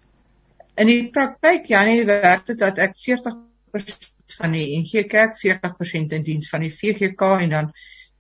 In 0.76 0.88
die 0.88 1.10
praktyk 1.12 1.68
ja, 1.68 1.84
nee, 1.84 2.06
werk 2.06 2.46
dit 2.46 2.60
dat 2.60 2.78
ek 2.78 2.96
40% 2.96 4.12
van 4.38 4.56
die 4.56 4.78
NG 4.80 5.08
Kerk, 5.12 5.36
40% 5.40 6.16
in 6.16 6.24
diens 6.24 6.50
van 6.50 6.64
die 6.64 6.72
VGK 6.72 7.36
en 7.46 7.50
dan 7.50 7.72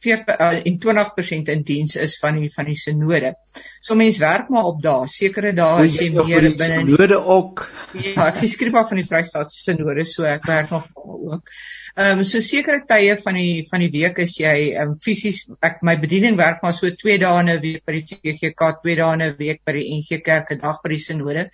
40 0.01 0.39
uh, 0.39 0.61
en 0.65 0.77
20% 0.85 1.51
in 1.53 1.63
diens 1.67 1.95
is 1.95 2.17
van 2.21 2.39
die 2.39 2.49
van 2.53 2.65
die 2.69 2.77
sinode. 2.77 3.33
So 3.81 3.95
mense 3.99 4.21
werk 4.21 4.49
maar 4.49 4.69
op 4.71 4.81
dae, 4.83 5.07
sekere 5.11 5.53
dae 5.57 5.85
as 5.85 5.99
jy 5.99 6.09
meer 6.15 6.47
binne 6.57 6.81
die 6.85 6.95
sinode 6.95 7.19
ook. 7.35 7.67
Ja, 7.97 8.29
ek 8.29 8.41
skrif 8.49 8.77
af 8.79 8.89
van 8.89 9.01
die 9.01 9.07
Vrystaat 9.07 9.53
sinode, 9.53 10.05
so 10.09 10.25
ek 10.25 10.47
werk 10.49 10.73
nog 10.73 10.89
ook. 10.95 11.53
Ehm 11.95 12.21
um, 12.21 12.23
so 12.23 12.39
sekere 12.39 12.85
tye 12.87 13.17
van 13.19 13.35
die 13.35 13.67
van 13.69 13.83
die 13.83 13.91
week 13.91 14.19
is 14.23 14.37
jy 14.39 14.55
ehm 14.71 14.93
um, 14.93 14.97
fisies 15.05 15.43
ek 15.59 15.81
my 15.83 15.97
bediening 15.99 16.37
werk 16.39 16.61
maar 16.63 16.75
so 16.77 16.89
2 17.03 17.17
dae 17.19 17.39
in 17.43 17.49
'n 17.51 17.61
week 17.61 17.83
by 17.85 17.97
die 17.99 18.05
VGK, 18.07 18.69
2 18.83 18.95
dae 18.95 19.13
in 19.17 19.25
'n 19.27 19.35
week 19.37 19.59
by 19.65 19.75
die 19.77 19.87
NG 19.97 20.21
Kerk, 20.23 20.51
'n 20.51 20.61
dag 20.63 20.79
by 20.83 20.93
die 20.95 21.03
sinode. 21.03 21.49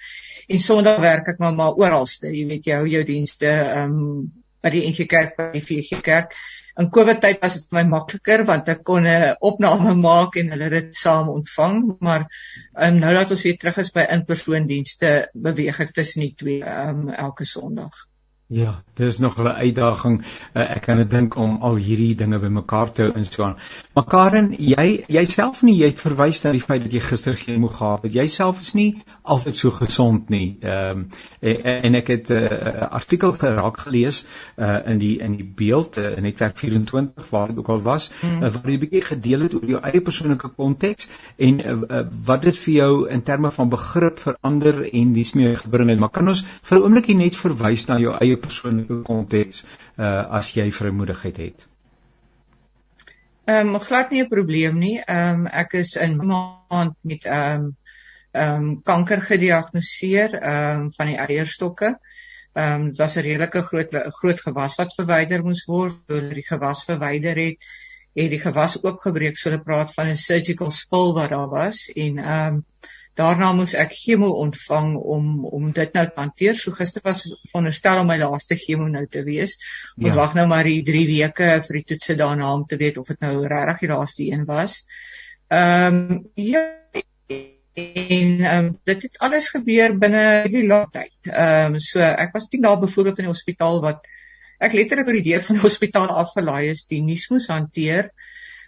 En 0.48 0.60
Sondag 0.60 1.00
werk 1.02 1.28
ek 1.34 1.40
maar 1.40 1.56
maar 1.56 1.74
oralste, 1.74 2.30
jy 2.30 2.46
weet 2.48 2.68
jy 2.68 2.76
hou 2.82 2.88
jou 2.88 3.04
dienste 3.04 3.50
ehm 3.50 3.98
um, 3.98 4.32
by 4.62 4.70
die 4.70 4.86
NG 4.90 5.08
Kerk, 5.08 5.36
by 5.38 5.52
die 5.54 5.62
VG 5.62 6.02
Kerk. 6.04 6.38
In 6.82 6.90
COVID 6.94 7.22
tyd 7.22 7.40
was 7.42 7.56
dit 7.58 7.72
my 7.74 7.82
makliker 7.90 8.44
want 8.50 8.68
ek 8.74 8.84
kon 8.90 9.08
'n 9.10 9.36
opname 9.50 9.96
maak 10.02 10.38
en 10.42 10.52
hulle 10.54 10.70
dit 10.74 11.00
saam 11.04 11.32
ontvang, 11.34 11.80
maar 12.00 12.28
um, 12.88 13.00
nou 13.04 13.14
dat 13.18 13.32
ons 13.36 13.42
weer 13.48 13.58
terug 13.58 13.82
is 13.84 13.90
by 13.96 14.06
in-persoon 14.18 14.68
dienste, 14.70 15.14
beweeg 15.48 15.82
ek 15.88 15.96
tussen 15.98 16.28
die 16.28 16.36
twee 16.44 16.62
um, 16.62 17.10
elke 17.10 17.50
Sondag. 17.50 18.07
Ja, 18.50 18.84
dis 18.94 19.18
nog 19.18 19.38
'n 19.38 19.48
uitdaging. 19.48 20.22
Uh, 20.54 20.76
ek 20.76 20.82
kan 20.82 20.98
dit 20.98 21.12
dink 21.12 21.36
om 21.36 21.58
al 21.62 21.76
hierdie 21.76 22.16
dinge 22.16 22.40
bymekaar 22.40 22.92
te 22.92 23.02
hou 23.02 23.14
en 23.14 23.26
so 23.26 23.44
aan. 23.44 23.58
Maar 23.94 24.04
Karen, 24.04 24.54
jy 24.58 25.04
jouself 25.08 25.62
nie, 25.62 25.76
jy 25.76 25.86
het 25.92 26.00
verwys 26.00 26.42
na 26.44 26.52
die 26.52 26.62
feit 26.62 26.84
dat 26.84 26.92
jy 26.92 27.00
gister 27.00 27.38
geen 27.38 27.60
moeg 27.60 27.76
gehad 27.78 28.04
het. 28.04 28.14
Jouself 28.14 28.60
is 28.60 28.74
nie 28.74 29.04
altyd 29.22 29.56
so 29.56 29.72
gesond 29.72 30.30
nie. 30.30 30.58
Ehm 30.62 30.90
um, 30.90 31.10
en, 31.40 31.64
en 31.64 31.96
ek 31.96 32.08
het 32.08 32.30
'n 32.30 32.34
uh, 32.34 32.88
artikel 32.90 33.32
geraak 33.32 33.78
gelees 33.78 34.26
uh, 34.56 34.78
in 34.86 34.98
die 34.98 35.18
in 35.20 35.36
die 35.36 35.52
beeld 35.56 35.98
uh, 35.98 36.18
in 36.18 36.24
netwerk 36.24 36.58
24 36.58 37.30
waar 37.30 37.48
dit 37.48 37.58
ook 37.58 37.70
al 37.70 37.82
was, 37.82 38.12
mm. 38.22 38.44
uh, 38.44 38.52
waar 38.52 38.72
jy 38.72 38.78
'n 38.78 38.80
bietjie 38.80 39.02
gedeel 39.02 39.42
het 39.42 39.54
oor 39.54 39.66
jou 39.66 39.82
eie 39.82 40.02
persoonlike 40.02 40.48
konteks 40.48 41.10
en 41.36 41.60
uh, 41.60 41.72
uh, 41.90 42.06
wat 42.26 42.42
dit 42.42 42.58
vir 42.58 42.74
jou 42.74 43.10
in 43.10 43.24
terme 43.24 43.52
van 43.52 43.70
begrip 43.70 44.20
verander 44.20 44.94
en 44.94 45.14
dis 45.14 45.34
meer 45.34 45.58
gebring 45.58 45.90
het. 45.90 46.00
Maar 46.00 46.10
kan 46.10 46.28
ons 46.28 46.46
vir 46.62 46.78
'n 46.78 46.82
oomblik 46.82 47.08
net 47.08 47.36
verwys 47.36 47.86
na 47.88 48.00
jou 48.00 48.16
eie 48.16 48.37
persoonlike 48.44 49.02
konteks 49.08 49.64
uh 49.98 50.24
as 50.40 50.54
jy 50.56 50.72
vrymoedigheid 50.72 51.38
het? 51.38 51.68
Ehm 53.48 53.76
um, 53.76 53.80
glad 53.80 54.10
nie 54.12 54.22
'n 54.24 54.28
probleem 54.28 54.78
nie. 54.78 54.98
Ehm 55.00 55.40
um, 55.40 55.48
ek 55.48 55.74
is 55.74 55.96
in 55.96 56.18
maand 56.18 56.96
met 57.02 57.26
ehm 57.26 57.62
um, 57.62 57.78
ehm 58.32 58.56
um, 58.56 58.82
kanker 58.84 59.22
gediagnoseer 59.22 60.36
ehm 60.40 60.82
um, 60.82 60.90
van 60.98 61.08
die 61.12 61.18
eierstokke. 61.18 61.94
Ehm 62.54 62.74
um, 62.74 62.88
dit 62.90 62.98
was 62.98 63.16
'n 63.16 63.24
redelike 63.28 63.62
groot 63.62 63.96
groot 64.20 64.42
gewas 64.42 64.76
wat 64.76 64.96
verwyder 65.00 65.44
moes 65.44 65.64
word. 65.66 65.96
Toe 66.08 66.20
hulle 66.20 66.34
die 66.42 66.48
gewas 66.50 66.84
verwyder 66.90 67.40
het, 67.46 67.70
het 68.20 68.30
die 68.36 68.44
gewas 68.44 68.78
oopgebreek. 68.84 69.38
So 69.38 69.50
hulle 69.50 69.64
praat 69.64 69.94
van 69.94 70.12
'n 70.12 70.18
surgical 70.18 70.72
spill 70.72 71.14
wat 71.14 71.30
daar 71.30 71.50
was 71.50 71.88
en 71.96 72.18
ehm 72.18 72.54
um, 72.54 72.66
Daarna 73.18 73.50
moes 73.58 73.74
ek 73.74 73.96
chemo 73.98 74.30
ontvang 74.44 74.92
om 74.98 75.46
om 75.46 75.72
dit 75.74 75.94
nou 75.98 76.06
te 76.06 76.22
hanteer. 76.22 76.58
So 76.60 76.76
gister 76.78 77.02
was 77.06 77.24
veronderstel 77.50 78.04
om 78.04 78.12
my 78.12 78.18
laaste 78.22 78.58
chemo 78.62 78.88
nou 78.92 79.06
te 79.10 79.24
wees. 79.26 79.56
Ons 79.98 80.12
ja. 80.12 80.18
wag 80.20 80.36
nou 80.38 80.46
maar 80.52 80.70
die 80.70 80.84
3 80.86 81.06
weke 81.10 81.50
vir 81.66 81.80
die 81.80 81.86
toetse 81.94 82.18
daarna 82.20 82.52
om 82.54 82.68
te 82.70 82.78
weet 82.78 83.00
of 83.02 83.10
dit 83.14 83.22
nou 83.26 83.34
regtig 83.42 83.86
die 83.86 83.92
laaste 83.94 84.28
een 84.28 84.46
was. 84.50 84.84
Ehm 85.50 86.02
um, 86.02 86.22
ja 86.36 86.64
en 87.78 88.46
um, 88.52 88.70
dit 88.90 89.04
het 89.06 89.20
alles 89.22 89.52
gebeur 89.54 89.92
binne 90.02 90.24
hierdie 90.46 90.70
lang 90.70 90.88
tyd. 90.94 91.18
Ehm 91.32 91.78
um, 91.78 91.82
so 91.82 92.06
ek 92.06 92.38
was 92.38 92.50
10 92.54 92.66
dae 92.66 92.78
byvoorbeeld 92.86 93.22
in 93.22 93.30
die 93.30 93.34
hospitaal 93.34 93.82
wat 93.82 94.06
ek 94.62 94.74
letterlik 94.78 95.10
oor 95.10 95.20
die 95.20 95.28
deur 95.32 95.46
van 95.46 95.60
die 95.60 95.66
hospitaal 95.66 96.14
afgelaai 96.24 96.72
is, 96.72 96.88
die 96.90 97.04
nuus 97.06 97.30
moes 97.34 97.50
hanteer 97.54 98.10
ehm 98.10 98.27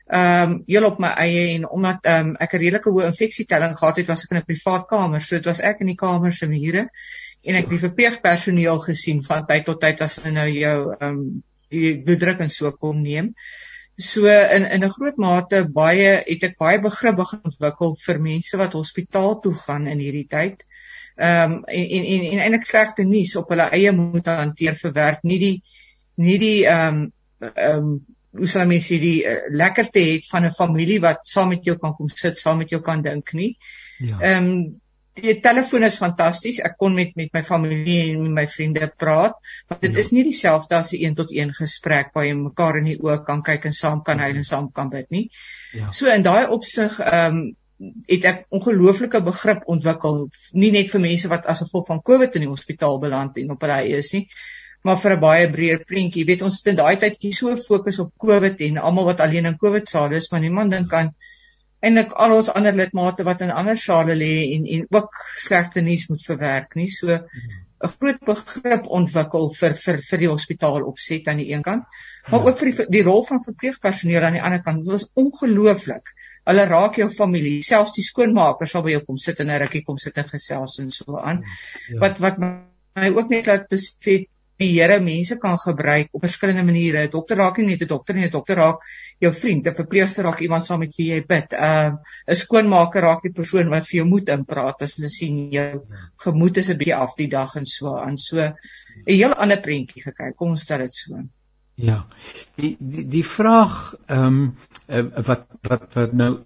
um, 0.10 0.64
heel 0.68 0.86
op 0.86 1.00
my 1.00 1.14
eie 1.22 1.56
en 1.56 1.70
omdat 1.70 2.06
ehm 2.06 2.28
um, 2.30 2.36
ek 2.40 2.54
'n 2.54 2.62
redelike 2.64 2.90
hoë 2.90 3.10
infeksietelling 3.12 3.78
gehad 3.78 3.98
het, 3.98 4.08
was 4.08 4.24
ek 4.24 4.32
in 4.32 4.38
'n 4.38 4.46
privaat 4.46 4.88
kamer. 4.88 5.22
So 5.22 5.36
dit 5.36 5.46
was 5.46 5.62
ek 5.62 5.80
in 5.80 5.88
die 5.88 5.96
kamer 5.96 6.34
se 6.34 6.48
mure 6.48 6.90
en 7.44 7.56
ek 7.56 7.64
het 7.64 7.70
die 7.70 7.86
verpleegpersoneel 7.88 8.80
gesien 8.80 9.24
van 9.24 9.46
tyd 9.46 9.66
tot 9.66 9.82
tyd 9.82 10.02
as 10.02 10.16
hulle 10.24 10.34
nou 10.34 10.50
jou 10.50 10.96
ehm 11.00 11.10
um, 11.10 11.44
die 11.70 12.02
bloeddruk 12.02 12.40
en 12.40 12.50
so 12.50 12.72
kom 12.72 13.02
neem. 13.02 13.34
So 13.98 14.26
in 14.28 14.66
in 14.66 14.84
'n 14.84 14.90
groot 14.90 15.18
mate 15.18 15.66
baie 15.70 16.24
het 16.26 16.44
ek 16.44 16.58
baie 16.58 16.80
begrip 16.80 17.16
begin 17.16 17.42
ontwikkel 17.44 17.96
vir 18.06 18.20
mense 18.20 18.58
wat 18.58 18.74
hospitaal 18.74 19.40
toe 19.40 19.54
gaan 19.54 19.88
in 19.88 20.00
hierdie 20.00 20.28
tyd. 20.28 20.66
Ehm 21.18 21.52
um, 21.52 21.64
en 21.66 21.86
en 21.86 22.04
en, 22.04 22.32
en 22.32 22.40
eintlik 22.40 22.66
slegte 22.66 23.04
nuus 23.04 23.36
op 23.36 23.50
hulle 23.50 23.70
eie 23.72 23.92
moet 23.92 24.26
hanteer 24.26 24.76
verwerk, 24.76 25.24
nie 25.24 25.40
die 25.40 25.64
nie 26.16 26.40
die 26.40 26.66
ehm 26.66 26.96
um, 26.96 27.12
ehm 27.56 27.78
um, 27.78 28.06
hoe 28.38 28.48
sal 28.48 28.68
mense 28.70 29.00
die 29.02 29.24
uh, 29.26 29.40
lekkerte 29.50 30.02
het 30.06 30.28
van 30.30 30.46
'n 30.46 30.54
familie 30.54 31.00
wat 31.02 31.26
saam 31.28 31.50
met 31.50 31.66
jou 31.66 31.78
kan 31.78 31.96
kom 31.96 32.10
sit, 32.10 32.38
saam 32.38 32.58
met 32.58 32.70
jou 32.70 32.82
kan 32.82 33.02
dink 33.02 33.34
nie. 33.34 33.58
Ja. 34.00 34.20
Ehm 34.20 34.46
um, 34.46 34.82
die 35.20 35.40
telefoon 35.44 35.84
is 35.84 35.98
fantasties. 36.00 36.60
Ek 36.64 36.78
kon 36.78 36.94
met 36.96 37.16
met 37.16 37.34
my 37.34 37.44
familie 37.44 38.14
en 38.14 38.34
my 38.34 38.48
vriende 38.48 38.92
praat, 38.98 39.36
maar 39.68 39.80
dit 39.82 39.94
ja. 39.94 40.00
is 40.00 40.12
nie 40.12 40.24
dieselfde 40.24 40.76
as 40.76 40.94
'n 40.94 41.04
een 41.04 41.16
tot 41.16 41.32
een 41.32 41.54
gesprek 41.54 42.14
waar 42.14 42.26
jy 42.26 42.34
mekaar 42.34 42.78
in 42.78 42.86
die 42.86 43.00
oë 43.00 43.24
kan 43.26 43.42
kyk 43.42 43.66
en 43.66 43.74
saam 43.74 44.04
kan 44.04 44.20
huil 44.20 44.36
en 44.36 44.44
saam 44.44 44.72
kan 44.72 44.90
bid 44.90 45.10
nie. 45.10 45.30
Ja. 45.74 45.92
So 45.92 46.08
in 46.08 46.24
daai 46.24 46.48
opsig 46.48 47.00
ehm 47.00 47.36
um, 47.36 47.56
het 48.08 48.26
ek 48.26 48.46
ongelooflike 48.50 49.22
begrip 49.24 49.62
ontwikkel 49.66 50.30
nie 50.52 50.72
net 50.72 50.90
vir 50.92 51.00
mense 51.00 51.30
wat 51.32 51.46
as 51.46 51.62
gevolg 51.64 51.88
van 51.88 52.02
COVID 52.02 52.36
in 52.36 52.42
die 52.42 52.50
hospitaal 52.50 53.00
beland 53.00 53.38
en 53.38 53.52
op 53.52 53.62
hulle 53.62 53.78
eie 53.84 54.02
is 54.04 54.12
nie 54.14 54.28
maar 54.84 55.00
vir 55.04 55.16
'n 55.16 55.20
baie 55.20 55.50
breër 55.52 55.84
prentjie. 55.86 56.22
Jy 56.22 56.28
weet 56.28 56.42
ons 56.48 56.58
het 56.58 56.72
in 56.72 56.80
daai 56.80 56.96
tyd 57.00 57.18
hier 57.24 57.34
so 57.34 57.56
fokus 57.58 58.00
op 58.00 58.14
COVID 58.26 58.62
en 58.68 58.78
almal 58.78 59.06
wat 59.12 59.20
alleen 59.20 59.46
in 59.46 59.58
COVID 59.58 59.88
sale 59.88 60.16
is, 60.16 60.32
maar 60.32 60.42
niemand 60.42 60.72
dink 60.72 60.94
aan 60.94 61.14
eintlik 61.80 62.14
al 62.14 62.36
ons 62.36 62.50
ander 62.52 62.76
lidmate 62.76 63.24
wat 63.24 63.42
in 63.42 63.52
ander 63.52 63.78
sale 63.80 64.16
lê 64.16 64.34
en 64.56 64.66
en 64.68 64.86
ook 64.90 65.20
slegte 65.40 65.82
nuus 65.82 66.08
moet 66.10 66.24
verwerk 66.28 66.76
nie. 66.76 66.90
So 66.92 67.20
'n 67.82 67.92
groot 68.00 68.20
begrip 68.28 68.88
ontwikkel 69.00 69.54
vir 69.60 69.76
vir 69.84 69.98
vir 70.10 70.20
die 70.24 70.32
hospitaal 70.32 70.88
opset 70.88 71.28
aan 71.28 71.38
die 71.38 71.52
een 71.52 71.64
kant, 71.64 71.84
maar 72.32 72.48
ook 72.48 72.58
vir 72.60 72.72
die 72.72 72.88
die 72.98 73.04
rol 73.04 73.24
van 73.28 73.44
verpleegpersoneel 73.44 74.24
aan 74.24 74.36
die 74.40 74.44
ander 74.44 74.64
kant. 74.64 74.84
Dit 74.86 74.94
is 74.94 75.12
ongelooflik. 75.16 76.12
Hulle 76.50 76.66
raak 76.66 76.98
jou 77.00 77.10
familie, 77.10 77.62
selfs 77.64 77.96
die 77.96 78.04
skoonmakers 78.04 78.76
sal 78.76 78.84
by 78.84 78.98
jou 78.98 79.06
kom 79.06 79.18
sit 79.18 79.40
en 79.40 79.50
'n 79.50 79.62
rukkie 79.64 79.84
kom 79.84 79.98
sit 79.98 80.18
en 80.18 80.28
gesels 80.28 80.80
en 80.80 80.92
so 80.92 81.18
aan. 81.18 81.44
Ja. 81.88 82.00
Wat 82.00 82.20
wat 82.20 82.38
my 82.40 83.10
ook 83.16 83.30
net 83.30 83.46
laat 83.46 83.70
besef 83.70 84.28
die 84.60 84.70
Here 84.74 85.00
mense 85.00 85.38
kan 85.40 85.58
gebruik 85.58 86.10
op 86.12 86.24
verskillende 86.26 86.66
maniere. 86.68 87.06
'n 87.06 87.12
Dokter 87.12 87.38
raak 87.38 87.58
nie 87.58 87.68
net 87.68 87.82
'n 87.82 87.88
dokter 87.88 88.16
nie, 88.16 88.26
'n 88.26 88.32
dokter 88.32 88.56
raak 88.56 88.84
jou 89.20 89.32
vriend, 89.32 89.68
'n 89.68 89.76
verpleegster 89.76 90.24
raak 90.24 90.42
iemand 90.42 90.64
saam 90.64 90.80
met 90.80 90.96
wie 90.98 91.10
jy 91.14 91.22
bid. 91.26 91.54
'n 91.54 91.64
uh, 91.64 91.92
'n 92.28 92.36
skoonmaker 92.36 93.02
raak 93.02 93.24
die 93.24 93.32
persoon 93.32 93.70
wat 93.70 93.88
vir 93.88 94.00
jou 94.00 94.08
moet 94.08 94.30
inpraat 94.30 94.82
as 94.82 94.98
hulle 94.98 95.10
sien 95.10 95.52
jou 95.52 95.82
gemoed 96.26 96.58
is 96.58 96.70
'n 96.70 96.78
bietjie 96.78 96.96
af 96.96 97.16
die 97.16 97.30
dag 97.30 97.56
en 97.56 97.66
so 97.66 97.98
aan. 97.98 98.18
So 98.18 98.38
'n 98.40 98.56
heel 99.06 99.34
ander 99.34 99.62
prentjie 99.62 100.04
gekyk. 100.04 100.36
Kom 100.36 100.50
ons 100.50 100.62
stel 100.62 100.80
dit 100.80 100.96
so. 100.96 101.24
Ja. 101.76 102.08
Die 102.56 102.76
die 102.80 103.08
die 103.08 103.26
vraag 103.26 103.96
ehm 104.08 104.56
um, 104.88 105.12
wat 105.26 105.48
wat 105.62 105.94
wat 105.96 106.14
nou 106.14 106.44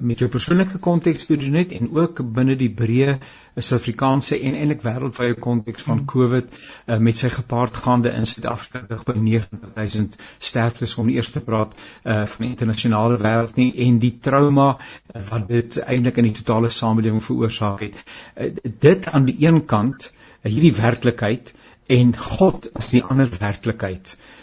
met 0.00 0.20
jou 0.20 0.28
persoonlike 0.30 0.78
konteks 0.78 1.26
te 1.26 1.36
doen 1.40 1.54
het 1.56 1.72
en 1.72 1.88
ook 1.96 2.20
binne 2.34 2.56
die 2.56 2.68
breë 2.68 3.16
Suid-Afrikaanse 3.56 4.36
en 4.38 4.54
eintlik 4.56 4.82
wêreldwye 4.84 5.36
konteks 5.40 5.84
van. 5.88 6.02
COVID 6.10 6.50
uh, 6.52 6.98
met 7.02 7.18
sy 7.18 7.30
gepaardgaande 7.32 8.12
in 8.16 8.28
Suid-Afrika 8.28 9.00
by 9.06 9.16
90000 9.18 10.16
sterftes 10.38 10.96
om 11.00 11.08
eers 11.12 11.32
te 11.34 11.42
praat 11.44 11.72
uh, 11.74 12.26
van 12.26 12.44
die 12.44 12.50
internasionale 12.50 13.18
wêreld 13.20 13.56
nie 13.60 13.70
en 13.86 13.98
die 14.02 14.14
trauma 14.22 14.68
uh, 14.76 15.22
wat 15.30 15.48
dit 15.48 15.80
eintlik 15.82 16.20
in 16.22 16.30
die 16.30 16.36
totale 16.42 16.70
samelewing 16.74 17.24
veroorsaak 17.24 17.84
het. 17.88 17.96
Uh, 18.36 18.52
dit 18.86 19.08
aan 19.08 19.28
die 19.28 19.38
een 19.40 19.64
kant 19.64 20.10
uh, 20.10 20.52
hierdie 20.52 20.76
werklikheid 20.76 21.54
en 21.90 22.12
God 22.16 22.70
as 22.78 22.92
die 22.92 23.02
ander 23.02 23.32
werklikheid 23.40 24.14
uh, 24.14 24.39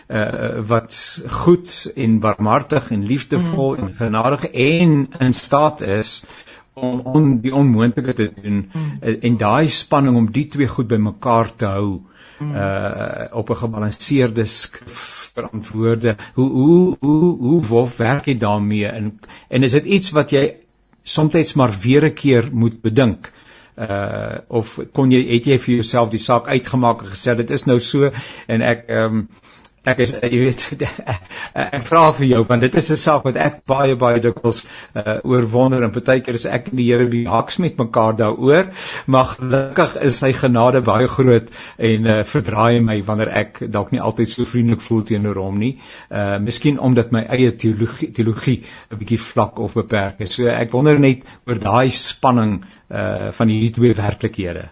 wat 0.67 1.21
goed 1.27 1.91
en 1.95 2.19
barmhartig 2.19 2.91
en 2.91 3.05
liefdevol 3.05 3.75
mm. 3.75 3.87
en 3.87 3.93
genadig 3.93 4.45
en 4.47 5.07
in 5.19 5.33
staat 5.33 5.81
is 5.81 6.23
om 6.73 6.99
om 6.99 7.39
die 7.41 7.53
onmoontlike 7.53 8.13
te 8.13 8.31
doen. 8.41 8.69
Mm. 8.73 8.97
en, 9.01 9.21
en 9.21 9.37
daai 9.37 9.67
spanning 9.67 10.15
om 10.15 10.31
die 10.31 10.47
twee 10.47 10.67
goed 10.67 10.87
bymekaar 10.87 11.55
te 11.55 11.65
hou 11.65 11.89
uh 12.41 13.25
op 13.31 13.49
'n 13.49 13.55
gebalanseerde 13.55 14.45
verantwoorde 14.85 16.15
hoe 16.33 16.49
hoe 16.51 16.95
hoe 16.99 17.37
hoe 17.37 17.65
wolf 17.65 17.97
werk 17.97 18.25
jy 18.25 18.37
daarmee? 18.37 18.85
En 18.85 19.19
en 19.47 19.63
is 19.63 19.71
dit 19.71 19.85
iets 19.85 20.11
wat 20.11 20.29
jy 20.29 20.55
soms 21.03 21.53
maar 21.53 21.73
weer 21.81 22.05
'n 22.05 22.13
keer 22.13 22.49
moet 22.51 22.81
bedink? 22.81 23.31
Uh 23.77 24.37
of 24.47 24.79
kon 24.93 25.11
jy 25.11 25.21
het 25.33 25.45
jy 25.45 25.57
vir 25.59 25.73
jouself 25.73 26.09
die 26.09 26.19
saak 26.19 26.47
uitgemaak 26.47 27.01
en 27.01 27.09
gesê 27.09 27.35
dit 27.35 27.49
is 27.49 27.65
nou 27.65 27.79
so 27.79 28.11
en 28.47 28.61
ek 28.61 28.87
ehm 28.87 29.03
um, 29.03 29.29
ek 29.87 30.03
is 30.03 30.13
jy 30.19 30.41
weet 30.41 30.85
ek 31.67 31.83
vra 31.87 32.03
vir 32.17 32.27
jou 32.31 32.43
want 32.49 32.65
dit 32.65 32.75
is 32.81 32.91
'n 32.91 32.99
saak 33.03 33.25
wat 33.27 33.39
ek 33.47 33.61
baie 33.71 33.95
baie 33.95 34.19
dikwels 34.23 34.63
uh, 34.95 35.19
oorwonder 35.23 35.83
en 35.83 35.95
partykeer 35.95 36.39
is 36.39 36.45
ek 36.45 36.71
en 36.71 36.81
die 36.81 36.87
Here 36.87 37.07
wie 37.11 37.25
haks 37.27 37.59
met 37.63 37.77
mekaar 37.79 38.15
daaroor 38.19 38.71
maar 39.05 39.33
gelukkig 39.35 39.97
is 40.09 40.19
sy 40.23 40.31
genade 40.33 40.81
baie 40.81 41.07
groot 41.07 41.51
en 41.89 42.07
uh, 42.07 42.17
verdraai 42.33 42.81
my 42.83 42.97
wanneer 43.09 43.31
ek 43.43 43.61
dalk 43.77 43.91
nie 43.91 44.03
altyd 44.03 44.31
so 44.33 44.47
vriendelik 44.49 44.83
voel 44.85 45.03
teenoor 45.07 45.41
hom 45.41 45.59
nie. 45.61 45.73
Uh 46.09 46.37
miskien 46.47 46.79
omdat 46.89 47.11
my 47.15 47.23
eie 47.37 47.51
teologie 47.63 48.11
teologie 48.15 48.57
'n 48.91 48.99
bietjie 49.01 49.21
vlak 49.27 49.59
of 49.59 49.77
beperk 49.79 50.21
is. 50.25 50.33
So 50.35 50.47
ek 50.47 50.71
wonder 50.71 50.99
net 50.99 51.23
oor 51.47 51.59
daai 51.59 51.89
spanning 51.91 52.59
uh 52.89 53.31
van 53.39 53.53
hierdie 53.53 53.73
twee 53.79 53.93
werklikhede 53.97 54.69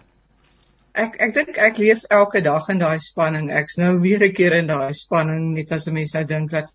ek 1.04 1.20
ek 1.26 1.34
dink 1.36 1.58
ek 1.68 1.78
leef 1.82 2.04
elke 2.18 2.42
dag 2.44 2.68
in 2.72 2.80
daai 2.80 2.98
spanning. 3.04 3.50
Ek's 3.52 3.78
nou 3.82 3.92
weer 4.00 4.24
'n 4.24 4.32
keer 4.32 4.58
in 4.62 4.66
daai 4.72 4.92
spanning 4.94 5.54
net 5.54 5.72
as 5.72 5.86
'n 5.86 5.94
mens 5.94 6.14
nou 6.14 6.24
dink 6.24 6.50
dat 6.50 6.72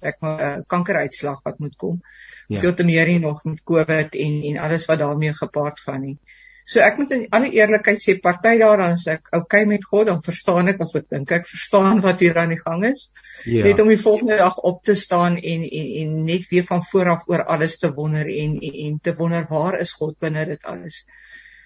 ek 0.00 0.16
'n 0.22 0.26
uh, 0.26 0.56
kankeruitslag 0.66 1.40
wat 1.44 1.58
moet 1.58 1.76
kom. 1.76 2.00
Ja. 2.48 2.60
Veel 2.60 2.74
te 2.74 2.84
meer 2.84 3.06
hier 3.06 3.20
nog 3.20 3.44
met 3.44 3.62
COVID 3.64 4.14
en 4.14 4.42
en 4.50 4.58
alles 4.58 4.86
wat 4.86 4.98
daarmee 4.98 5.34
gepaard 5.34 5.80
gaan 5.80 6.00
nie. 6.00 6.18
So 6.64 6.80
ek 6.80 6.98
moet 6.98 7.10
in 7.10 7.26
alle 7.34 7.50
eerlikheid 7.50 8.02
sê 8.02 8.14
party 8.22 8.52
daaraan 8.60 8.92
as 8.94 9.06
ek 9.10 9.32
okay 9.34 9.64
met 9.66 9.84
God 9.84 10.06
dan 10.06 10.20
verstaan 10.22 10.70
ek 10.70 10.82
of 10.84 10.94
ek 10.94 11.08
dink 11.10 11.32
ek 11.32 11.48
verstaan 11.50 12.00
wat 12.04 12.20
hier 12.20 12.36
aan 12.38 12.52
die 12.54 12.60
gang 12.60 12.84
is. 12.86 13.10
Ja. 13.44 13.64
Net 13.64 13.80
om 13.80 13.88
die 13.90 13.98
volgende 13.98 14.36
dag 14.38 14.58
op 14.70 14.84
te 14.84 14.94
staan 14.94 15.36
en 15.36 15.64
en 15.66 15.88
en 16.02 16.12
net 16.24 16.46
weer 16.50 16.66
van 16.68 16.84
voor 16.92 17.10
af 17.16 17.24
oor 17.26 17.44
alles 17.44 17.78
te 17.78 17.92
wonder 17.94 18.26
en 18.26 18.58
en, 18.58 18.76
en 18.86 19.00
te 19.02 19.14
wonder 19.14 19.46
waar 19.50 19.80
is 19.80 19.92
God 19.92 20.18
binne 20.18 20.46
dit 20.46 20.62
alles. 20.64 21.04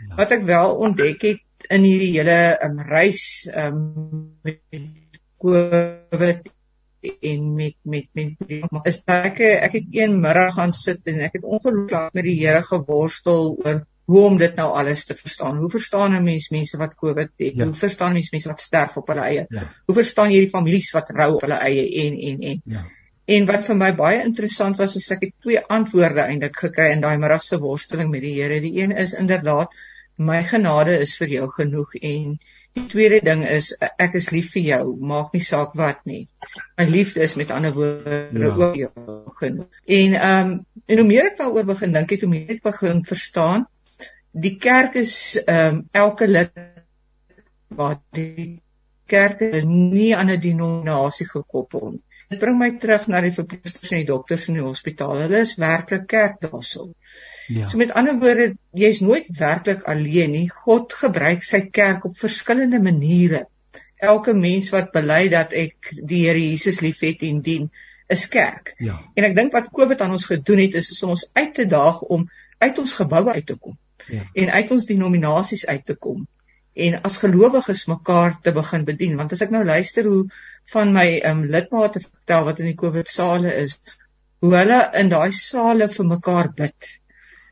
Ja. 0.09 0.15
Wat 0.23 0.33
ek 0.39 0.49
wel 0.49 0.77
ontdek 0.89 1.23
het 1.23 1.45
in 1.71 1.87
hierdie 1.87 2.13
hele 2.19 2.39
um, 2.65 2.81
reis 2.89 3.23
um, 3.55 3.81
met 4.43 4.61
COVID 5.41 6.51
en 7.21 7.55
met 7.55 7.77
met 7.83 8.07
met 8.17 8.87
is 8.89 9.03
ek 9.05 9.41
ek 9.45 9.73
het 9.79 9.97
een 9.97 10.21
middag 10.21 10.55
gaan 10.57 10.73
sit 10.73 11.07
en 11.13 11.21
ek 11.27 11.39
het 11.39 11.45
ongelooflik 11.45 12.15
met 12.17 12.25
die 12.25 12.39
Here 12.41 12.63
geworstel 12.65 13.55
oor 13.65 13.83
hoe 14.05 14.23
om 14.25 14.37
dit 14.37 14.57
nou 14.57 14.67
alles 14.77 15.07
te 15.09 15.15
verstaan. 15.17 15.57
Hoe 15.57 15.71
verstaan 15.71 16.13
'n 16.13 16.25
mens 16.25 16.51
mense 16.51 16.77
wat 16.77 16.95
COVID 16.95 17.31
het? 17.37 17.55
Ja. 17.57 17.65
Hoe 17.65 17.75
verstaan 17.75 18.13
mens 18.13 18.31
mense 18.31 18.49
wat 18.49 18.61
sterf 18.61 18.97
op 18.97 19.09
hulle 19.09 19.21
eie? 19.21 19.47
Ja. 19.49 19.63
Hoe 19.87 19.95
verstaan 19.95 20.31
jy 20.31 20.45
die 20.45 20.51
families 20.53 20.91
wat 20.93 21.11
rou 21.11 21.35
op 21.35 21.41
hulle 21.41 21.61
eie 21.71 21.89
en 22.05 22.19
en 22.21 22.41
en 22.41 22.61
ja. 22.65 22.85
En 23.25 23.47
wat 23.49 23.65
vir 23.65 23.77
my 23.77 23.95
baie 23.97 24.21
interessant 24.23 24.77
was, 24.77 24.97
is 24.97 25.11
ek 25.11 25.23
het 25.25 25.33
twee 25.41 25.61
antwoorde 25.61 26.21
eintlik 26.21 26.57
gekry 26.57 26.91
in 26.93 27.01
daai 27.01 27.17
middag 27.17 27.43
se 27.43 27.59
worsteling 27.59 28.11
met 28.11 28.21
die 28.21 28.35
Here. 28.35 28.61
Die 28.61 28.83
een 28.83 28.93
is 28.93 29.15
inderdaad 29.15 29.73
my 30.17 30.43
genade 30.47 30.99
is 31.01 31.17
vir 31.19 31.29
jou 31.29 31.49
genoeg 31.57 31.97
en 32.01 32.39
die 32.75 32.87
tweede 32.91 33.21
ding 33.25 33.45
is 33.47 33.73
ek 33.81 34.17
is 34.19 34.31
lief 34.35 34.53
vir 34.55 34.63
jou, 34.63 34.97
maak 34.99 35.35
nie 35.35 35.43
saak 35.43 35.75
wat 35.79 36.01
nie. 36.07 36.27
My 36.79 36.87
liefde 36.91 37.23
is 37.23 37.37
met 37.39 37.51
ander 37.55 37.75
woorde 37.75 38.31
ja. 38.33 38.51
ook 38.51 38.75
jou 38.75 38.91
genoeg. 39.43 39.71
En 39.87 40.19
ehm 40.21 40.51
um, 40.51 40.57
en 40.87 40.99
hoe 41.01 41.07
meer 41.07 41.31
ek 41.31 41.39
daaroor 41.39 41.65
begin 41.65 41.95
dink, 41.95 42.11
het 42.11 42.21
hoe 42.27 42.31
meer 42.31 42.51
ek 42.59 42.63
begin 42.63 43.05
verstaan 43.09 43.69
die 44.35 44.57
kerk 44.59 44.99
is 44.99 45.15
ehm 45.45 45.77
um, 45.77 45.85
elke 45.93 46.27
lid 46.27 46.53
wat 47.79 48.03
die 48.19 48.61
kerk 49.07 49.41
nie 49.65 50.11
aan 50.17 50.31
'n 50.31 50.41
denominasie 50.41 51.27
gekoppel 51.31 51.91
nie. 51.91 52.03
Dit 52.31 52.41
bring 52.41 52.59
my 52.59 52.71
terug 52.83 53.07
na 53.07 53.21
die 53.21 53.35
verpleegsters 53.37 53.93
en 53.93 54.03
die 54.03 54.11
dokters 54.11 54.49
in 54.49 54.59
die 54.59 54.65
hospitaal. 54.65 55.21
Hulle 55.27 55.43
is 55.47 55.55
werklik 55.61 56.07
kerk 56.07 56.41
daarso. 56.41 56.91
Ja. 57.49 57.69
So 57.69 57.81
met 57.81 57.93
ander 57.93 58.19
woorde, 58.21 58.55
jy's 58.73 59.01
nooit 59.05 59.27
werklik 59.39 59.85
alleen 59.91 60.33
nie. 60.33 60.47
God 60.65 60.93
gebruik 60.97 61.43
sy 61.45 61.67
kerk 61.71 62.05
op 62.09 62.19
verskillende 62.19 62.81
maniere. 62.83 63.45
Elke 64.01 64.35
mens 64.37 64.71
wat 64.75 64.93
bely 64.93 65.29
dat 65.33 65.53
ek 65.53 65.93
die 66.01 66.25
Here 66.27 66.41
Jesus 66.41 66.81
liefhet 66.85 67.23
en 67.25 67.41
dien, 67.45 67.71
is 68.09 68.27
kerk. 68.29 68.75
Ja. 68.79 68.99
En 69.17 69.29
ek 69.29 69.37
dink 69.37 69.53
wat 69.57 69.71
COVID 69.73 70.03
aan 70.05 70.17
ons 70.17 70.27
gedoen 70.29 70.61
het 70.67 70.75
is 70.81 70.93
om 71.03 71.15
ons 71.17 71.29
uit 71.33 71.55
te 71.55 71.67
daag 71.69 72.03
om 72.03 72.29
uit 72.59 72.79
ons 72.79 72.95
geboue 73.01 73.33
uit 73.33 73.47
te 73.47 73.57
kom 73.57 73.77
ja. 74.07 74.25
en 74.33 74.51
uit 74.51 74.73
ons 74.77 74.87
denominasies 74.87 75.67
uit 75.67 75.85
te 75.87 75.97
kom 76.07 76.25
en 76.87 76.97
as 77.07 77.21
gelowiges 77.23 77.85
mekaar 77.91 78.39
te 78.43 78.53
begin 78.57 78.87
bedien 78.89 79.17
want 79.21 79.33
as 79.37 79.45
ek 79.47 79.53
nou 79.55 79.63
luister 79.67 80.09
hoe 80.11 80.25
van 80.73 80.93
my 80.97 81.07
um, 81.31 81.45
lidmate 81.51 82.03
vertel 82.03 82.49
wat 82.49 82.63
in 82.63 82.71
die 82.73 82.79
COVID 82.81 83.11
sale 83.11 83.53
is 83.63 83.77
hoe 84.45 84.53
hulle 84.57 84.81
in 85.01 85.13
daai 85.13 85.33
sale 85.39 85.89
vir 85.97 86.11
mekaar 86.11 86.51
bid 86.61 86.91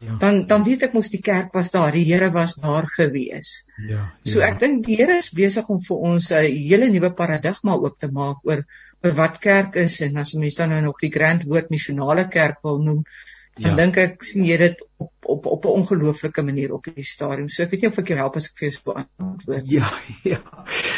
ja. 0.03 0.17
dan 0.23 0.47
dan 0.51 0.65
weet 0.67 0.87
ek 0.89 0.95
mos 0.99 1.11
die 1.15 1.23
kerk 1.23 1.55
was 1.57 1.71
daar 1.75 1.95
die 1.97 2.05
Here 2.09 2.31
was 2.35 2.55
daar 2.61 2.89
gewees 2.97 3.53
ja, 3.79 3.89
ja. 3.95 4.05
so 4.35 4.45
ek 4.45 4.61
dink 4.63 4.85
die 4.87 4.99
Here 5.01 5.19
is 5.23 5.33
besig 5.37 5.69
om 5.71 5.81
vir 5.89 6.07
ons 6.13 6.31
'n 6.33 6.49
hele 6.51 6.91
nuwe 6.93 7.13
paradigma 7.23 7.79
oop 7.79 7.99
te 7.99 8.11
maak 8.21 8.43
oor 8.49 8.65
oor 9.03 9.15
wat 9.23 9.39
kerk 9.47 9.79
is 9.85 10.01
en 10.07 10.17
as 10.25 10.35
mense 10.35 10.63
dan 10.63 10.75
nou 10.75 10.83
nog 10.89 11.01
die 11.03 11.15
grand 11.19 11.47
woord 11.47 11.71
missionale 11.71 12.29
kerk 12.29 12.63
wil 12.67 12.83
noem 12.83 13.03
dan 13.61 13.75
ja. 13.77 13.79
dink 13.85 13.99
ek 14.07 14.25
sien 14.25 14.47
jy 14.49 14.57
dit 14.67 14.87
op 14.99 15.12
op 15.27 15.47
op 15.47 15.65
'n 15.65 15.69
ongelooflike 15.69 16.43
manier 16.43 16.73
op 16.73 16.85
hierdie 16.85 17.05
stadium. 17.05 17.49
So 17.49 17.63
ek 17.63 17.71
weet 17.71 17.81
nie 17.81 17.91
of 17.91 17.99
ek 17.99 18.09
jou 18.09 18.19
help 18.19 18.37
as 18.37 18.51
ek 18.51 18.59
vir 18.59 18.69
jou 18.69 18.81
beantwoord. 18.85 19.71
Ja, 19.71 19.91
ja. 20.23 20.39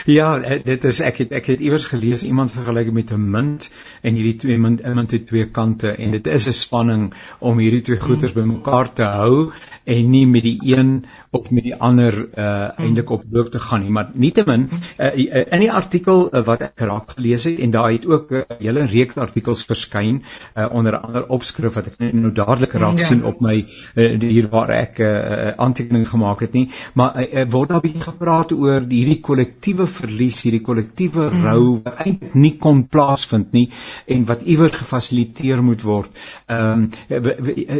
Ja, 0.05 0.41
eh, 0.41 0.65
dit 0.65 0.85
is 0.85 1.01
ek 1.01 1.17
het 1.17 1.33
ek 1.33 1.47
het 1.47 1.61
iewers 1.61 1.85
gelees 1.85 2.23
iemand 2.23 2.53
vergelyk 2.53 2.93
met 2.93 3.13
'n 3.13 3.31
munt 3.31 3.71
en 4.03 4.15
hierdie 4.15 4.37
twee 4.37 4.59
munt 4.59 4.83
munt 4.95 5.11
het 5.11 5.27
twee 5.27 5.51
kante 5.51 5.97
en 5.97 6.11
dit 6.11 6.27
is 6.27 6.47
'n 6.47 6.53
spanning 6.53 7.15
om 7.39 7.59
hierdie 7.59 7.81
twee 7.81 8.01
goeders 8.01 8.33
bymekaar 8.33 8.93
te 8.93 9.03
hou 9.03 9.53
en 9.85 10.11
nie 10.11 10.27
met 10.27 10.43
die 10.43 10.59
een 10.63 11.05
of 11.31 11.51
met 11.51 11.65
die 11.65 11.75
ander 11.75 12.29
uh 12.39 12.71
eintlik 12.79 13.11
op 13.11 13.25
loop 13.31 13.51
te 13.51 13.59
gaan 13.59 13.83
nie, 13.83 13.91
maar 13.91 14.11
nietemin 14.13 14.69
uh, 14.99 15.17
in 15.53 15.61
die 15.61 15.73
artikel 15.73 16.29
uh, 16.31 16.43
wat 16.47 16.61
ek 16.61 16.85
raak 16.89 17.11
gelees 17.17 17.45
het 17.45 17.59
en 17.59 17.71
daar 17.71 17.91
het 17.93 18.07
ook 18.07 18.31
'n 18.31 18.35
uh, 18.35 18.59
hele 18.59 18.87
reeks 18.87 19.17
artikels 19.17 19.65
verskyn 19.65 20.23
uh, 20.57 20.69
onder 20.71 20.97
andere 20.99 21.29
opskrif 21.29 21.75
wat 21.75 21.87
ek 21.87 21.99
nou 22.13 22.33
dadelik 22.33 22.73
raak 22.73 22.99
ja. 22.99 23.05
sien 23.05 23.25
op 23.25 23.41
my 23.41 23.57
uh, 23.95 24.14
hier 24.21 24.49
waar 24.51 24.71
ek 24.71 24.99
'n 24.99 25.03
uh, 25.03 25.09
eh, 25.09 25.49
eh, 25.49 25.55
aantekening 25.57 26.09
gemaak 26.09 26.41
het 26.41 26.53
nie, 26.53 26.69
maar 26.95 27.17
uh, 27.23 27.45
word 27.51 27.69
daar 27.69 27.81
bietjie 27.81 28.03
gepraat 28.03 28.53
oor 28.53 28.81
hierdie 28.89 29.21
kollektiewe 29.21 29.87
verlies, 29.87 30.43
hierdie 30.43 30.61
kollektiewe 30.61 31.31
mm. 31.31 31.45
rou 31.45 31.81
wat 31.85 32.01
eintlik 32.05 32.35
nie 32.35 32.57
kon 32.59 32.87
plaasvind 32.89 33.53
nie 33.53 33.71
en 34.07 34.25
wat 34.25 34.43
iewers 34.43 34.73
gefasiliteer 34.73 35.63
moet 35.63 35.83
word. 35.83 36.11
Ehm 36.47 36.89
um, 37.09 37.33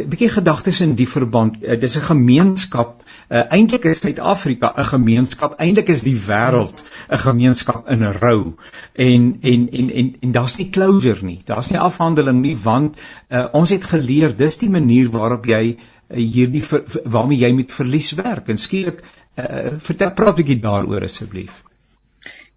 bietjie 0.09 0.29
gedagtes 0.29 0.81
in 0.81 0.95
die 0.95 1.07
verband. 1.07 1.57
Uh, 1.63 1.79
dis 1.79 1.97
'n 1.97 2.07
gemeenskap. 2.09 3.03
Uh, 3.29 3.43
eintlik 3.49 3.85
is 3.85 4.01
Suid-Afrika 4.01 4.73
'n 4.77 4.85
gemeenskap. 4.85 5.59
Eintlik 5.59 5.89
is 5.89 6.01
die 6.01 6.17
wêreld 6.27 6.83
'n 7.09 7.17
gemeenskap 7.17 7.89
in 7.89 8.03
'n 8.03 8.13
rou. 8.19 8.55
En 8.93 9.37
en 9.41 9.69
en 9.71 9.89
en, 9.89 10.15
en 10.21 10.31
daar's 10.31 10.57
nie 10.57 10.69
closure 10.69 11.25
nie. 11.25 11.41
Daar's 11.45 11.71
nie 11.71 11.79
afhandeling 11.79 12.41
nie 12.41 12.57
want 12.57 12.97
uh, 13.29 13.45
ons 13.51 13.69
het 13.69 13.83
geleer 13.83 14.35
dis 14.37 14.57
die 14.57 14.69
manier 14.69 15.09
waarop 15.09 15.45
jy 15.45 15.77
hierdie 16.09 16.63
ver, 16.63 16.83
waarmee 17.05 17.39
jy 17.41 17.51
met 17.53 17.71
verlies 17.71 18.11
werk 18.19 18.49
en 18.49 18.61
skielik 18.61 19.01
uh, 19.01 19.77
vertel 19.81 20.13
praat 20.17 20.35
'n 20.35 20.41
bietjie 20.41 20.61
daaroor 20.61 21.07
asseblief. 21.07 21.63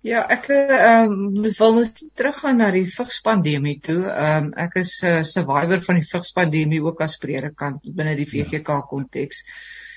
Ja, 0.06 0.20
ek 0.30 0.46
ehm 0.54 1.12
um, 1.12 1.46
wil 1.58 1.74
net 1.74 1.96
teruggaan 2.14 2.60
na 2.62 2.70
die 2.70 2.86
vigspandemie 2.86 3.80
toe. 3.82 4.04
Ehm 4.06 4.44
um, 4.44 4.52
ek 4.54 4.78
is 4.82 4.92
'n 5.02 5.06
uh, 5.06 5.22
survivor 5.22 5.82
van 5.86 5.98
die 5.98 6.06
vigspandemie 6.06 6.82
ook 6.84 7.00
as 7.02 7.16
predikant 7.18 7.82
binne 7.82 8.14
die 8.16 8.28
VGK 8.30 8.78
konteks. 8.88 9.42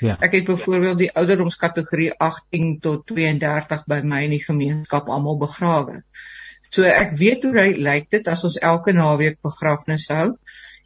Ja. 0.01 0.17
Ek 0.19 0.33
het 0.33 0.45
byvoorbeeld 0.49 0.97
die 0.97 1.11
ouderdomskategorie 1.13 2.11
18 2.17 2.79
tot 2.79 3.05
32 3.05 3.85
by 3.85 4.01
my 4.01 4.23
in 4.25 4.33
die 4.33 4.43
gemeenskap 4.43 5.09
almal 5.09 5.37
begrawe. 5.37 6.01
So 6.73 6.83
ek 6.87 7.13
weet 7.19 7.43
hoe 7.43 7.67
lyk 7.77 8.09
dit 8.09 8.27
as 8.27 8.43
ons 8.47 8.57
elke 8.57 8.93
naweek 8.97 9.37
begrafnis 9.43 10.07
hou 10.09 10.27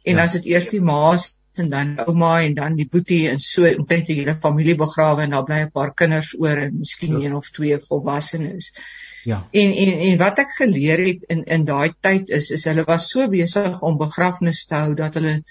en 0.04 0.16
ja. 0.16 0.22
as 0.22 0.36
dit 0.36 0.52
eers 0.52 0.68
die 0.68 0.82
maas 0.82 1.30
en 1.62 1.70
dan 1.70 1.94
ouma 2.06 2.32
en 2.42 2.54
dan 2.54 2.76
die 2.78 2.88
boetie 2.90 3.28
en 3.30 3.38
so 3.42 3.68
omtrent 3.68 4.06
die 4.10 4.18
hele 4.20 4.36
familie 4.42 4.76
begrawe 4.80 5.22
en 5.24 5.36
daar 5.36 5.44
bly 5.48 5.60
'n 5.64 5.70
paar 5.74 5.94
kinders 5.94 6.34
oor 6.38 6.62
en 6.66 6.78
miskien 6.78 7.18
ja. 7.18 7.26
een 7.26 7.34
of 7.34 7.50
twee 7.50 7.78
volwassenes. 7.88 8.72
Ja. 9.24 9.46
En 9.50 9.72
en 9.84 9.98
en 10.08 10.18
wat 10.18 10.38
ek 10.38 10.52
geleer 10.58 11.04
het 11.06 11.22
in 11.34 11.44
in 11.44 11.64
daai 11.64 11.92
tyd 12.00 12.28
is 12.30 12.50
is 12.50 12.64
hulle 12.64 12.84
was 12.84 13.08
so 13.10 13.28
besig 13.28 13.80
om 13.82 13.98
begrafnisse 13.98 14.68
te 14.68 14.74
hou 14.74 14.94
dat 14.94 15.14
hulle 15.14 15.42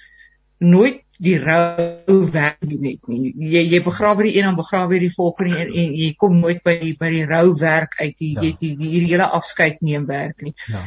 nooit 0.59 1.01
die 1.17 1.37
rou 1.39 2.29
werk 2.31 2.59
doen 2.59 2.85
het 2.89 3.07
nie. 3.07 3.33
Jy 3.37 3.63
jy 3.71 3.81
begrawe 3.83 4.23
die 4.27 4.37
een 4.37 4.47
en 4.49 4.55
begrawe 4.55 4.99
die 4.99 5.11
volgende 5.11 5.57
en, 5.63 5.73
en 5.73 5.93
jy 5.95 6.13
kom 6.19 6.39
nooit 6.39 6.63
by 6.63 6.95
by 6.99 7.11
die 7.13 7.25
rou 7.25 7.53
werk 7.59 7.99
uit. 7.99 8.15
Jy 8.19 8.31
ja. 8.31 8.41
jy 8.41 8.55
die, 8.59 8.71
die, 8.79 8.89
die 8.99 9.05
hele 9.07 9.29
afskeid 9.39 9.81
neem 9.81 10.07
werk 10.11 10.41
nie. 10.41 10.55
Ja. 10.67 10.83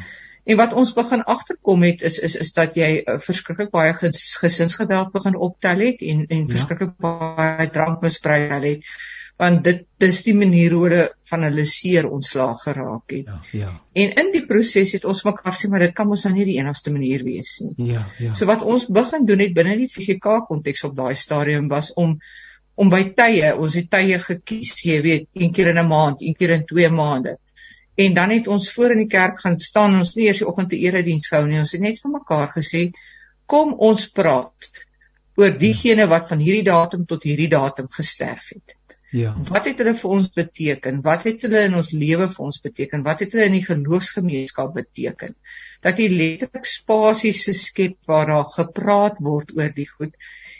En 0.48 0.56
wat 0.56 0.72
ons 0.80 0.94
begin 0.96 1.22
agterkom 1.28 1.82
het 1.84 2.02
is 2.08 2.18
is 2.24 2.34
is 2.40 2.54
dat 2.56 2.76
jy 2.78 2.88
uh, 3.02 3.18
verskriklik 3.20 3.68
baie 3.74 3.92
ges, 3.98 4.22
gesinsgeweld 4.40 5.12
begin 5.12 5.36
optel 5.36 5.84
het 5.84 6.00
en 6.00 6.24
en 6.26 6.44
ja. 6.46 6.50
verskriklik 6.54 6.94
baie 7.04 7.66
drankmisbruik 7.74 8.54
het 8.64 8.92
want 9.38 9.60
dit 9.62 9.84
dis 10.02 10.16
die 10.26 10.34
manier 10.34 10.72
hoe 10.74 10.80
hulle 10.86 11.02
van 11.30 11.44
hulle 11.46 11.64
seer 11.70 12.08
ontslaag 12.10 12.62
geraak 12.64 13.12
het. 13.14 13.28
Ja, 13.28 13.36
ja. 13.60 13.68
En 14.02 14.14
in 14.22 14.32
die 14.34 14.42
proses 14.48 14.94
het 14.96 15.04
ons 15.06 15.20
mekaar 15.28 15.54
sê 15.54 15.70
maar 15.70 15.84
dit 15.84 15.94
kan 15.94 16.08
mos 16.10 16.24
nou 16.26 16.32
nie 16.34 16.46
die 16.48 16.56
enigste 16.58 16.90
manier 16.94 17.22
wees 17.26 17.52
nie. 17.62 17.92
Ja, 17.92 18.06
ja. 18.18 18.34
So 18.34 18.48
wat 18.50 18.64
ons 18.66 18.88
begin 18.90 19.28
doen 19.28 19.44
het 19.44 19.54
binne 19.54 19.76
die 19.78 19.90
VGK 19.92 20.40
konteks 20.48 20.82
op 20.88 20.96
daai 20.98 21.14
stadium 21.14 21.68
was 21.70 21.92
om 21.94 22.16
om 22.78 22.90
by 22.90 23.02
tye, 23.18 23.52
ons 23.58 23.74
het 23.74 23.88
tye 23.90 24.20
gekies, 24.22 24.76
jy 24.86 25.00
weet, 25.02 25.24
een 25.34 25.52
keer 25.52 25.72
in 25.74 25.80
'n 25.82 25.88
maand, 25.90 26.22
een 26.22 26.34
keer 26.38 26.56
in 26.56 26.66
2 26.66 26.90
maande 26.94 27.36
En 27.98 28.14
dan 28.14 28.30
het 28.30 28.48
ons 28.48 28.70
voor 28.72 28.94
in 28.94 29.02
die 29.02 29.10
kerk 29.10 29.40
gaan 29.42 29.58
staan 29.58 29.98
ons 29.98 30.14
het 30.14 30.24
eers 30.24 30.42
die 30.42 30.48
oggend 30.48 30.70
te 30.70 30.78
erediens 30.78 31.26
gehou 31.28 31.46
nie. 31.48 31.58
Ons 31.58 31.74
het 31.74 31.82
net 31.82 31.98
vir 32.02 32.14
mekaar 32.14 32.52
gesê, 32.54 32.88
kom 33.50 33.74
ons 33.74 34.08
praat 34.14 34.68
oor 35.38 35.54
diegene 35.58 36.06
wat 36.10 36.28
van 36.30 36.42
hierdie 36.42 36.66
datum 36.66 37.06
tot 37.10 37.26
hierdie 37.26 37.50
datum 37.50 37.88
gesterf 37.94 38.52
het. 38.54 38.74
Ja. 39.14 39.32
Wat 39.48 39.64
het 39.64 39.78
hulle 39.80 39.94
vir 39.96 40.14
ons 40.18 40.28
beteken? 40.36 40.98
Wat 41.04 41.22
het 41.24 41.46
hulle 41.46 41.62
in 41.70 41.76
ons 41.78 41.94
lewe 41.96 42.26
vir 42.28 42.44
ons 42.44 42.58
beteken? 42.60 43.04
Wat 43.06 43.22
het 43.24 43.32
hulle 43.32 43.46
in 43.48 43.56
die 43.56 43.64
geloofsgemeenskap 43.64 44.74
beteken? 44.74 45.34
Dat 45.86 45.98
jy 46.02 46.10
letterlik 46.12 46.68
spasies 46.68 47.46
skep 47.62 47.96
waar 48.10 48.28
daar 48.28 48.50
gepraat 48.52 49.22
word 49.24 49.54
oor 49.56 49.72
die 49.74 49.88
goed 49.88 50.12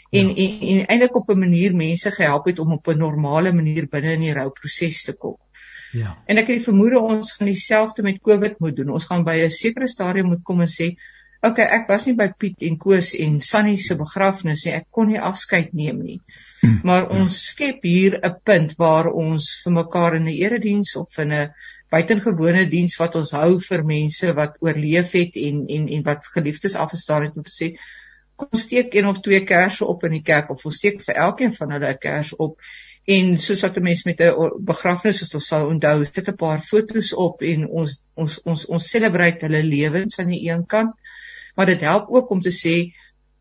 en 0.09 0.31
ja. 0.33 0.35
en, 0.41 0.61
en 0.71 0.85
eintlik 0.87 1.15
op 1.15 1.29
'n 1.29 1.39
manier 1.39 1.75
mense 1.75 2.11
gehelp 2.11 2.47
het 2.49 2.59
om 2.59 2.73
op 2.73 2.87
'n 2.87 2.97
normale 2.97 3.53
manier 3.53 3.87
binne 3.87 4.13
in 4.17 4.25
die 4.25 4.33
rouproses 4.33 5.03
te 5.03 5.13
kom. 5.13 5.37
Ja. 5.91 6.17
En 6.25 6.37
ek 6.37 6.49
het 6.49 6.59
die 6.59 6.65
vermoede 6.65 6.99
ons 6.99 7.31
gaan 7.37 7.49
dieselfde 7.49 8.03
met 8.05 8.21
COVID 8.25 8.59
moet 8.59 8.75
doen. 8.77 8.91
Ons 8.93 9.07
gaan 9.09 9.23
by 9.25 9.39
'n 9.45 9.49
sekere 9.53 9.87
stadium 9.87 10.29
moet 10.33 10.43
kom 10.43 10.61
en 10.61 10.67
sê, 10.67 10.87
"Oké, 11.41 11.49
okay, 11.49 11.65
ek 11.65 11.87
was 11.87 12.05
nie 12.05 12.15
by 12.15 12.29
Piet 12.37 12.61
en 12.61 12.77
Koos 12.77 13.13
en 13.15 13.41
Sunny 13.41 13.75
se 13.75 13.95
begrafnis 13.95 14.65
nie. 14.65 14.73
Ek 14.73 14.85
kon 14.91 15.07
nie 15.07 15.19
afskeid 15.19 15.73
neem 15.73 16.03
nie." 16.03 16.21
Mm. 16.61 16.79
Maar 16.83 17.09
ons 17.09 17.45
skep 17.45 17.79
hier 17.81 18.19
'n 18.23 18.35
punt 18.43 18.75
waar 18.77 19.07
ons 19.07 19.61
vir 19.63 19.73
mekaar 19.73 20.15
in 20.15 20.27
'n 20.27 20.37
erediens 20.37 20.95
of 20.95 21.17
in 21.17 21.31
'n 21.33 21.49
buitengewone 21.89 22.69
diens 22.69 22.97
wat 22.97 23.15
ons 23.15 23.31
hou 23.31 23.59
vir 23.59 23.83
mense 23.83 24.33
wat 24.33 24.57
oorleef 24.59 25.11
het 25.11 25.35
en 25.35 25.65
en 25.67 25.87
en 25.87 26.03
wat 26.03 26.27
geliefdes 26.35 26.75
afgestaan 26.75 27.23
het 27.23 27.35
om 27.35 27.43
te 27.43 27.51
sê, 27.51 27.79
"Kom 28.35 28.59
steek 28.59 28.93
een 28.93 29.07
of 29.07 29.21
twee 29.21 29.43
kersse 29.43 29.85
op 29.85 30.03
in 30.03 30.11
die 30.11 30.23
kerk 30.23 30.49
of 30.49 30.65
ons 30.65 30.75
steek 30.75 31.01
vir 31.01 31.15
elkeen 31.15 31.53
van 31.53 31.71
hulle 31.71 31.89
'n 31.89 31.97
kers 31.97 32.35
op." 32.35 32.59
En 33.09 33.37
soos 33.41 33.61
wat 33.65 33.77
'n 33.77 33.83
mens 33.83 34.03
met 34.05 34.21
'n 34.21 34.51
begrafnis 34.71 35.21
as 35.25 35.33
ons 35.33 35.47
sal 35.51 35.67
onthou, 35.67 36.05
sit 36.05 36.29
'n 36.29 36.35
paar 36.35 36.61
fotos 36.61 37.13
op 37.13 37.41
en 37.41 37.67
ons 37.81 38.03
ons 38.13 38.39
ons 38.43 38.65
ons 38.65 38.89
celebrate 38.89 39.45
hulle 39.47 39.63
lewens 39.63 40.19
aan 40.19 40.33
die 40.35 40.49
een 40.49 40.65
kant, 40.65 40.93
maar 41.55 41.65
dit 41.65 41.81
help 41.81 42.09
ook 42.09 42.29
om 42.29 42.41
te 42.41 42.53
sê 42.63 42.75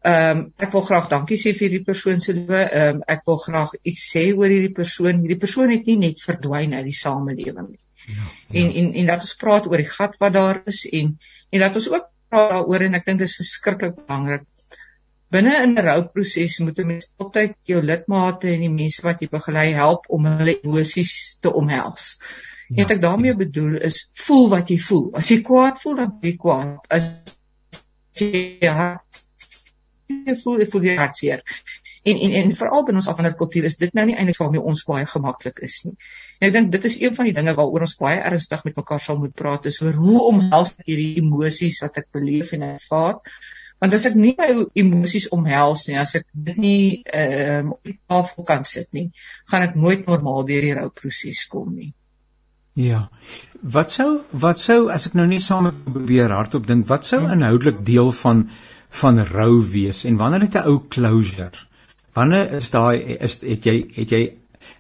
ehm 0.03 0.39
um, 0.39 0.53
ek 0.57 0.73
wil 0.73 0.85
graag 0.87 1.09
dankie 1.09 1.37
sê 1.37 1.53
vir 1.53 1.67
hierdie 1.69 1.85
persoon 1.85 2.21
se 2.21 2.33
lewe. 2.33 2.63
Ehm 2.63 2.97
um, 2.97 3.03
ek 3.07 3.25
wil 3.27 3.39
graag 3.43 3.75
iets 3.83 4.05
sê 4.15 4.25
oor 4.33 4.49
hierdie 4.49 4.75
persoon. 4.75 5.21
Hierdie 5.21 5.43
persoon 5.45 5.71
het 5.71 5.87
nie 5.87 5.97
net 5.97 6.23
verdwyn 6.23 6.75
uit 6.75 6.85
die 6.85 7.01
samelewing 7.05 7.69
nie. 7.69 7.83
Ja, 8.07 8.15
ja. 8.15 8.61
En 8.61 8.71
en 8.83 8.93
en 8.93 9.07
dat 9.07 9.27
ons 9.27 9.35
praat 9.37 9.67
oor 9.67 9.83
die 9.83 9.91
gat 9.91 10.15
wat 10.23 10.33
daar 10.33 10.63
is 10.65 10.85
en 10.87 11.19
en 11.51 11.61
dat 11.61 11.75
ons 11.75 11.91
ook 11.91 12.07
praat 12.29 12.51
daaroor 12.55 12.85
en 12.87 12.95
ek 12.95 13.05
dink 13.09 13.19
dit 13.19 13.29
is 13.29 13.37
verskriklik 13.41 13.97
belangrik. 13.99 14.47
Binne 15.35 15.55
in 15.63 15.75
'n 15.75 15.85
rouproses 15.85 16.59
moet 16.65 16.79
'n 16.79 16.87
mens 16.87 17.09
altyd 17.17 17.57
jou 17.65 17.83
lidmate 17.83 18.53
en 18.53 18.61
die 18.65 18.73
mense 18.73 19.03
wat 19.03 19.21
jy 19.21 19.29
begelei 19.29 19.73
help 19.73 20.07
om 20.09 20.25
hulle 20.25 20.61
emosies 20.63 21.37
te 21.41 21.53
omhels. 21.53 22.17
Ja, 22.69 22.77
en 22.77 22.83
wat 22.83 22.97
ek 22.97 23.03
daarmee 23.03 23.33
ja. 23.33 23.37
bedoel 23.37 23.75
is 23.91 24.11
voel 24.15 24.49
wat 24.49 24.69
jy 24.69 24.79
voel. 24.79 25.11
As 25.15 25.29
jy 25.29 25.43
kwaad 25.43 25.81
voel, 25.83 25.97
dan 25.97 26.13
voel 26.13 26.31
jy 26.31 26.37
kwaad. 26.37 26.89
As 26.89 27.05
jy 28.15 28.69
hart 28.69 29.23
voel, 30.43 30.65
voel 30.73 30.83
jy 30.83 30.97
hartseer 30.97 31.45
en 32.09 32.19
en 32.19 32.33
en 32.41 32.55
veral 32.57 32.85
binne 32.87 33.01
ons 33.03 33.09
afhandelike 33.11 33.39
kultuur 33.41 33.69
is 33.69 33.77
dit 33.81 33.95
nou 33.97 34.05
nie 34.09 34.17
eintlik 34.17 34.41
waarmee 34.41 34.65
ons 34.73 34.85
baie 34.89 35.07
gemaklik 35.13 35.61
is 35.67 35.79
nie. 35.85 35.95
En 36.39 36.49
ek 36.49 36.55
dink 36.57 36.73
dit 36.75 36.89
is 36.91 36.99
een 37.03 37.15
van 37.19 37.29
die 37.29 37.35
dinge 37.37 37.55
waaroor 37.59 37.87
ons 37.89 37.97
baie 38.01 38.21
ernstig 38.31 38.65
met 38.69 38.79
mekaar 38.81 39.03
sal 39.05 39.21
moet 39.21 39.35
praat 39.43 39.69
is 39.71 39.81
oor 39.85 39.97
hoe 39.99 40.21
omhels 40.31 40.75
ek 40.79 40.91
hierdie 40.93 41.23
emosies 41.23 41.81
wat 41.85 42.01
ek 42.03 42.11
beleef 42.17 42.55
en 42.57 42.67
ervaar. 42.71 43.19
Want 43.79 43.95
as 43.95 44.07
ek 44.09 44.17
nie 44.19 44.35
my 44.39 44.49
emosies 44.75 45.29
omhels 45.35 45.87
nie, 45.89 45.99
as 45.99 46.17
ek 46.19 46.27
dit 46.33 46.57
nie 46.59 46.81
ehm 47.05 47.71
uh, 47.71 47.77
op 47.77 47.91
die 47.91 47.99
tafel 48.11 48.49
kan 48.49 48.65
sit 48.65 48.91
nie, 48.93 49.11
gaan 49.51 49.69
ek 49.69 49.77
nooit 49.77 50.07
normaal 50.07 50.47
deur 50.49 50.67
die 50.67 50.75
rouproses 50.81 51.45
kom 51.53 51.75
nie. 51.75 51.93
Ja. 52.75 53.09
Wat 53.63 53.95
sou 53.95 54.11
wat 54.47 54.59
sou 54.63 54.89
as 54.95 55.07
ek 55.11 55.15
nou 55.19 55.27
nie 55.31 55.43
saam 55.43 55.71
met 55.71 55.79
probeer 55.85 56.35
hardop 56.35 56.67
dink, 56.67 56.89
wat 56.91 57.07
sou 57.07 57.23
hmm. 57.23 57.39
inhoudelik 57.39 57.85
deel 57.87 58.13
van 58.25 58.49
van 59.03 59.25
rou 59.31 59.63
wees 59.73 60.05
en 60.09 60.17
wanneer 60.17 60.47
het 60.49 60.61
'n 60.63 60.69
ou 60.71 60.79
closure? 60.89 61.69
wanneer 62.19 62.57
is 62.59 62.71
daai 62.75 63.19
is 63.27 63.39
het 63.45 63.69
jy 63.69 63.77
het 63.97 64.15
jy 64.15 64.23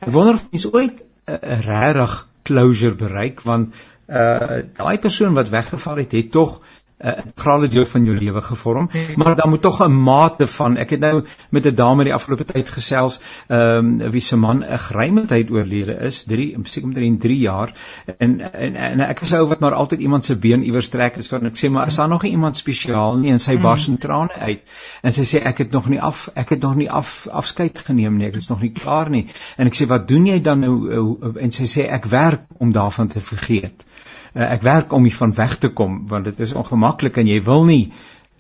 ek 0.01 0.11
wonder 0.15 0.39
of 0.39 0.47
mens 0.53 0.67
ooit 0.73 1.03
'n 1.29 1.63
regtig 1.67 2.17
closure 2.51 2.99
bereik 3.05 3.45
want 3.51 3.75
uh 4.09 4.61
daai 4.81 4.99
persoon 5.07 5.37
wat 5.39 5.53
weggeval 5.55 6.03
het 6.03 6.17
het 6.19 6.31
tog 6.39 6.59
'n 6.99 7.09
uh, 7.09 7.13
grale 7.37 7.69
deel 7.69 7.87
van 7.87 8.05
jou 8.05 8.17
lewe 8.17 8.41
gevorm, 8.43 8.91
maar 9.17 9.37
dan 9.37 9.49
moet 9.49 9.63
tog 9.63 9.81
'n 9.85 10.03
mate 10.03 10.47
van 10.47 10.77
ek 10.77 10.91
het 10.91 11.01
nou 11.01 11.25
met 11.51 11.67
'n 11.67 11.75
dame 11.75 12.05
die 12.05 12.15
afgelope 12.15 12.45
tyd 12.45 12.69
gesels, 12.69 13.21
ehm 13.47 14.01
um, 14.03 14.11
wie 14.11 14.21
se 14.21 14.37
man 14.37 14.65
'n 14.65 14.79
geruime 14.79 15.27
tyd 15.27 15.51
oorlede 15.51 15.93
is, 15.93 16.23
3 16.23 16.57
seker 16.63 16.89
omtrent 16.89 17.21
3 17.21 17.39
jaar 17.39 17.75
en, 18.19 18.41
en 18.53 18.75
en 18.75 19.01
ek 19.01 19.21
is 19.21 19.33
ou 19.33 19.47
wat 19.49 19.61
maar 19.61 19.75
altyd 19.75 20.01
iemand 20.01 20.25
se 20.25 20.37
been 20.37 20.65
iewers 20.65 20.89
trek 20.89 21.17
is 21.17 21.29
van 21.29 21.47
ek 21.47 21.57
sê 21.57 21.71
maar 21.71 21.87
is 21.87 21.97
daar 21.97 22.09
nog 22.09 22.25
iemand 22.25 22.57
spesiaal 22.57 23.17
nie? 23.17 23.31
En 23.31 23.39
sy 23.39 23.53
hmm. 23.53 23.63
bars 23.63 23.89
in 23.89 23.99
trane 23.99 24.33
uit 24.33 24.63
en 25.03 25.13
sy 25.13 25.23
sê 25.23 25.43
ek 25.43 25.59
het 25.59 25.71
nog 25.71 25.89
nie 25.89 26.01
af 26.01 26.29
ek 26.35 26.49
het 26.49 26.63
nog 26.63 26.75
nie 26.75 26.91
af 26.91 27.27
afskeid 27.31 27.79
geneem 27.79 28.17
nie, 28.17 28.27
ek 28.27 28.37
is 28.37 28.49
nog 28.49 28.61
nie 28.61 28.73
klaar 28.73 29.11
nie. 29.11 29.27
En 29.57 29.67
ek 29.67 29.75
sê 29.75 29.87
wat 29.87 30.09
doen 30.09 30.27
jy 30.27 30.41
dan 30.41 30.61
nou 30.61 31.35
en 31.41 31.51
sy 31.51 31.67
sê 31.67 31.89
ek 31.89 32.11
werk 32.11 32.43
om 32.59 32.73
daarvan 32.73 33.09
te 33.09 33.21
vergeet 33.21 33.87
uh, 34.35 34.53
ek 34.53 34.63
werk 34.63 34.93
om 34.93 35.09
hiervan 35.09 35.35
weg 35.35 35.59
te 35.59 35.69
kom 35.69 36.07
want 36.09 36.25
dit 36.25 36.41
is 36.41 36.53
ongemaklik 36.53 37.19
en 37.21 37.31
jy 37.31 37.43
wil 37.45 37.65
nie 37.69 37.93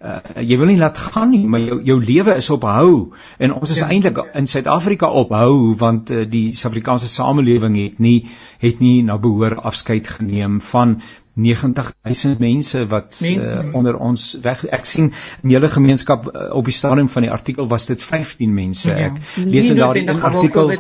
uh, 0.04 0.18
jy 0.40 0.58
wil 0.58 0.70
nie 0.70 0.78
laat 0.78 0.98
gaan 0.98 1.32
nie 1.34 1.44
maar 1.46 1.62
jou 1.62 1.78
jou 1.84 1.98
lewe 2.02 2.36
is 2.38 2.50
op 2.54 2.66
hou 2.68 2.90
en 3.38 3.54
ons 3.54 3.70
is 3.70 3.82
ja. 3.82 3.88
eintlik 3.90 4.20
in 4.38 4.46
Suid-Afrika 4.50 5.10
op 5.22 5.32
hou 5.36 5.74
want 5.78 6.12
uh, 6.14 6.24
die 6.28 6.50
Suid-Afrikaanse 6.52 7.10
samelewing 7.10 7.78
het 7.78 7.98
nie 7.98 8.18
het 8.62 8.82
nie 8.84 9.02
na 9.02 9.18
behoor 9.18 9.58
afskeid 9.70 10.08
geneem 10.18 10.60
van 10.72 11.00
90000 11.38 12.40
mense 12.42 12.86
wat 12.90 13.18
mense, 13.22 13.54
uh, 13.54 13.74
onder 13.78 13.98
ons 13.98 14.32
weg 14.42 14.64
ek 14.74 14.88
sien 14.90 15.12
in 15.42 15.54
julle 15.54 15.70
gemeenskap 15.70 16.26
uh, 16.30 16.48
op 16.58 16.66
die 16.66 16.74
stadium 16.74 17.10
van 17.12 17.26
die 17.28 17.34
artikel 17.34 17.68
was 17.70 17.86
dit 17.90 18.02
15 18.02 18.54
mense 18.54 18.90
ja. 18.90 19.10
ek 19.10 19.22
lees 19.44 19.70
in 19.70 19.82
daardie 19.82 20.08
artikel 20.10 20.74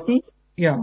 Ja. 0.58 0.74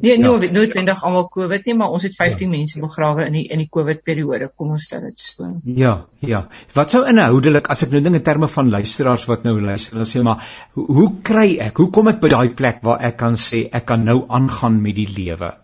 Nee, 0.00 0.12
ja. 0.12 0.20
nou 0.20 0.34
noodwendig 0.52 1.00
almal 1.08 1.28
COVID 1.32 1.64
nie, 1.64 1.74
maar 1.80 1.94
ons 1.96 2.04
het 2.04 2.16
15 2.18 2.50
ja. 2.50 2.58
mense 2.58 2.80
begrawe 2.82 3.24
in 3.30 3.38
die 3.38 3.44
in 3.54 3.62
die 3.62 3.68
COVID 3.72 4.02
periode. 4.04 4.50
Kom 4.52 4.74
ons 4.76 4.84
stel 4.88 5.06
dit 5.08 5.24
so. 5.24 5.48
Ja, 5.64 5.94
ja. 6.20 6.42
Wat 6.76 6.92
sou 6.92 7.00
inhoudelik 7.08 7.70
as 7.72 7.86
ek 7.86 7.94
nou 7.94 8.02
dink 8.04 8.20
in 8.20 8.26
terme 8.26 8.50
van 8.52 8.68
luisteraars 8.74 9.24
wat 9.30 9.48
nou 9.48 9.56
luister, 9.56 9.96
dan 10.02 10.10
sê 10.10 10.20
maar 10.26 10.44
hoe, 10.76 10.84
hoe 10.98 11.08
kry 11.24 11.48
ek? 11.64 11.80
Hoe 11.80 11.88
kom 11.96 12.12
ek 12.12 12.20
by 12.20 12.32
daai 12.34 12.52
plek 12.58 12.84
waar 12.84 13.00
ek 13.08 13.16
kan 13.24 13.40
sê 13.40 13.64
ek 13.72 13.88
kan 13.88 14.04
nou 14.04 14.20
aangaan 14.28 14.80
met 14.84 15.00
die 15.00 15.08
lewe? 15.08 15.54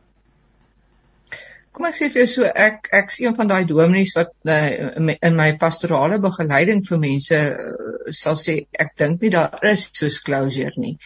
Kom 1.77 1.91
ek 1.91 1.99
sê 2.01 2.09
vir 2.09 2.25
jou 2.25 2.31
so 2.39 2.49
ek 2.49 2.89
ek's 2.97 3.21
een 3.21 3.37
van 3.37 3.53
daai 3.53 3.69
dominees 3.69 4.17
wat 4.17 4.33
uh, 4.49 5.13
in 5.13 5.37
my 5.37 5.51
pastorale 5.61 6.17
begeleiding 6.25 6.81
vir 6.89 7.05
mense 7.05 7.37
uh, 7.37 8.09
sal 8.17 8.41
sê 8.41 8.63
ek 8.73 8.97
dink 8.97 9.21
nie 9.21 9.37
daar 9.37 9.61
is 9.75 9.91
so 9.93 10.09
closure 10.25 10.73
nie 10.81 10.97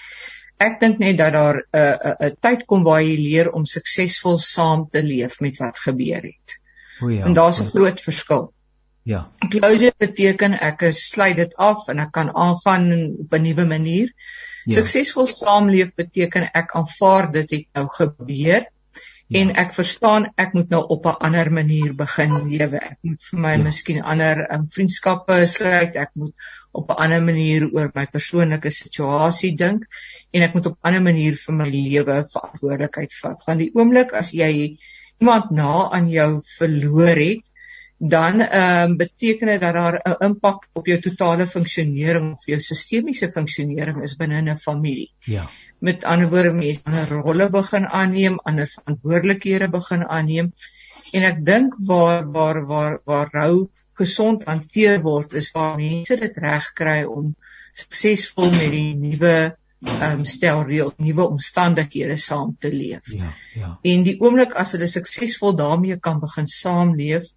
ek 0.59 0.81
dink 0.81 0.99
net 0.99 1.19
dat 1.19 1.33
daar 1.33 1.57
'n 1.57 1.79
uh, 1.79 1.97
'n 1.97 2.17
uh, 2.25 2.29
'n 2.31 2.37
tyd 2.41 2.67
kom 2.67 2.83
waar 2.83 3.03
jy 3.03 3.17
leer 3.17 3.53
om 3.53 3.65
suksesvol 3.65 4.39
saam 4.39 4.89
te 4.91 5.03
leef 5.03 5.41
met 5.41 5.57
wat 5.57 5.79
gebeur 5.79 6.23
het. 6.23 6.59
O 7.01 7.09
ja. 7.09 7.25
En 7.25 7.33
daar's 7.33 7.61
'n 7.61 7.71
groot 7.71 8.01
verskil. 8.01 8.53
Ja. 9.03 9.31
Closure 9.51 9.95
beteken 9.99 10.55
ek 10.61 10.85
sluit 10.95 11.37
dit 11.37 11.55
af 11.57 11.89
en 11.89 11.99
ek 11.99 12.13
kan 12.13 12.31
aangaan 12.35 13.17
op 13.19 13.33
'n 13.35 13.43
nuwe 13.43 13.65
manier. 13.65 14.13
Ja. 14.65 14.75
Suksesvol 14.75 15.27
saamleef 15.27 15.95
beteken 15.95 16.51
ek 16.53 16.75
aanvaar 16.79 17.33
dit 17.33 17.51
het 17.51 17.67
nou 17.73 17.89
gebeur 17.89 18.67
Ja. 19.33 19.41
en 19.41 19.53
ek 19.63 19.75
verstaan 19.75 20.27
ek 20.37 20.53
moet 20.57 20.73
nou 20.75 20.83
op 20.95 21.07
'n 21.07 21.17
ander 21.29 21.51
manier 21.53 21.95
begin 21.95 22.35
lewe. 22.49 22.79
Ek 22.79 22.99
moet 23.03 23.23
vir 23.31 23.41
my 23.45 23.53
ja. 23.57 23.63
miskien 23.63 24.03
ander 24.15 24.43
um, 24.55 24.67
vriendskappe 24.69 25.47
sluit. 25.47 25.97
Ek 25.97 26.11
moet 26.15 26.35
op 26.73 26.91
'n 26.91 27.01
ander 27.05 27.23
manier 27.23 27.69
oor 27.73 27.91
my 27.95 28.07
persoonlike 28.07 28.71
situasie 28.71 29.55
dink 29.57 29.87
en 30.33 30.43
ek 30.43 30.55
moet 30.55 30.67
op 30.67 30.77
'n 30.77 30.89
ander 30.89 31.03
manier 31.03 31.37
vir 31.45 31.55
my 31.55 31.69
lewe 31.71 32.25
verantwoordelikheid 32.33 33.15
vat. 33.23 33.47
Want 33.47 33.59
die 33.59 33.71
oomblik 33.75 34.13
as 34.13 34.33
jy 34.33 34.77
iemand 35.21 35.51
na 35.51 35.89
aan 35.91 36.09
jou 36.11 36.41
verloor 36.59 37.17
het, 37.17 37.45
dan 38.05 38.41
ehm 38.41 38.91
um, 38.91 38.97
beteken 38.97 39.47
dit 39.47 39.61
dat 39.61 39.75
daar 39.75 40.01
'n 40.05 40.25
impak 40.25 40.67
op 40.73 40.87
jou 40.87 41.01
totale 41.01 41.47
funksionering 41.47 42.33
of 42.33 42.47
jou 42.47 42.59
sistemiese 42.61 43.29
funksionering 43.31 44.03
is 44.03 44.17
binne 44.17 44.41
'n 44.43 44.59
familie. 44.59 45.11
Ja. 45.19 45.51
Met 45.79 46.05
ander 46.05 46.29
woorde, 46.31 46.53
mense 46.53 46.81
ander 46.85 47.09
rolle 47.09 47.51
begin 47.51 47.87
aanneem, 47.87 48.39
ander 48.39 48.67
verantwoordelikhede 48.67 49.69
begin 49.69 50.05
aanneem. 50.09 50.53
En 51.13 51.23
ek 51.23 51.45
dink 51.45 51.75
waar 51.79 52.31
waar 52.31 52.67
waar 52.67 53.01
waar 53.05 53.29
rou 53.33 53.69
gesond 53.95 54.45
hanteer 54.45 55.01
word 55.01 55.33
is 55.33 55.51
waar 55.51 55.77
mense 55.77 56.17
dit 56.17 56.37
reg 56.37 56.73
kry 56.73 57.05
om 57.05 57.37
suksesvol 57.73 58.51
met 58.51 58.71
die 58.71 58.95
nuwe 58.95 59.57
ehm 59.83 60.19
um, 60.19 60.25
stel 60.25 60.65
reël 60.67 60.93
nuwe 60.97 61.29
omstandighede 61.29 62.17
saam 62.17 62.57
te 62.59 62.73
leef. 62.73 63.13
Ja, 63.13 63.33
ja. 63.55 63.79
En 63.83 64.03
die 64.03 64.21
oomblik 64.21 64.53
as 64.53 64.73
hulle 64.73 64.87
suksesvol 64.87 65.57
daarmee 65.57 65.99
kan 65.99 66.21
begin 66.21 66.47
saamleef, 66.47 67.31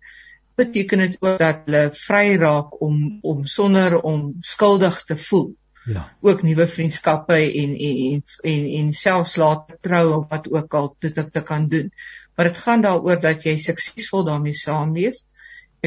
beteken 0.56 0.98
dit 0.98 1.18
ook 1.20 1.38
dat 1.38 1.62
hulle 1.66 1.90
vry 1.94 2.36
raak 2.42 2.82
om 2.82 3.20
om 3.22 3.46
sonder 3.46 4.02
om 4.02 4.34
skuldig 4.42 5.04
te 5.04 5.18
voel. 5.18 5.56
Ja. 5.86 6.10
Ook 6.22 6.42
nuwe 6.44 6.68
vriendskappe 6.68 7.34
en 7.34 7.76
en 7.78 7.98
en 8.06 8.24
en, 8.42 8.66
en 8.80 8.94
selfs 8.94 9.36
laat 9.36 9.76
trou 9.82 10.14
of 10.14 10.30
wat 10.30 10.52
ook 10.52 10.74
al 10.74 10.96
dit 11.00 11.20
te 11.32 11.42
kan 11.42 11.68
doen. 11.68 11.92
Maar 12.36 12.46
dit 12.46 12.58
gaan 12.58 12.82
daaroor 12.82 13.20
dat 13.20 13.44
jy 13.44 13.58
suksesvol 13.58 14.26
daarmee 14.26 14.54
saamleef 14.54 15.22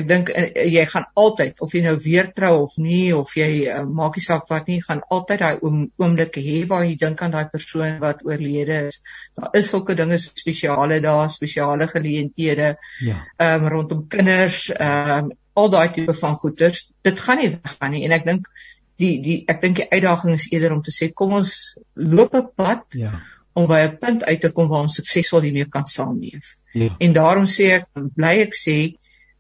ek 0.01 0.07
dink 0.09 0.31
uh, 0.33 0.47
jy 0.69 0.85
gaan 0.93 1.07
altyd 1.23 1.61
of 1.65 1.75
jy 1.75 1.83
nou 1.85 1.95
weer 2.05 2.31
trou 2.37 2.53
of 2.65 2.77
nie 2.83 3.13
of 3.17 3.35
jy 3.37 3.49
uh, 3.69 3.83
maak 4.01 4.19
nie 4.19 4.25
saak 4.27 4.49
wat 4.53 4.71
nie 4.71 4.79
gaan 4.85 5.03
altyd 5.17 5.43
daai 5.43 5.63
oom, 5.67 5.85
oomblikke 6.01 6.43
hê 6.45 6.63
waar 6.71 6.87
jy 6.87 6.97
dink 7.01 7.23
aan 7.23 7.35
daai 7.37 7.51
persoon 7.53 7.99
wat 8.05 8.25
oorlede 8.27 8.81
is 8.89 9.01
daar 9.37 9.59
is 9.61 9.71
sulke 9.75 9.97
dinge 9.99 10.19
so 10.23 10.35
spesiale 10.43 11.01
dae 11.05 11.29
spesiale 11.35 11.91
geleenthede 11.93 12.75
ja 13.11 13.21
um, 13.47 13.69
rondom 13.75 14.07
kinders 14.15 14.69
um, 14.75 15.33
al 15.59 15.73
daai 15.75 15.89
tipe 15.95 16.15
van 16.23 16.37
goeders 16.43 16.87
dit 17.07 17.25
gaan 17.27 17.43
nie 17.43 17.55
weggaan 17.57 17.97
nie 17.97 18.05
en 18.09 18.19
ek 18.19 18.29
dink 18.29 18.53
die 18.99 19.17
die 19.25 19.41
ek 19.51 19.61
dink 19.63 19.83
die 19.83 19.91
uitdaging 19.91 20.35
is 20.35 20.49
eerder 20.53 20.75
om 20.75 20.85
te 20.87 20.95
sê 20.95 21.13
kom 21.15 21.37
ons 21.41 21.57
loop 21.95 22.35
'n 22.35 22.49
pad 22.57 22.87
ja 23.07 23.19
om 23.59 23.67
by 23.67 23.81
'n 23.85 23.99
punt 23.99 24.25
uit 24.25 24.41
te 24.41 24.51
kom 24.55 24.69
waar 24.71 24.87
ons 24.87 24.97
suksesvol 25.01 25.47
hiermee 25.47 25.69
kan 25.77 25.85
saamleef. 25.85 26.57
Ja. 26.73 26.95
En 26.99 27.13
daarom 27.13 27.47
sê 27.51 27.71
ek 27.79 27.87
bly 28.15 28.35
ek 28.47 28.55
sê 28.55 28.77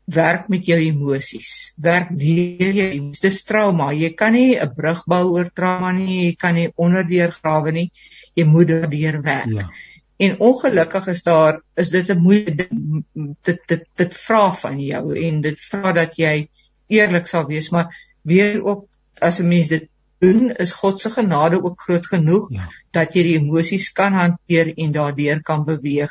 werk 0.08 0.48
met 0.48 0.64
jou 0.66 0.78
emosies. 0.80 1.72
Werk 1.76 2.14
deur 2.18 2.72
jou 2.80 2.88
emosies. 2.88 3.20
Dis 3.20 3.42
trauma. 3.44 3.90
Jy 3.92 4.14
kan 4.16 4.32
nie 4.32 4.56
'n 4.56 4.74
brug 4.74 5.04
bou 5.06 5.24
oor 5.34 5.50
trauma 5.54 5.92
nie. 5.92 6.30
Jy 6.30 6.34
kan 6.36 6.54
nie 6.54 6.72
onderdeur 6.76 7.30
grawe 7.32 7.72
nie. 7.72 7.90
Jy 8.34 8.44
moet 8.44 8.68
daardeur 8.68 9.22
werk. 9.22 9.52
Ja. 9.52 9.70
En 10.16 10.40
ongelukkig 10.40 11.06
is 11.06 11.22
daar 11.22 11.60
is 11.76 11.90
dit 11.90 12.10
'n 12.10 12.18
moeilike 12.18 12.56
ding. 12.56 13.04
Dit 13.42 13.60
dit 13.66 13.84
dit 13.94 14.14
vra 14.14 14.52
van 14.52 14.80
jou 14.80 15.16
en 15.26 15.40
dit 15.40 15.60
vra 15.60 15.92
dat 15.92 16.16
jy 16.16 16.48
eerlik 16.88 17.26
sal 17.26 17.46
wees, 17.46 17.70
maar 17.70 17.94
weer 18.22 18.64
ook 18.64 18.88
as 19.20 19.40
'n 19.40 19.48
mens 19.48 19.68
dit 19.68 19.88
doen 20.18 20.50
is 20.50 20.72
God 20.72 21.00
se 21.00 21.10
genade 21.10 21.62
ook 21.62 21.80
groot 21.80 22.06
genoeg 22.06 22.50
ja. 22.50 22.68
dat 22.90 23.14
jy 23.14 23.22
die 23.22 23.36
emosies 23.38 23.92
kan 23.92 24.12
hanteer 24.12 24.72
en 24.74 24.92
daardeur 24.92 25.42
kan 25.42 25.64
beweeg 25.64 26.10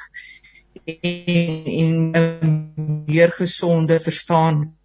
en 0.86 2.12
'n 2.12 3.04
meer 3.06 3.32
gesonde 3.32 4.00
verstaan 4.00 4.78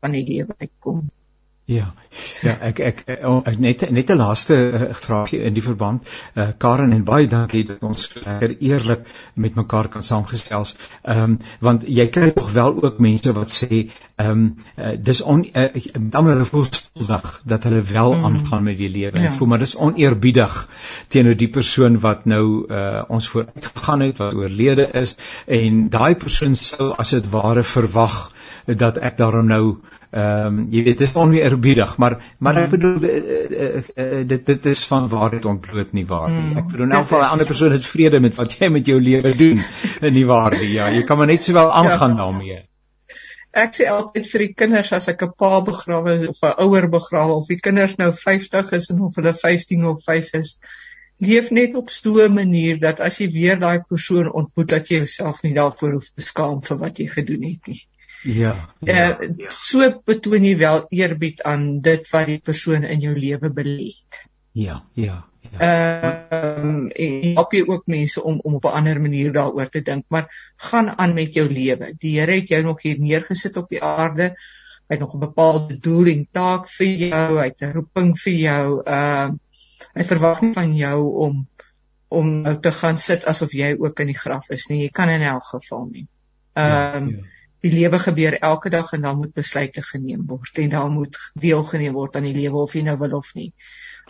van 0.00 0.10
die 0.10 0.24
lewe 0.26 0.68
kom. 0.78 1.10
Ja. 1.64 1.92
Ja, 2.42 2.56
ek 2.60 2.80
ek, 2.82 3.02
ek, 3.06 3.20
ek 3.22 3.58
net 3.62 3.82
net 3.94 4.10
'n 4.10 4.18
laaste 4.18 4.54
uh, 4.54 4.86
vraagie 4.98 5.38
in 5.46 5.54
die 5.54 5.62
verband. 5.62 6.08
Uh, 6.34 6.48
Karen 6.58 6.92
en 6.92 7.04
baie 7.06 7.28
dankie 7.30 7.62
dat 7.64 7.84
ons 7.86 8.08
lekker 8.14 8.56
eerlik 8.58 9.06
met 9.34 9.54
mekaar 9.54 9.88
kan 9.88 10.02
saamgestels. 10.02 10.74
Ehm 11.02 11.22
um, 11.22 11.36
want 11.60 11.86
jy 11.86 12.08
kry 12.10 12.32
tog 12.34 12.50
wel 12.52 12.82
ook 12.82 12.98
mense 12.98 13.32
wat 13.32 13.54
sê 13.54 13.70
ehm 14.16 14.30
um, 14.30 14.42
uh, 14.76 14.90
dis 14.98 15.22
on 15.22 15.44
uh, 15.54 15.68
dan 16.16 16.26
hulle 16.32 16.48
voel 16.50 16.64
skuldig 16.64 17.40
dat 17.54 17.64
hulle 17.70 17.80
wel 17.92 18.12
mm. 18.14 18.24
aangaan 18.24 18.62
met 18.62 18.78
die 18.78 18.90
lewe. 18.90 19.22
Ja. 19.22 19.30
Ek 19.30 19.38
voel 19.38 19.48
maar 19.54 19.62
dis 19.62 19.76
oneerbiedig 19.76 20.58
teenoor 21.08 21.38
die 21.38 21.48
persoon 21.48 22.00
wat 22.00 22.26
nou 22.26 22.44
uh, 22.68 23.04
ons 23.08 23.28
vooruit 23.28 23.70
gegaan 23.70 24.00
het 24.08 24.18
wat 24.18 24.34
oorlede 24.34 24.90
is 25.04 25.16
en 25.46 25.88
daai 25.88 26.14
persoon 26.14 26.58
sou 26.58 26.92
as 26.98 27.14
dit 27.14 27.30
ware 27.30 27.62
verwag 27.62 28.20
dat 28.66 28.98
ek 28.98 29.16
daarom 29.16 29.46
nou 29.46 29.64
Ehm 30.12 30.46
um, 30.46 30.56
jy 30.68 30.82
weet 30.84 30.98
dit 31.00 31.08
is 31.08 31.14
onweerbiedig, 31.16 31.92
maar 31.96 32.18
maar 32.38 32.58
ek 32.60 32.66
mm. 32.66 32.72
bedoel 32.74 33.04
uh, 33.08 33.78
uh, 33.96 34.18
dit 34.28 34.42
dit 34.46 34.66
is 34.72 34.82
van 34.90 35.06
waarheid 35.08 35.46
ontbloot 35.48 35.94
nie 35.96 36.04
waar 36.10 36.26
nie. 36.28 36.42
Mm. 36.50 36.58
Ek 36.60 36.66
bedoel 36.68 36.84
in 36.86 36.92
elk 36.98 37.06
geval 37.06 37.22
'n 37.22 37.30
ander 37.36 37.48
persoon 37.48 37.72
het 37.72 37.86
vrede 37.88 38.20
met 38.20 38.34
wat 38.36 38.52
jy 38.58 38.68
met 38.68 38.90
jou 38.90 38.98
lewe 39.00 39.32
doen 39.36 39.62
in 40.08 40.12
die 40.12 40.26
waarheid. 40.28 40.68
Ja, 40.68 40.90
jy 40.92 41.06
kan 41.08 41.16
maar 41.16 41.30
net 41.32 41.42
sowel 41.42 41.72
aangaan 41.72 42.10
ja. 42.10 42.16
daarmee. 42.16 42.58
Ek 43.62 43.72
sê 43.78 43.88
altyd 43.88 44.28
vir 44.32 44.44
die 44.44 44.52
kinders 44.64 44.92
as 44.98 45.08
ek 45.08 45.24
'n 45.24 45.32
pa 45.44 45.60
begrawe 45.70 46.18
of 46.28 46.44
'n 46.50 46.60
ouer 46.66 46.88
begrawe 46.92 47.32
of 47.38 47.48
die 47.48 47.60
kinders 47.68 47.96
nou 47.96 48.12
50 48.12 48.72
is 48.80 48.90
en 48.92 49.00
of 49.08 49.16
hulle 49.16 49.32
15 49.40 49.88
of 49.94 50.04
5 50.04 50.34
is, 50.42 50.58
leef 51.24 51.50
net 51.50 51.76
op 51.76 51.88
so 51.90 52.20
'n 52.20 52.34
manier 52.34 52.78
dat 52.84 53.00
as 53.00 53.16
jy 53.20 53.30
weer 53.32 53.58
daai 53.58 53.80
persoon 53.80 54.28
ontmoet 54.32 54.68
dat 54.68 54.88
jy 54.92 55.00
jouself 55.06 55.42
nie 55.42 55.54
daarvoor 55.54 55.92
hoef 55.92 56.12
te 56.12 56.22
skaam 56.28 56.60
vir 56.68 56.78
wat 56.84 56.98
jy 56.98 57.08
gedoen 57.16 57.48
het 57.48 57.72
nie. 57.72 57.80
Ja. 58.22 58.74
Ja. 58.80 59.18
Uh, 59.20 59.48
so 59.50 59.88
betoon 60.04 60.44
jy 60.46 60.56
wel 60.58 60.86
eerbied 60.90 61.42
aan 61.42 61.80
dit 61.82 62.06
wat 62.10 62.26
die 62.30 62.38
persoon 62.38 62.84
in 62.84 63.02
jou 63.02 63.14
lewe 63.18 63.50
belê 63.50 63.90
het. 63.90 64.22
Ja, 64.52 64.82
ja. 64.94 65.24
Ehm 65.58 66.64
um, 66.64 66.88
en 66.88 67.34
help 67.36 67.52
jy 67.52 67.62
ook 67.66 67.86
mense 67.90 68.22
om 68.22 68.38
om 68.40 68.54
op 68.54 68.64
'n 68.64 68.76
ander 68.78 69.00
manier 69.00 69.32
daaroor 69.32 69.68
te 69.68 69.82
dink, 69.82 70.04
maar 70.08 70.52
gaan 70.56 70.98
aan 70.98 71.14
met 71.14 71.34
jou 71.34 71.48
lewe. 71.48 71.94
Die 71.98 72.20
Here 72.20 72.32
het 72.32 72.48
jou 72.48 72.62
nog 72.62 72.82
hier 72.82 72.98
neergesit 72.98 73.56
op 73.56 73.68
die 73.68 73.82
aarde. 73.82 74.22
Hy 74.88 74.96
het 74.96 75.00
nog 75.00 75.14
'n 75.14 75.18
bepaalde 75.18 75.78
doel 75.78 76.06
en 76.06 76.28
taak 76.30 76.68
vir 76.68 76.86
jou, 76.86 77.38
hy 77.38 77.44
het 77.44 77.60
'n 77.60 77.72
roeping 77.72 78.18
vir 78.18 78.32
jou. 78.32 78.82
Ehm 78.84 79.30
uh, 79.30 79.36
hy 79.94 80.04
verwag 80.04 80.40
nie 80.40 80.52
van 80.52 80.76
jou 80.76 81.12
om 81.26 81.48
om 82.08 82.40
nou 82.40 82.60
te 82.60 82.72
gaan 82.72 82.98
sit 82.98 83.24
asof 83.24 83.52
jy 83.52 83.76
ook 83.78 84.00
in 84.00 84.06
die 84.06 84.18
graf 84.18 84.50
is 84.50 84.66
nie. 84.66 84.82
Jy 84.82 84.90
kan 84.90 85.08
in 85.08 85.22
elk 85.22 85.44
geval 85.44 85.88
nie. 85.90 86.08
Ehm 86.52 86.96
um, 86.96 87.08
ja, 87.08 87.16
ja 87.16 87.41
die 87.62 87.70
lewe 87.70 87.98
gebeur 88.02 88.36
elke 88.38 88.70
dag 88.74 88.90
en 88.96 89.04
dan 89.06 89.20
moet 89.20 89.34
besluite 89.34 89.84
geneem 89.86 90.24
word 90.26 90.58
en 90.58 90.72
dan 90.72 90.92
moet 90.92 91.18
deelgeneem 91.38 91.94
word 91.94 92.16
aan 92.18 92.26
die 92.26 92.36
lewe 92.36 92.64
of 92.64 92.74
jy 92.74 92.82
nou 92.86 92.96
wil 92.98 93.18
of 93.20 93.30
nie. 93.38 93.52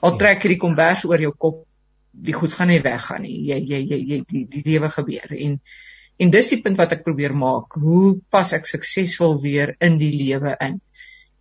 Al 0.01 0.17
trek 0.21 0.45
jy 0.45 0.55
die 0.55 0.63
kombers 0.63 1.05
oor 1.09 1.21
jou 1.21 1.33
kop, 1.37 1.65
die 2.13 2.37
goed 2.37 2.53
gaan 2.57 2.73
nie 2.73 2.81
weggaan 2.85 3.27
nie. 3.27 3.39
Jy 3.51 3.59
jy 3.61 3.81
jy, 3.91 3.99
jy 4.13 4.21
die 4.29 4.45
die 4.55 4.63
lewe 4.71 4.89
gebeur 4.93 5.35
en 5.37 5.59
en 6.23 6.31
dis 6.31 6.49
die 6.53 6.61
punt 6.63 6.79
wat 6.79 6.93
ek 6.97 7.05
probeer 7.05 7.35
maak. 7.37 7.77
Hoe 7.83 8.19
pas 8.31 8.53
ek 8.57 8.69
suksesvol 8.71 9.39
weer 9.43 9.75
in 9.81 9.99
die 10.01 10.13
lewe 10.15 10.57
in? 10.61 10.81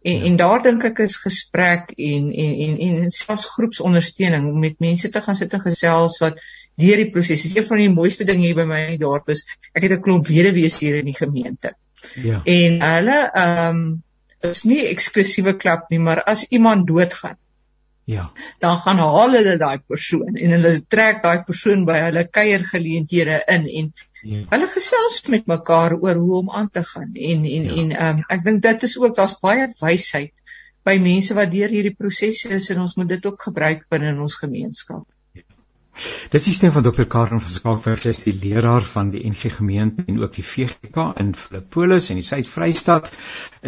En 0.01 0.15
ja. 0.17 0.23
en 0.25 0.35
daar 0.39 0.63
dink 0.65 0.83
ek 0.89 1.03
is 1.05 1.19
gesprek 1.21 1.93
en 1.95 2.31
en 2.43 2.55
en 2.65 2.79
en 2.87 3.11
selfs 3.15 3.45
groepsondersteuning 3.55 4.47
om 4.49 4.59
met 4.59 4.79
mense 4.83 5.11
te 5.13 5.21
gaan 5.21 5.37
sit 5.37 5.53
en 5.53 5.63
gesels 5.63 6.17
wat 6.23 6.41
deur 6.81 7.03
die 7.03 7.11
proses 7.13 7.45
is. 7.45 7.55
Een 7.55 7.67
van 7.67 7.83
die 7.83 7.93
mooiste 7.93 8.27
dinge 8.27 8.47
hier 8.47 8.57
by 8.57 8.65
my 8.67 8.81
in 8.87 8.97
die 8.97 9.05
dorp 9.05 9.29
is 9.29 9.45
ek 9.71 9.85
het 9.87 9.95
'n 9.99 10.03
klomp 10.07 10.27
weduwees 10.27 10.79
hier 10.81 10.99
in 10.99 11.07
die 11.13 11.19
gemeente. 11.19 11.75
Ja. 12.15 12.41
En 12.43 12.81
hulle 12.81 13.19
ehm 13.31 13.75
um, 13.75 13.83
is 14.49 14.63
nie 14.65 14.81
eksklusiewe 14.89 15.53
klap 15.61 15.89
nie, 15.93 15.99
maar 16.01 16.23
as 16.25 16.47
iemand 16.49 16.87
doodgaan. 16.87 17.37
Ja. 18.09 18.31
Dan 18.59 18.79
gaan 18.81 18.97
haal 18.97 19.35
hulle 19.37 19.57
daai 19.61 19.79
persoon 19.87 20.35
en 20.35 20.55
hulle 20.55 20.71
trek 20.89 21.21
daai 21.23 21.43
persoon 21.47 21.85
by 21.85 21.99
hulle 22.07 22.25
kuiergeleenthede 22.37 23.37
in 23.55 23.67
en 23.69 23.91
ja. 24.21 24.41
hulle 24.49 24.69
gesels 24.73 25.21
met 25.33 25.45
mekaar 25.51 25.95
oor 25.99 26.19
hoe 26.23 26.39
om 26.41 26.51
aan 26.51 26.69
te 26.69 26.83
gaan. 26.83 27.13
En 27.13 27.45
en 27.45 27.69
ja. 27.69 27.77
en 27.83 27.95
um, 28.07 28.23
ek 28.37 28.43
dink 28.47 28.61
dit 28.65 28.89
is 28.89 28.97
ook 28.97 29.15
daar's 29.15 29.37
baie 29.45 29.69
wysheid 29.79 30.33
by 30.85 30.97
mense 30.97 31.37
wat 31.37 31.53
deur 31.53 31.69
hierdie 31.69 31.95
proses 31.95 32.45
is 32.49 32.69
en 32.73 32.81
ons 32.87 32.97
moet 32.97 33.09
dit 33.13 33.25
ook 33.29 33.49
gebruik 33.49 33.85
binne 33.93 34.15
in 34.15 34.21
ons 34.25 34.37
gemeenskap. 34.41 35.05
Dis 36.31 36.45
die 36.47 36.53
stem 36.55 36.71
van 36.71 36.85
Dr. 36.85 37.05
Karen 37.11 37.41
van 37.43 37.51
Skalkwyk, 37.51 37.99
sy 37.99 38.13
is 38.13 38.21
die 38.23 38.33
leraar 38.33 38.85
van 38.87 39.09
die 39.11 39.21
NG 39.27 39.51
gemeente 39.57 40.05
en 40.07 40.21
ook 40.21 40.33
die 40.37 40.45
VGK 40.47 41.09
in 41.19 41.33
Filippolis 41.35 42.07
en 42.09 42.21
die 42.21 42.25
Suid-Vrystaat 42.25 43.09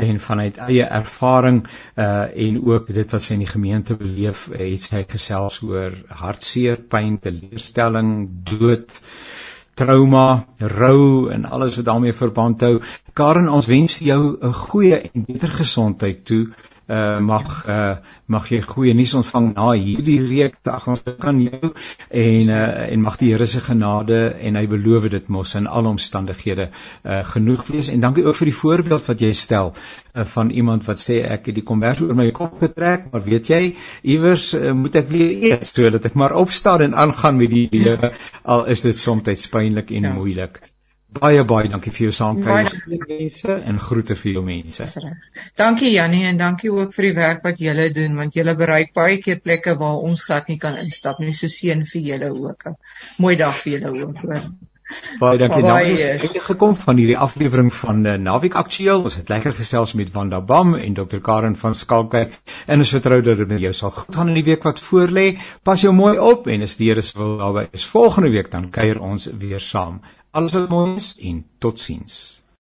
en 0.07 0.21
vanuit 0.23 0.59
eie 0.69 0.87
ervaring 0.87 1.63
uh 1.99 2.23
en 2.45 2.61
ook 2.63 2.87
dit 2.95 3.15
wat 3.15 3.25
sy 3.25 3.35
in 3.35 3.43
die 3.43 3.51
gemeente 3.51 3.97
beleef, 3.99 4.47
het 4.55 4.85
sy 4.87 5.03
gesels 5.09 5.59
oor 5.67 5.95
hartseer, 6.23 6.79
pyn, 6.89 7.19
teleurstelling, 7.21 8.13
dood 8.47 8.95
trauma, 9.75 10.45
rou 10.59 11.29
en 11.33 11.45
alles 11.45 11.75
wat 11.79 11.89
daarmee 11.89 12.15
verband 12.15 12.61
hou. 12.61 12.75
Karen, 13.17 13.49
ons 13.49 13.67
wens 13.67 13.97
vir 13.99 14.07
jou 14.07 14.21
'n 14.39 14.53
goeie 14.53 15.01
en 15.01 15.25
beter 15.27 15.49
gesondheid 15.49 16.25
toe 16.25 16.45
uh, 16.93 17.19
mag 17.19 17.51
uh, 17.67 17.95
mag 18.33 18.47
jy 18.51 18.59
goeie 18.65 18.93
nuus 18.97 19.13
ontvang 19.19 19.49
na 19.53 19.71
hierdie 19.73 20.19
reek 20.23 20.59
dag 20.67 20.85
ons 20.91 21.01
kan 21.21 21.39
jou 21.41 21.71
en 22.23 22.49
uh, 22.53 22.61
en 22.87 23.03
mag 23.03 23.17
die 23.21 23.31
Here 23.33 23.47
se 23.49 23.61
genade 23.65 24.19
en 24.47 24.59
hy 24.59 24.65
beloof 24.71 25.09
dit 25.13 25.29
mos 25.35 25.55
in 25.59 25.67
alle 25.67 25.93
omstandighede 25.95 26.69
uh, 26.69 27.21
genoeg 27.33 27.65
wees 27.71 27.91
en 27.93 28.03
dankie 28.03 28.25
ook 28.27 28.39
vir 28.41 28.51
die 28.51 28.57
voorbeeld 28.61 29.07
wat 29.11 29.23
jy 29.25 29.31
stel 29.37 29.73
uh, 29.73 30.25
van 30.35 30.51
iemand 30.51 30.87
wat 30.89 31.01
sê 31.03 31.21
ek 31.37 31.49
het 31.51 31.59
die 31.59 31.65
kombers 31.71 32.03
oor 32.05 32.17
my 32.19 32.29
kop 32.35 32.59
getrek 32.63 33.09
maar 33.11 33.25
weet 33.27 33.49
jy 33.53 33.63
iewers 34.15 34.51
uh, 34.57 34.71
moet 34.77 35.01
ek 35.03 35.09
weer 35.13 35.49
eet 35.51 35.67
sodat 35.69 36.05
ek 36.09 36.19
maar 36.19 36.37
opstaan 36.43 36.87
en 36.89 36.99
aangaan 37.05 37.41
met 37.41 37.53
die 37.53 37.67
lewe 37.73 38.13
al 38.43 38.69
is 38.75 38.85
dit 38.85 38.97
soms 38.97 39.49
pynlik 39.53 39.91
en 39.91 40.09
ja. 40.09 40.13
moeilik 40.13 40.61
Baie 41.19 41.43
baie 41.43 41.69
dankie 41.69 41.91
vir 41.95 42.05
jou 42.07 42.13
saamkuier 42.17 42.73
mense 43.07 43.55
en 43.71 43.79
groete 43.85 44.15
vir 44.19 44.31
jou 44.31 44.43
mense. 44.47 44.87
Dankie 45.59 45.93
Jannie 45.93 46.25
en 46.29 46.41
dankie 46.41 46.71
ook 46.73 46.93
vir 46.95 47.09
die 47.09 47.15
werk 47.19 47.47
wat 47.47 47.63
julle 47.63 47.89
doen 47.95 48.19
want 48.21 48.37
julle 48.39 48.55
bereik 48.59 48.93
baie 48.97 49.21
keer 49.23 49.41
plekke 49.43 49.77
waar 49.79 50.03
ons 50.09 50.23
glad 50.27 50.51
nie 50.51 50.59
kan 50.65 50.77
instap 50.81 51.19
nie. 51.23 51.33
So 51.37 51.51
seën 51.51 51.83
vir 51.93 52.05
julle 52.11 52.29
ook. 52.33 52.69
Mooi 53.25 53.35
dag 53.35 53.57
vir 53.63 53.77
julle 53.77 53.97
ook. 54.01 54.23
Hoor. 54.23 54.47
Baie 55.19 55.37
dankie. 55.41 55.61
Nou 55.63 55.77
is 55.89 56.01
einde 56.05 56.41
gekom 56.47 56.73
van 56.75 56.99
hierdie 57.01 57.17
aflewering 57.25 57.69
van 57.73 58.01
uh, 58.05 58.15
Naweek 58.27 58.57
Aktueel. 58.61 59.05
Ons 59.09 59.15
het 59.19 59.29
lekker 59.31 59.55
gesels 59.57 59.93
met 59.99 60.11
Wanda 60.15 60.41
Bam 60.41 60.75
en 60.79 60.97
Dr 60.97 61.21
Karen 61.27 61.55
van 61.59 61.77
Skalkwyk 61.77 62.35
en 62.65 62.83
ons 62.83 62.95
vertrou 62.97 63.21
dat 63.25 63.39
dit 63.41 63.53
met 63.53 63.63
jou 63.63 63.73
sal 63.77 63.93
goed 63.99 64.17
gaan 64.17 64.33
in 64.33 64.41
die 64.41 64.47
week 64.49 64.65
wat 64.67 64.81
voorlê. 64.83 65.27
Pas 65.63 65.85
jou 65.85 65.93
mooi 65.95 66.17
op 66.19 66.49
en 66.51 66.67
as 66.67 66.75
die 66.81 66.91
Here 66.91 67.01
se 67.01 67.17
wil 67.17 67.37
daarby 67.39 67.67
is 67.71 67.85
volgende 67.95 68.33
week 68.35 68.51
dan 68.51 68.69
kuier 68.69 69.01
ons 69.01 69.29
weer 69.45 69.63
saam. 69.63 70.01
Alles 70.33 70.51
wat 70.51 70.69
mooi 70.69 70.95
is 70.95 71.15
en 71.19 71.45
totsiens. 71.57 72.42